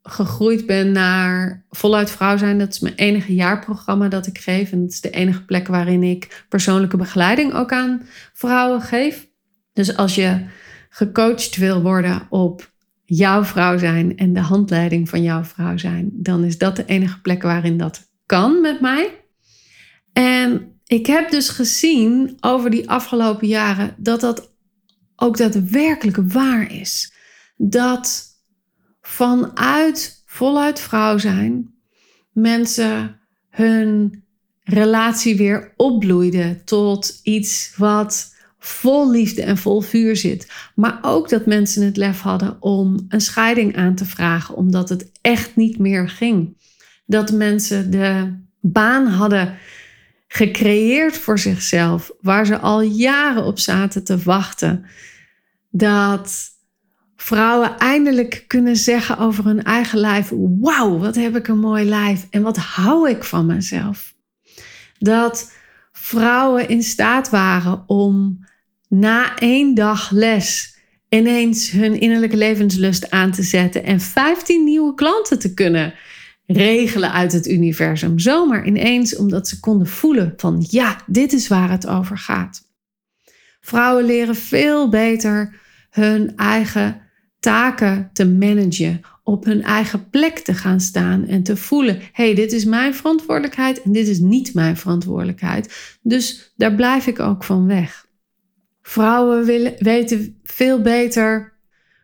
gegroeid 0.07 0.67
ben 0.67 0.93
naar 0.93 1.65
voluit 1.71 2.11
vrouw 2.11 2.37
zijn. 2.37 2.59
Dat 2.59 2.73
is 2.73 2.81
mijn 2.81 2.95
enige 2.95 3.35
jaarprogramma 3.35 4.09
dat 4.09 4.27
ik 4.27 4.39
geef. 4.39 4.73
En 4.73 4.81
dat 4.81 4.91
is 4.91 5.01
de 5.01 5.11
enige 5.11 5.45
plek 5.45 5.67
waarin 5.67 6.03
ik 6.03 6.45
persoonlijke 6.49 6.97
begeleiding 6.97 7.53
ook 7.53 7.73
aan 7.73 8.07
vrouwen 8.33 8.81
geef. 8.81 9.29
Dus 9.73 9.97
als 9.97 10.15
je 10.15 10.45
gecoacht 10.89 11.57
wil 11.57 11.83
worden 11.83 12.27
op 12.31 12.73
jouw 13.05 13.45
vrouw 13.45 13.79
zijn 13.79 14.17
en 14.17 14.33
de 14.33 14.41
handleiding 14.41 15.09
van 15.09 15.23
jouw 15.23 15.45
vrouw 15.45 15.77
zijn, 15.77 16.11
dan 16.13 16.45
is 16.45 16.59
dat 16.59 16.77
de 16.77 16.85
enige 16.85 17.21
plek 17.21 17.43
waarin 17.43 17.79
dat 17.79 18.11
kan 18.27 18.61
met 18.61 18.81
mij. 18.81 19.25
En 20.13 20.73
ik 20.87 21.07
heb 21.07 21.31
dus 21.31 21.49
gezien 21.49 22.37
over 22.41 22.71
die 22.71 22.91
afgelopen 22.91 23.49
jaren 23.49 23.95
dat 23.99 24.21
dat 24.21 24.53
ook 25.17 25.37
daadwerkelijk 25.37 26.33
waar 26.33 26.73
is. 26.73 27.13
Dat 27.57 28.34
vanuit 29.07 30.23
voluit 30.27 30.81
vrouw 30.81 31.19
zijn 31.19 31.75
mensen 32.33 33.21
hun 33.51 34.23
relatie 34.63 35.37
weer 35.37 35.73
opbloeide 35.77 36.63
tot 36.65 37.21
iets 37.23 37.73
wat 37.77 38.35
vol 38.59 39.11
liefde 39.11 39.43
en 39.43 39.59
vol 39.59 39.81
vuur 39.81 40.17
zit. 40.17 40.53
Maar 40.75 40.99
ook 41.03 41.29
dat 41.29 41.47
mensen 41.47 41.85
het 41.85 41.97
lef 41.97 42.21
hadden 42.21 42.57
om 42.63 43.07
een 43.09 43.21
scheiding 43.21 43.77
aan 43.77 43.95
te 43.95 44.05
vragen, 44.05 44.55
omdat 44.55 44.89
het 44.89 45.11
echt 45.21 45.57
niet 45.57 45.79
meer 45.79 46.09
ging. 46.09 46.57
Dat 47.07 47.33
mensen 47.33 47.91
de 47.91 48.35
baan 48.61 49.07
hadden 49.07 49.59
gecreëerd 50.29 51.19
voor 51.19 51.39
zichzelf, 51.39 52.11
waar 52.21 52.47
ze 52.47 52.59
al 52.59 52.81
jaren 52.81 53.45
op 53.45 53.59
zaten 53.59 54.05
te 54.05 54.19
wachten. 54.19 54.85
Dat 55.71 56.54
vrouwen 57.17 57.79
eindelijk 57.79 58.45
kunnen 58.47 58.77
zeggen 58.77 59.19
over 59.19 59.45
hun 59.45 59.63
eigen 59.63 59.99
lijf: 59.99 60.33
Wauw, 60.61 60.99
wat 60.99 61.15
heb 61.15 61.37
ik 61.37 61.49
een 61.49 61.59
mooi 61.59 61.85
lijf 61.85 62.27
en 62.31 62.43
wat 62.43 62.57
hou 62.57 63.11
ik 63.11 63.25
van 63.25 63.47
mezelf. 63.47 64.15
Dat 64.99 65.53
vrouwen 65.93 66.69
in 66.69 66.83
staat 66.83 67.31
waren 67.31 67.85
om 67.87 68.45
na 68.89 69.37
één 69.39 69.75
dag 69.75 70.11
les 70.11 70.77
ineens 71.09 71.71
hun 71.71 72.01
innerlijke 72.01 72.37
levenslust 72.37 73.11
aan 73.11 73.31
te 73.31 73.43
zetten 73.43 73.85
en 73.85 74.01
15 74.01 74.65
nieuwe 74.65 74.95
klanten 74.95 75.39
te 75.39 75.55
kunnen 75.55 75.95
regelen 76.47 77.13
uit 77.13 77.33
het 77.33 77.49
universum. 77.49 78.19
Zomaar 78.19 78.67
ineens 78.67 79.17
omdat 79.17 79.49
ze 79.49 79.61
konden 79.61 79.87
voelen 79.87 80.35
van 80.37 80.67
ja, 80.71 80.97
dit 81.07 81.33
is 81.33 81.49
waar 81.49 81.71
het 81.71 81.87
over 81.87 82.19
gaat. 82.19 82.69
Vrouwen 83.61 84.05
leren 84.05 84.37
veel 84.37 84.89
beter 84.89 85.61
hun 85.91 86.37
eigen 86.37 87.04
taken 87.45 88.11
te 88.13 88.27
managen, 88.27 89.01
op 89.23 89.45
hun 89.45 89.63
eigen 89.63 90.11
plek 90.11 90.39
te 90.39 90.55
gaan 90.55 90.81
staan 90.81 91.27
en 91.27 91.43
te 91.43 91.57
voelen: 91.57 92.01
hey, 92.13 92.35
dit 92.35 92.53
is 92.53 92.65
mijn 92.65 92.95
verantwoordelijkheid 92.95 93.83
en 93.83 93.93
dit 93.93 94.09
is 94.09 94.19
niet 94.19 94.55
mijn 94.55 94.77
verantwoordelijkheid. 94.77 95.99
Dus 96.03 96.53
daar 96.57 96.75
blijf 96.75 97.07
ik 97.07 97.21
ook 97.21 97.45
van 97.45 97.67
weg. 97.67 98.07
Vrouwen 98.83 99.45
willen, 99.45 99.75
weten 99.79 100.41
veel 100.43 100.81
beter 100.81 101.53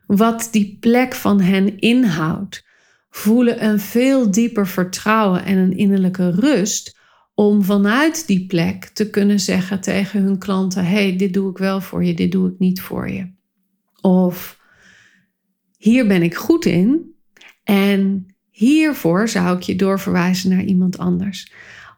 wat 0.07 0.49
die 0.51 0.77
plek 0.81 1.15
van 1.15 1.41
hen 1.41 1.79
inhoudt. 1.79 2.65
Voelen 3.11 3.65
een 3.65 3.81
veel 3.81 4.31
dieper 4.31 4.67
vertrouwen 4.67 5.45
en 5.45 5.57
een 5.57 5.77
innerlijke 5.77 6.31
rust 6.31 6.99
om 7.35 7.63
vanuit 7.65 8.27
die 8.27 8.47
plek 8.47 8.85
te 8.85 9.11
kunnen 9.11 9.41
zeggen 9.41 9.81
tegen 9.81 10.23
hun 10.23 10.39
klanten: 10.39 10.85
hey, 10.85 11.17
dit 11.17 11.35
doe 11.35 11.51
ik 11.51 11.59
wel 11.59 11.81
voor 11.81 12.05
je, 12.05 12.15
dit 12.15 12.33
doe 12.33 12.49
ik 12.51 12.59
niet 12.59 12.81
voor 12.81 13.11
je. 13.11 13.31
Of 14.01 14.60
hier 15.81 16.07
ben 16.07 16.23
ik 16.23 16.35
goed 16.35 16.65
in 16.65 17.15
en 17.65 18.27
hiervoor 18.51 19.29
zou 19.29 19.57
ik 19.57 19.63
je 19.63 19.77
doorverwijzen 19.77 20.51
naar 20.51 20.65
iemand 20.65 20.99
anders. 20.99 21.53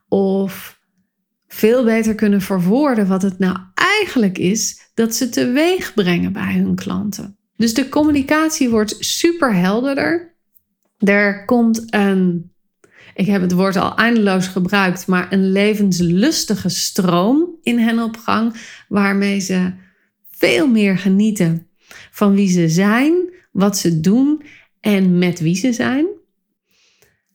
Of 0.09 0.80
veel 1.49 1.85
beter 1.85 2.14
kunnen 2.14 2.41
verwoorden 2.41 3.07
wat 3.07 3.22
het 3.22 3.39
nou 3.39 3.57
eigenlijk 3.74 4.39
is 4.39 4.91
dat 4.95 5.14
ze 5.14 5.28
teweeg 5.28 5.95
brengen 5.95 6.33
bij 6.33 6.55
hun 6.55 6.74
klanten. 6.74 7.37
Dus 7.57 7.74
de 7.74 7.89
communicatie 7.89 8.70
wordt 8.70 8.97
super 8.99 9.55
helderder. 9.55 10.35
Er 10.99 11.45
komt 11.45 11.95
een 11.95 12.51
ik 13.14 13.26
heb 13.26 13.41
het 13.41 13.53
woord 13.53 13.76
al 13.76 13.97
eindeloos 13.97 14.47
gebruikt, 14.47 15.07
maar 15.07 15.33
een 15.33 15.53
levenslustige 15.53 16.68
stroom 16.68 17.59
in 17.62 17.78
hen 17.78 17.99
op 17.99 18.16
gang, 18.16 18.55
waarmee 18.89 19.41
ze 19.41 19.72
veel 20.30 20.66
meer 20.66 20.99
genieten 20.99 21.66
van 22.11 22.35
wie 22.35 22.49
ze 22.49 22.68
zijn, 22.68 23.32
wat 23.53 23.78
ze 23.78 24.00
doen 24.00 24.42
en 24.80 25.18
met 25.18 25.40
wie 25.40 25.55
ze 25.55 25.72
zijn. 25.72 26.07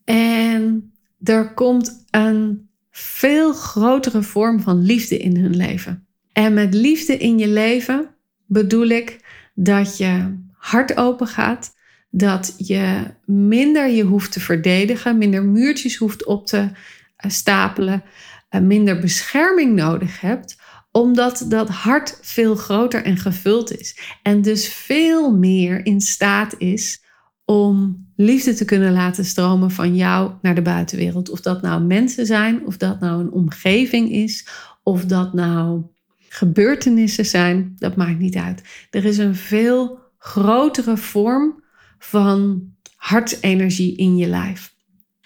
En 0.03 0.93
er 1.23 1.53
komt 1.53 2.05
een 2.09 2.69
veel 2.91 3.53
grotere 3.53 4.23
vorm 4.23 4.59
van 4.59 4.81
liefde 4.81 5.17
in 5.17 5.37
hun 5.37 5.55
leven. 5.55 6.07
En 6.33 6.53
met 6.53 6.73
liefde 6.73 7.17
in 7.17 7.37
je 7.37 7.47
leven 7.47 8.15
bedoel 8.45 8.87
ik 8.87 9.19
dat 9.53 9.97
je 9.97 10.37
hart 10.53 10.97
open 10.97 11.27
gaat, 11.27 11.75
dat 12.09 12.53
je 12.57 13.03
minder 13.25 13.89
je 13.89 14.03
hoeft 14.03 14.31
te 14.31 14.39
verdedigen, 14.39 15.17
minder 15.17 15.43
muurtjes 15.43 15.95
hoeft 15.95 16.25
op 16.25 16.45
te 16.45 16.69
eh, 17.15 17.31
stapelen, 17.31 18.03
eh, 18.49 18.61
minder 18.61 18.99
bescherming 18.99 19.75
nodig 19.75 20.21
hebt, 20.21 20.56
omdat 20.97 21.45
dat 21.47 21.69
hart 21.69 22.17
veel 22.21 22.55
groter 22.55 23.03
en 23.03 23.17
gevuld 23.17 23.79
is. 23.79 23.97
En 24.23 24.41
dus 24.41 24.67
veel 24.67 25.35
meer 25.35 25.85
in 25.85 26.01
staat 26.01 26.55
is 26.57 27.03
om 27.45 28.05
liefde 28.15 28.53
te 28.53 28.65
kunnen 28.65 28.93
laten 28.93 29.25
stromen 29.25 29.71
van 29.71 29.95
jou 29.95 30.31
naar 30.41 30.55
de 30.55 30.61
buitenwereld. 30.61 31.29
Of 31.29 31.41
dat 31.41 31.61
nou 31.61 31.81
mensen 31.81 32.25
zijn, 32.25 32.65
of 32.65 32.77
dat 32.77 32.99
nou 32.99 33.21
een 33.21 33.31
omgeving 33.31 34.11
is, 34.11 34.47
of 34.83 35.05
dat 35.05 35.33
nou 35.33 35.83
gebeurtenissen 36.29 37.25
zijn, 37.25 37.75
dat 37.75 37.95
maakt 37.95 38.19
niet 38.19 38.35
uit. 38.35 38.61
Er 38.89 39.05
is 39.05 39.17
een 39.17 39.35
veel 39.35 39.99
grotere 40.17 40.97
vorm 40.97 41.63
van 41.99 42.69
hartenergie 42.95 43.97
in 43.97 44.17
je 44.17 44.27
lijf. 44.27 44.73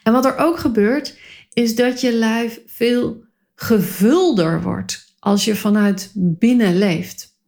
En 0.03 0.13
wat 0.13 0.26
er 0.26 0.38
ook 0.38 0.59
gebeurt, 0.59 1.19
is 1.53 1.76
dat 1.76 2.01
je 2.01 2.13
lijf 2.13 2.59
veel 2.65 3.24
gevulder 3.55 4.61
wordt 4.61 5.09
als 5.22 5.45
je 5.45 5.55
vanuit 5.55 6.11
binnen 6.15 6.78
leeft. 6.78 7.39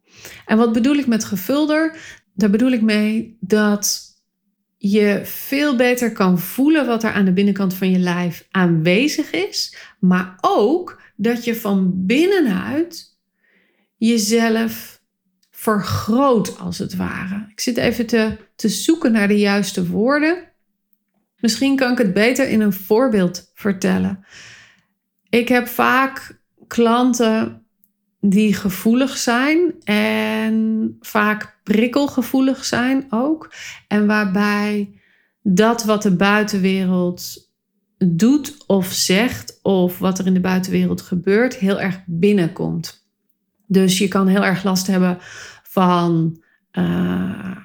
En 0.45 0.57
wat 0.57 0.73
bedoel 0.73 0.95
ik 0.95 1.07
met 1.07 1.23
gevulder? 1.23 1.97
Daar 2.33 2.49
bedoel 2.49 2.71
ik 2.71 2.81
mee 2.81 3.37
dat 3.39 4.01
je 4.77 5.21
veel 5.23 5.75
beter 5.75 6.11
kan 6.11 6.39
voelen 6.39 6.85
wat 6.85 7.03
er 7.03 7.11
aan 7.11 7.25
de 7.25 7.33
binnenkant 7.33 7.73
van 7.73 7.91
je 7.91 7.99
lijf 7.99 8.47
aanwezig 8.51 9.31
is, 9.31 9.77
maar 9.99 10.37
ook 10.41 11.01
dat 11.15 11.43
je 11.43 11.55
van 11.55 12.05
binnenuit 12.05 13.17
jezelf 13.97 15.01
vergroot 15.51 16.59
als 16.59 16.77
het 16.77 16.95
ware. 16.95 17.47
Ik 17.51 17.59
zit 17.59 17.77
even 17.77 18.05
te, 18.05 18.37
te 18.55 18.69
zoeken 18.69 19.11
naar 19.11 19.27
de 19.27 19.39
juiste 19.39 19.87
woorden. 19.87 20.51
Misschien 21.37 21.75
kan 21.75 21.91
ik 21.91 21.97
het 21.97 22.13
beter 22.13 22.49
in 22.49 22.61
een 22.61 22.73
voorbeeld 22.73 23.51
vertellen. 23.53 24.25
Ik 25.29 25.47
heb 25.47 25.67
vaak 25.67 26.41
klanten 26.67 27.62
die 28.25 28.53
gevoelig 28.53 29.17
zijn 29.17 29.73
en 29.83 30.97
vaak 30.99 31.59
prikkelgevoelig 31.63 32.65
zijn 32.65 33.05
ook. 33.09 33.53
En 33.87 34.07
waarbij 34.07 34.99
dat 35.41 35.83
wat 35.83 36.01
de 36.01 36.15
buitenwereld 36.15 37.51
doet 37.97 38.63
of 38.67 38.91
zegt 38.91 39.59
of 39.61 39.99
wat 39.99 40.19
er 40.19 40.25
in 40.25 40.33
de 40.33 40.39
buitenwereld 40.39 41.01
gebeurt 41.01 41.55
heel 41.55 41.81
erg 41.81 41.99
binnenkomt. 42.05 43.07
Dus 43.67 43.97
je 43.97 44.07
kan 44.07 44.27
heel 44.27 44.45
erg 44.45 44.63
last 44.63 44.87
hebben 44.87 45.17
van 45.63 46.41
uh, 46.71 47.57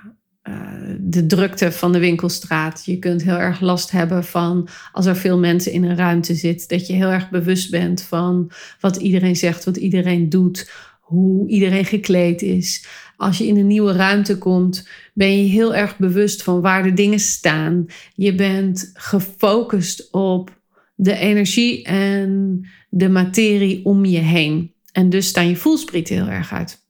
de 1.00 1.26
drukte 1.26 1.72
van 1.72 1.92
de 1.92 1.98
winkelstraat. 1.98 2.82
Je 2.84 2.98
kunt 2.98 3.22
heel 3.22 3.38
erg 3.38 3.60
last 3.60 3.90
hebben 3.90 4.24
van 4.24 4.68
als 4.92 5.06
er 5.06 5.16
veel 5.16 5.38
mensen 5.38 5.72
in 5.72 5.84
een 5.84 5.96
ruimte 5.96 6.34
zit, 6.34 6.68
dat 6.68 6.86
je 6.86 6.92
heel 6.92 7.10
erg 7.10 7.30
bewust 7.30 7.70
bent 7.70 8.02
van 8.02 8.50
wat 8.80 8.96
iedereen 8.96 9.36
zegt, 9.36 9.64
wat 9.64 9.76
iedereen 9.76 10.28
doet, 10.28 10.70
hoe 11.00 11.48
iedereen 11.48 11.84
gekleed 11.84 12.42
is. 12.42 12.86
Als 13.16 13.38
je 13.38 13.46
in 13.46 13.56
een 13.56 13.66
nieuwe 13.66 13.92
ruimte 13.92 14.38
komt, 14.38 14.88
ben 15.14 15.36
je 15.36 15.48
heel 15.48 15.74
erg 15.74 15.96
bewust 15.96 16.42
van 16.42 16.60
waar 16.60 16.82
de 16.82 16.94
dingen 16.94 17.20
staan. 17.20 17.86
Je 18.14 18.34
bent 18.34 18.90
gefocust 18.94 20.08
op 20.10 20.60
de 20.94 21.14
energie 21.14 21.84
en 21.84 22.60
de 22.90 23.08
materie 23.08 23.84
om 23.84 24.04
je 24.04 24.18
heen. 24.18 24.72
En 24.92 25.10
dus 25.10 25.26
staan 25.26 25.48
je 25.48 25.56
voelsprieten 25.56 26.14
heel 26.14 26.28
erg 26.28 26.52
uit. 26.52 26.86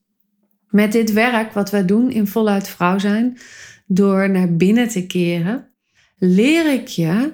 Met 0.69 0.91
dit 0.91 1.13
werk 1.13 1.53
wat 1.53 1.71
wij 1.71 1.85
doen 1.85 2.11
in 2.11 2.27
voluit 2.27 2.67
vrouw 2.67 2.99
zijn, 2.99 3.37
door 3.87 4.29
naar 4.29 4.55
binnen 4.55 4.87
te 4.87 5.05
keren, 5.05 5.67
leer 6.17 6.73
ik 6.73 6.87
je 6.87 7.33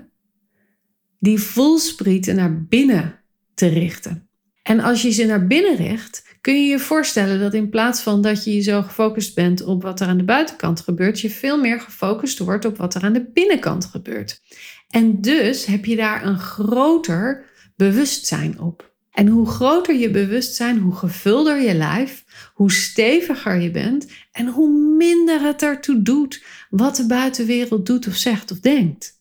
die 1.19 1.39
voelsprieten 1.39 2.35
naar 2.35 2.63
binnen 2.63 3.19
te 3.53 3.67
richten. 3.67 4.29
En 4.63 4.79
als 4.79 5.01
je 5.01 5.11
ze 5.11 5.25
naar 5.25 5.47
binnen 5.47 5.75
richt, 5.75 6.37
kun 6.41 6.53
je 6.53 6.69
je 6.69 6.79
voorstellen 6.79 7.39
dat 7.39 7.53
in 7.53 7.69
plaats 7.69 8.01
van 8.01 8.21
dat 8.21 8.43
je 8.43 8.61
zo 8.61 8.81
gefocust 8.81 9.35
bent 9.35 9.63
op 9.63 9.81
wat 9.81 9.99
er 9.99 10.07
aan 10.07 10.17
de 10.17 10.23
buitenkant 10.23 10.79
gebeurt, 10.81 11.19
je 11.19 11.29
veel 11.29 11.59
meer 11.59 11.81
gefocust 11.81 12.39
wordt 12.39 12.65
op 12.65 12.77
wat 12.77 12.95
er 12.95 13.01
aan 13.01 13.13
de 13.13 13.29
binnenkant 13.33 13.85
gebeurt. 13.85 14.41
En 14.89 15.21
dus 15.21 15.65
heb 15.65 15.85
je 15.85 15.95
daar 15.95 16.25
een 16.25 16.39
groter 16.39 17.45
bewustzijn 17.75 18.59
op. 18.59 18.93
En 19.11 19.27
hoe 19.27 19.47
groter 19.47 19.95
je 19.95 20.09
bewustzijn, 20.09 20.79
hoe 20.79 20.95
gevulder 20.95 21.61
je 21.61 21.73
lijf, 21.73 22.24
hoe 22.53 22.71
steviger 22.71 23.61
je 23.61 23.71
bent 23.71 24.07
en 24.31 24.47
hoe 24.47 24.95
minder 24.97 25.41
het 25.41 25.61
ertoe 25.61 26.01
doet 26.01 26.43
wat 26.69 26.95
de 26.95 27.05
buitenwereld 27.05 27.85
doet 27.85 28.07
of 28.07 28.15
zegt 28.15 28.51
of 28.51 28.59
denkt. 28.59 29.13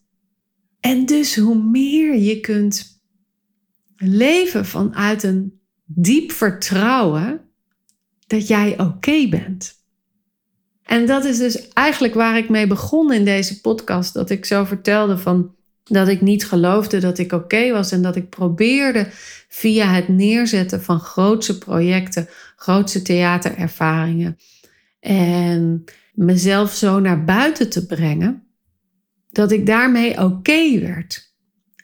En 0.81 1.07
dus 1.07 1.37
hoe 1.37 1.63
meer 1.63 2.17
je 2.17 2.41
kunt 2.41 3.03
leven 3.97 4.67
vanuit 4.67 5.23
een 5.23 5.61
diep 5.85 6.33
vertrouwen 6.33 7.41
dat 8.27 8.47
jij 8.47 8.81
oké 8.81 9.29
bent. 9.29 9.83
En 10.83 11.07
dat 11.07 11.25
is 11.25 11.39
dus 11.39 11.69
eigenlijk 11.69 12.15
waar 12.15 12.37
ik 12.37 12.49
mee 12.49 12.67
begon 12.67 13.13
in 13.13 13.25
deze 13.25 13.61
podcast. 13.61 14.15
Dat 14.15 14.31
ik 14.31 14.45
zo 14.45 14.65
vertelde 14.65 15.19
van 15.19 15.55
dat 15.85 16.09
ik 16.09 16.21
niet 16.21 16.47
geloofde 16.47 16.99
dat 16.99 17.19
ik 17.19 17.33
oké 17.33 17.73
was 17.73 17.93
en 17.93 18.03
dat 18.03 18.17
ik 18.17 18.29
probeerde 18.29 19.07
via 19.49 19.87
het 19.87 20.09
neerzetten 20.09 20.83
van 20.83 21.01
grootse 21.01 21.59
projecten, 21.59 22.29
grootse 22.65 23.03
theaterervaringen 23.03 24.39
en 25.01 25.85
mezelf 26.13 26.73
zo 26.73 27.01
naar 27.01 27.25
buiten 27.25 27.71
te 27.71 27.87
brengen, 27.87 28.43
dat 29.31 29.53
ik 29.53 29.67
daarmee 29.67 30.23
oké 30.23 30.79
werd. 30.81 31.35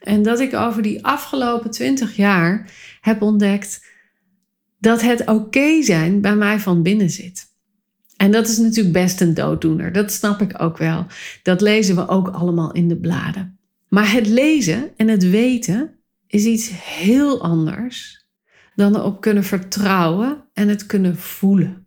En 0.00 0.22
dat 0.22 0.40
ik 0.40 0.54
over 0.54 0.82
die 0.82 1.04
afgelopen 1.04 1.70
twintig 1.70 2.16
jaar 2.16 2.72
heb 3.00 3.22
ontdekt 3.22 3.84
dat 4.78 5.02
het 5.02 5.26
oké 5.26 5.82
zijn 5.82 6.20
bij 6.20 6.36
mij 6.36 6.58
van 6.58 6.82
binnen 6.82 7.10
zit. 7.10 7.46
En 8.16 8.30
dat 8.30 8.48
is 8.48 8.58
natuurlijk 8.58 8.94
best 8.94 9.20
een 9.20 9.34
dooddoener. 9.34 9.92
Dat 9.92 10.12
snap 10.12 10.40
ik 10.40 10.62
ook 10.62 10.78
wel. 10.78 11.06
Dat 11.42 11.60
lezen 11.60 11.96
we 11.96 12.08
ook 12.08 12.28
allemaal 12.28 12.72
in 12.72 12.88
de 12.88 12.96
bladen. 12.96 13.58
Maar 13.88 14.12
het 14.12 14.26
lezen 14.26 14.90
en 14.96 15.08
het 15.08 15.30
weten 15.30 15.94
is 16.26 16.44
iets 16.44 16.70
heel 16.72 17.42
anders 17.42 18.20
dan 18.80 18.96
erop 18.96 19.20
kunnen 19.20 19.44
vertrouwen 19.44 20.44
en 20.60 20.68
het 20.68 20.86
kunnen 20.86 21.16
voelen. 21.16 21.86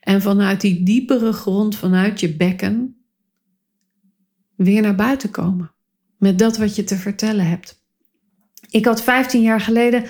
En 0.00 0.22
vanuit 0.22 0.60
die 0.60 0.82
diepere 0.82 1.32
grond, 1.32 1.76
vanuit 1.76 2.20
je 2.20 2.36
bekken, 2.36 2.96
weer 4.56 4.82
naar 4.82 4.94
buiten 4.94 5.30
komen 5.30 5.72
met 6.16 6.38
dat 6.38 6.56
wat 6.56 6.76
je 6.76 6.84
te 6.84 6.96
vertellen 6.96 7.46
hebt. 7.46 7.82
Ik 8.70 8.84
had 8.84 9.02
15 9.02 9.42
jaar 9.42 9.60
geleden 9.60 10.04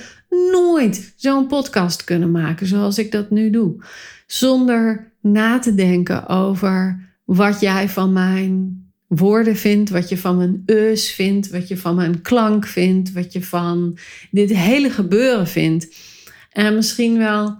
nooit 0.52 1.14
zo'n 1.16 1.46
podcast 1.46 2.04
kunnen 2.04 2.30
maken 2.30 2.66
zoals 2.66 2.98
ik 2.98 3.12
dat 3.12 3.30
nu 3.30 3.50
doe. 3.50 3.84
Zonder 4.26 5.12
na 5.20 5.58
te 5.58 5.74
denken 5.74 6.28
over 6.28 7.08
wat 7.24 7.60
jij 7.60 7.88
van 7.88 8.12
mijn 8.12 8.82
woorden 9.06 9.56
vindt, 9.56 9.90
wat 9.90 10.08
je 10.08 10.18
van 10.18 10.36
mijn 10.36 10.62
eus 10.66 11.10
vindt, 11.12 11.50
wat 11.50 11.68
je 11.68 11.76
van 11.76 11.94
mijn 11.94 12.20
klank 12.22 12.66
vindt, 12.66 13.12
wat 13.12 13.32
je 13.32 13.42
van 13.42 13.98
dit 14.30 14.50
hele 14.50 14.90
gebeuren 14.90 15.46
vindt. 15.46 16.16
En 16.58 16.74
misschien 16.74 17.18
wel 17.18 17.58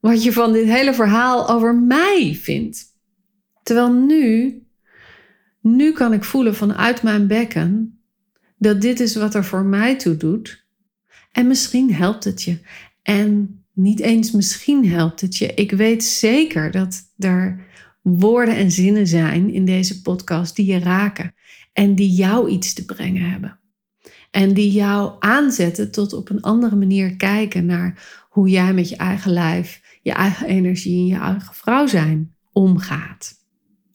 wat 0.00 0.22
je 0.22 0.32
van 0.32 0.52
dit 0.52 0.66
hele 0.66 0.94
verhaal 0.94 1.48
over 1.48 1.74
mij 1.74 2.38
vindt. 2.42 2.84
Terwijl 3.62 3.92
nu, 3.92 4.56
nu 5.60 5.92
kan 5.92 6.12
ik 6.12 6.24
voelen 6.24 6.54
vanuit 6.54 7.02
mijn 7.02 7.26
bekken 7.26 8.00
dat 8.58 8.80
dit 8.80 9.00
is 9.00 9.16
wat 9.16 9.34
er 9.34 9.44
voor 9.44 9.64
mij 9.64 9.96
toe 9.96 10.16
doet. 10.16 10.66
En 11.32 11.46
misschien 11.46 11.94
helpt 11.94 12.24
het 12.24 12.42
je. 12.42 12.58
En 13.02 13.62
niet 13.72 14.00
eens 14.00 14.30
misschien 14.30 14.88
helpt 14.88 15.20
het 15.20 15.36
je. 15.36 15.54
Ik 15.54 15.70
weet 15.70 16.04
zeker 16.04 16.70
dat 16.70 17.12
er 17.18 17.66
woorden 18.02 18.56
en 18.56 18.70
zinnen 18.70 19.06
zijn 19.06 19.52
in 19.52 19.64
deze 19.64 20.02
podcast 20.02 20.56
die 20.56 20.66
je 20.66 20.78
raken. 20.78 21.34
en 21.72 21.94
die 21.94 22.10
jou 22.10 22.50
iets 22.50 22.72
te 22.72 22.84
brengen 22.84 23.30
hebben. 23.30 23.58
En 24.30 24.54
die 24.54 24.70
jou 24.70 25.16
aanzetten 25.18 25.90
tot 25.90 26.12
op 26.12 26.30
een 26.30 26.42
andere 26.42 26.76
manier 26.76 27.16
kijken 27.16 27.66
naar 27.66 28.17
hoe 28.28 28.48
jij 28.48 28.74
met 28.74 28.88
je 28.88 28.96
eigen 28.96 29.32
lijf, 29.32 29.80
je 30.02 30.12
eigen 30.12 30.46
energie 30.46 30.98
en 30.98 31.06
je 31.06 31.22
eigen 31.24 31.54
vrouw 31.54 31.86
zijn 31.86 32.34
omgaat. 32.52 33.34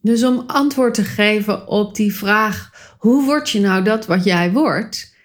Dus 0.01 0.23
om 0.23 0.43
antwoord 0.47 0.93
te 0.93 1.03
geven 1.03 1.67
op 1.67 1.95
die 1.95 2.13
vraag: 2.13 2.71
hoe 2.97 3.25
word 3.25 3.49
je 3.49 3.59
nou 3.59 3.83
dat 3.83 4.05
wat 4.05 4.23
jij 4.23 4.51
wordt? 4.51 5.15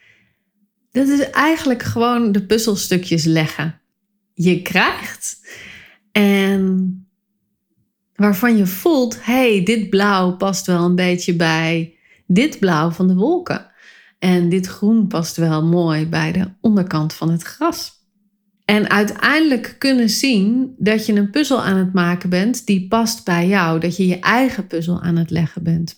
Dat 0.90 1.08
is 1.08 1.30
eigenlijk 1.30 1.82
gewoon 1.82 2.32
de 2.32 2.46
puzzelstukjes 2.46 3.24
leggen. 3.24 3.80
Je 4.34 4.62
krijgt 4.62 5.48
en 6.12 6.92
waarvan 8.14 8.56
je 8.56 8.66
voelt: 8.66 9.24
hey, 9.24 9.62
dit 9.64 9.90
blauw 9.90 10.36
past 10.36 10.66
wel 10.66 10.84
een 10.84 10.94
beetje 10.94 11.36
bij 11.36 11.98
dit 12.26 12.58
blauw 12.58 12.90
van 12.90 13.08
de 13.08 13.14
wolken. 13.14 13.66
En 14.18 14.48
dit 14.48 14.66
groen 14.66 15.06
past 15.06 15.36
wel 15.36 15.64
mooi 15.64 16.06
bij 16.06 16.32
de 16.32 16.50
onderkant 16.60 17.14
van 17.14 17.30
het 17.30 17.42
gras. 17.42 17.97
En 18.68 18.90
uiteindelijk 18.90 19.74
kunnen 19.78 20.10
zien 20.10 20.74
dat 20.78 21.06
je 21.06 21.12
een 21.12 21.30
puzzel 21.30 21.62
aan 21.62 21.76
het 21.76 21.92
maken 21.92 22.30
bent 22.30 22.66
die 22.66 22.88
past 22.88 23.24
bij 23.24 23.46
jou. 23.46 23.80
Dat 23.80 23.96
je 23.96 24.06
je 24.06 24.18
eigen 24.18 24.66
puzzel 24.66 25.02
aan 25.02 25.16
het 25.16 25.30
leggen 25.30 25.62
bent. 25.62 25.94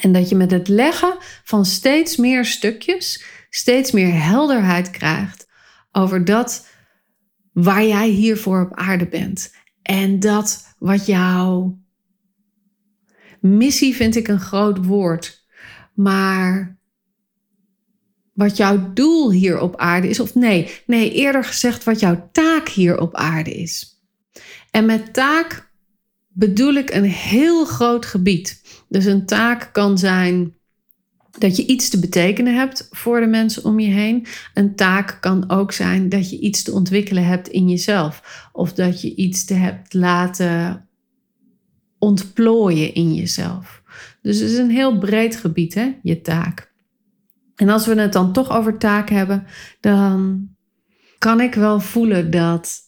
En 0.00 0.12
dat 0.12 0.28
je 0.28 0.34
met 0.34 0.50
het 0.50 0.68
leggen 0.68 1.16
van 1.44 1.64
steeds 1.64 2.16
meer 2.16 2.44
stukjes, 2.44 3.24
steeds 3.50 3.90
meer 3.90 4.22
helderheid 4.22 4.90
krijgt 4.90 5.48
over 5.92 6.24
dat 6.24 6.68
waar 7.52 7.84
jij 7.84 8.08
hiervoor 8.08 8.60
op 8.60 8.74
aarde 8.74 9.06
bent. 9.06 9.54
En 9.82 10.20
dat 10.20 10.74
wat 10.78 11.06
jouw 11.06 11.78
missie 13.40 13.94
vind 13.94 14.16
ik 14.16 14.28
een 14.28 14.40
groot 14.40 14.84
woord. 14.84 15.46
Maar 15.94 16.78
wat 18.40 18.56
jouw 18.56 18.92
doel 18.92 19.30
hier 19.30 19.60
op 19.60 19.76
aarde 19.76 20.08
is. 20.08 20.20
Of 20.20 20.34
nee, 20.34 20.70
nee, 20.86 21.12
eerder 21.12 21.44
gezegd 21.44 21.84
wat 21.84 22.00
jouw 22.00 22.28
taak 22.32 22.68
hier 22.68 23.00
op 23.00 23.14
aarde 23.14 23.50
is. 23.50 24.00
En 24.70 24.86
met 24.86 25.12
taak 25.12 25.70
bedoel 26.28 26.74
ik 26.74 26.90
een 26.94 27.04
heel 27.04 27.64
groot 27.64 28.06
gebied. 28.06 28.62
Dus 28.88 29.04
een 29.04 29.26
taak 29.26 29.68
kan 29.72 29.98
zijn 29.98 30.54
dat 31.38 31.56
je 31.56 31.66
iets 31.66 31.88
te 31.88 32.00
betekenen 32.00 32.54
hebt 32.54 32.88
voor 32.90 33.20
de 33.20 33.26
mensen 33.26 33.64
om 33.64 33.80
je 33.80 33.90
heen. 33.90 34.26
Een 34.54 34.74
taak 34.74 35.18
kan 35.20 35.50
ook 35.50 35.72
zijn 35.72 36.08
dat 36.08 36.30
je 36.30 36.38
iets 36.38 36.62
te 36.62 36.72
ontwikkelen 36.72 37.24
hebt 37.24 37.48
in 37.48 37.68
jezelf. 37.68 38.48
Of 38.52 38.72
dat 38.72 39.00
je 39.00 39.14
iets 39.14 39.44
te 39.44 39.54
hebt 39.54 39.94
laten 39.94 40.88
ontplooien 41.98 42.94
in 42.94 43.14
jezelf. 43.14 43.82
Dus 44.22 44.38
het 44.38 44.50
is 44.50 44.58
een 44.58 44.70
heel 44.70 44.98
breed 44.98 45.36
gebied, 45.36 45.74
hè, 45.74 45.94
je 46.02 46.20
taak. 46.20 46.69
En 47.60 47.68
als 47.68 47.86
we 47.86 47.94
het 47.94 48.12
dan 48.12 48.32
toch 48.32 48.50
over 48.50 48.78
taak 48.78 49.08
hebben, 49.08 49.46
dan 49.80 50.48
kan 51.18 51.40
ik 51.40 51.54
wel 51.54 51.80
voelen 51.80 52.30
dat 52.30 52.78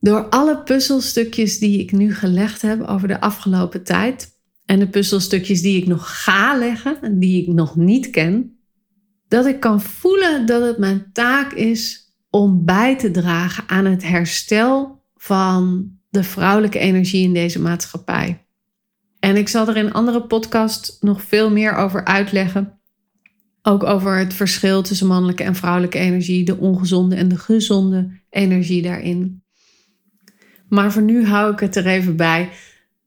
door 0.00 0.28
alle 0.28 0.62
puzzelstukjes 0.62 1.58
die 1.58 1.80
ik 1.80 1.92
nu 1.92 2.14
gelegd 2.14 2.62
heb 2.62 2.82
over 2.82 3.08
de 3.08 3.20
afgelopen 3.20 3.84
tijd 3.84 4.28
en 4.64 4.78
de 4.78 4.88
puzzelstukjes 4.88 5.62
die 5.62 5.80
ik 5.80 5.86
nog 5.86 6.22
ga 6.22 6.58
leggen 6.58 7.02
en 7.02 7.18
die 7.18 7.42
ik 7.42 7.54
nog 7.54 7.76
niet 7.76 8.10
ken, 8.10 8.58
dat 9.28 9.46
ik 9.46 9.60
kan 9.60 9.80
voelen 9.80 10.46
dat 10.46 10.62
het 10.62 10.78
mijn 10.78 11.10
taak 11.12 11.52
is 11.52 12.12
om 12.30 12.64
bij 12.64 12.98
te 12.98 13.10
dragen 13.10 13.64
aan 13.66 13.84
het 13.84 14.02
herstel 14.02 15.02
van 15.16 15.90
de 16.10 16.22
vrouwelijke 16.22 16.78
energie 16.78 17.24
in 17.24 17.34
deze 17.34 17.60
maatschappij. 17.60 18.46
En 19.18 19.36
ik 19.36 19.48
zal 19.48 19.68
er 19.68 19.76
in 19.76 19.92
andere 19.92 20.26
podcasts 20.26 20.96
nog 21.00 21.22
veel 21.22 21.50
meer 21.50 21.74
over 21.74 22.04
uitleggen. 22.04 22.78
Ook 23.66 23.84
over 23.84 24.18
het 24.18 24.34
verschil 24.34 24.82
tussen 24.82 25.06
mannelijke 25.06 25.42
en 25.42 25.54
vrouwelijke 25.54 25.98
energie, 25.98 26.44
de 26.44 26.56
ongezonde 26.56 27.16
en 27.16 27.28
de 27.28 27.38
gezonde 27.38 28.20
energie 28.30 28.82
daarin. 28.82 29.42
Maar 30.68 30.92
voor 30.92 31.02
nu 31.02 31.24
hou 31.24 31.52
ik 31.52 31.60
het 31.60 31.76
er 31.76 31.86
even 31.86 32.16
bij 32.16 32.50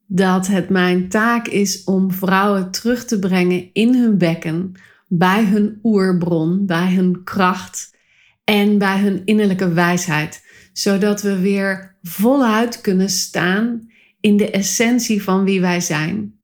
dat 0.07 0.47
het 0.47 0.69
mijn 0.69 1.09
taak 1.09 1.47
is 1.47 1.83
om 1.83 2.11
vrouwen 2.11 2.71
terug 2.71 3.05
te 3.05 3.19
brengen 3.19 3.69
in 3.73 3.93
hun 3.95 4.17
bekken, 4.17 4.71
bij 5.07 5.45
hun 5.45 5.79
oerbron, 5.83 6.65
bij 6.65 6.93
hun 6.93 7.23
kracht 7.23 7.95
en 8.43 8.77
bij 8.77 8.99
hun 8.99 9.21
innerlijke 9.25 9.73
wijsheid, 9.73 10.45
zodat 10.73 11.21
we 11.21 11.39
weer 11.39 11.97
voluit 12.01 12.81
kunnen 12.81 13.09
staan 13.09 13.91
in 14.19 14.37
de 14.37 14.51
essentie 14.51 15.23
van 15.23 15.43
wie 15.43 15.61
wij 15.61 15.79
zijn. 15.79 16.39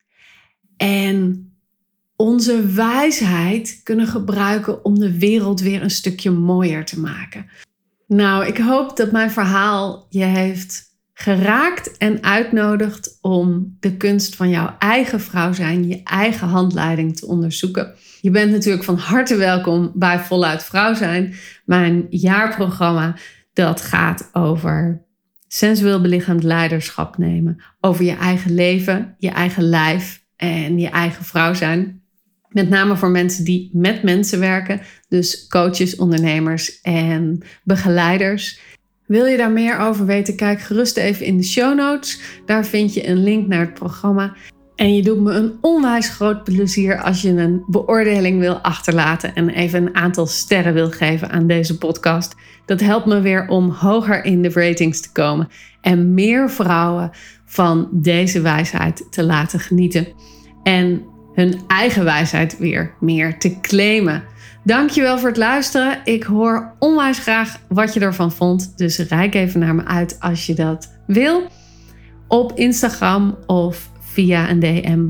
En 0.78 1.47
onze 2.16 2.66
wijsheid 2.66 3.82
kunnen 3.84 4.07
gebruiken 4.07 4.86
om 4.86 4.99
de 4.99 5.18
wereld 5.20 5.61
weer 5.61 5.82
een 5.82 5.89
stukje 5.89 6.32
mooier 6.32 6.86
te 6.86 6.99
maken. 6.99 7.45
Nou, 8.07 8.45
ik 8.45 8.57
hoop 8.57 8.97
dat 8.97 9.11
mijn 9.11 9.32
verhaal 9.32 10.07
je 10.09 10.24
heeft 10.24 10.91
geraakt 11.14 11.97
en 11.97 12.24
uitnodigt 12.24 13.18
om 13.22 13.78
de 13.80 13.97
kunst 13.97 14.36
van 14.36 14.49
jouw 14.49 14.76
eigen 14.80 15.22
vrouw 15.22 15.53
zijn, 15.53 15.88
je 15.88 16.01
eigen 16.03 16.47
handleiding 16.47 17.16
te 17.16 17.26
onderzoeken. 17.26 17.93
Je 18.22 18.30
bent 18.30 18.51
natuurlijk 18.51 18.84
van 18.84 18.97
harte 18.97 19.36
welkom 19.36 19.91
bij 19.93 20.20
Voluit 20.20 20.64
Vrouw 20.64 20.93
zijn, 20.93 21.34
mijn 21.66 22.05
jaarprogramma 22.09 23.16
dat 23.53 23.82
gaat 23.82 24.30
over 24.32 25.05
sensueel 25.47 26.01
belichaamd 26.01 26.43
leiderschap 26.43 27.18
nemen, 27.18 27.64
over 27.80 28.03
je 28.03 28.16
eigen 28.16 28.53
leven, 28.53 29.16
je 29.18 29.30
eigen 29.30 29.64
lijf 29.64 30.24
en 30.36 30.80
je 30.80 30.89
eigen 30.89 31.26
vrouw 31.26 31.53
zijn. 31.53 32.03
Met 32.54 32.70
name 32.70 32.97
voor 32.97 33.10
mensen 33.10 33.45
die 33.45 33.70
met 33.74 34.04
mensen 34.04 34.39
werken, 34.39 34.82
dus 35.08 35.47
coaches, 35.47 35.95
ondernemers 35.95 36.82
en 36.82 37.41
begeleiders. 37.64 38.60
Wil 39.06 39.26
je 39.26 39.38
daar 39.38 39.51
meer 39.51 39.78
over 39.78 40.06
weten? 40.06 40.36
Kijk 40.36 40.62
gerust 40.62 40.97
even 40.97 41.26
in 41.26 41.38
de 41.38 41.43
show 41.43 41.76
notes. 41.76 42.20
Daar 42.45 42.66
vind 42.66 42.93
je 42.93 43.08
een 43.08 43.24
link 43.24 43.47
naar 43.47 43.60
het 43.60 43.74
programma. 43.74 44.34
En 44.76 44.95
je 44.95 45.01
doet 45.01 45.20
me 45.20 45.32
een 45.32 45.54
onwijs 45.62 46.10
groot 46.10 46.43
plezier 46.43 47.01
als 47.01 47.22
je 47.22 47.30
een 47.30 47.64
beoordeling 47.68 48.39
wil 48.39 48.56
achterlaten 48.56 49.36
en 49.36 49.49
even 49.49 49.82
een 49.82 49.95
aantal 49.95 50.26
sterren 50.26 50.74
wil 50.74 50.91
geven 50.91 51.30
aan 51.30 51.47
deze 51.47 51.78
podcast. 51.78 52.36
Dat 52.66 52.80
helpt 52.80 53.06
me 53.06 53.22
weer 53.22 53.47
om 53.47 53.70
hoger 53.70 54.26
in 54.26 54.41
de 54.41 54.49
ratings 54.49 55.01
te 55.01 55.12
komen 55.12 55.47
en 55.82 56.14
meer 56.14 56.49
vrouwen 56.49 57.12
van 57.45 57.89
deze 57.91 58.41
wijsheid 58.41 59.08
te 59.10 59.24
laten 59.24 59.60
genieten. 59.60 60.08
En 60.64 61.01
hun 61.34 61.62
eigen 61.68 62.04
wijsheid 62.04 62.58
weer 62.58 62.94
meer 63.00 63.38
te 63.40 63.60
claimen. 63.62 64.24
Dankjewel 64.64 65.20
voor 65.20 65.28
het 65.28 65.38
luisteren. 65.38 65.98
Ik 66.04 66.24
hoor 66.24 66.74
onwijs 66.80 67.20
graag 67.20 67.60
wat 67.68 67.94
je 67.94 68.00
ervan 68.00 68.32
vond. 68.32 68.78
Dus 68.78 68.98
reik 68.98 69.36
even 69.36 69.60
naar 69.60 69.76
me 69.76 69.86
uit 69.86 70.18
als 70.20 70.46
je 70.46 70.54
dat 70.54 70.92
wil. 71.08 71.44
Op 72.28 72.52
Instagram 72.56 73.38
of 73.46 73.90
via 74.00 74.50
een 74.50 74.60
DM. 74.60 75.06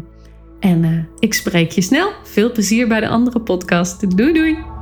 En 0.60 0.84
uh, 0.84 1.04
ik 1.20 1.34
spreek 1.34 1.72
je 1.72 1.82
snel. 1.82 2.12
Veel 2.24 2.52
plezier 2.52 2.88
bij 2.88 3.00
de 3.00 3.08
andere 3.08 3.40
podcast. 3.40 4.18
Doei 4.18 4.34
doei! 4.34 4.73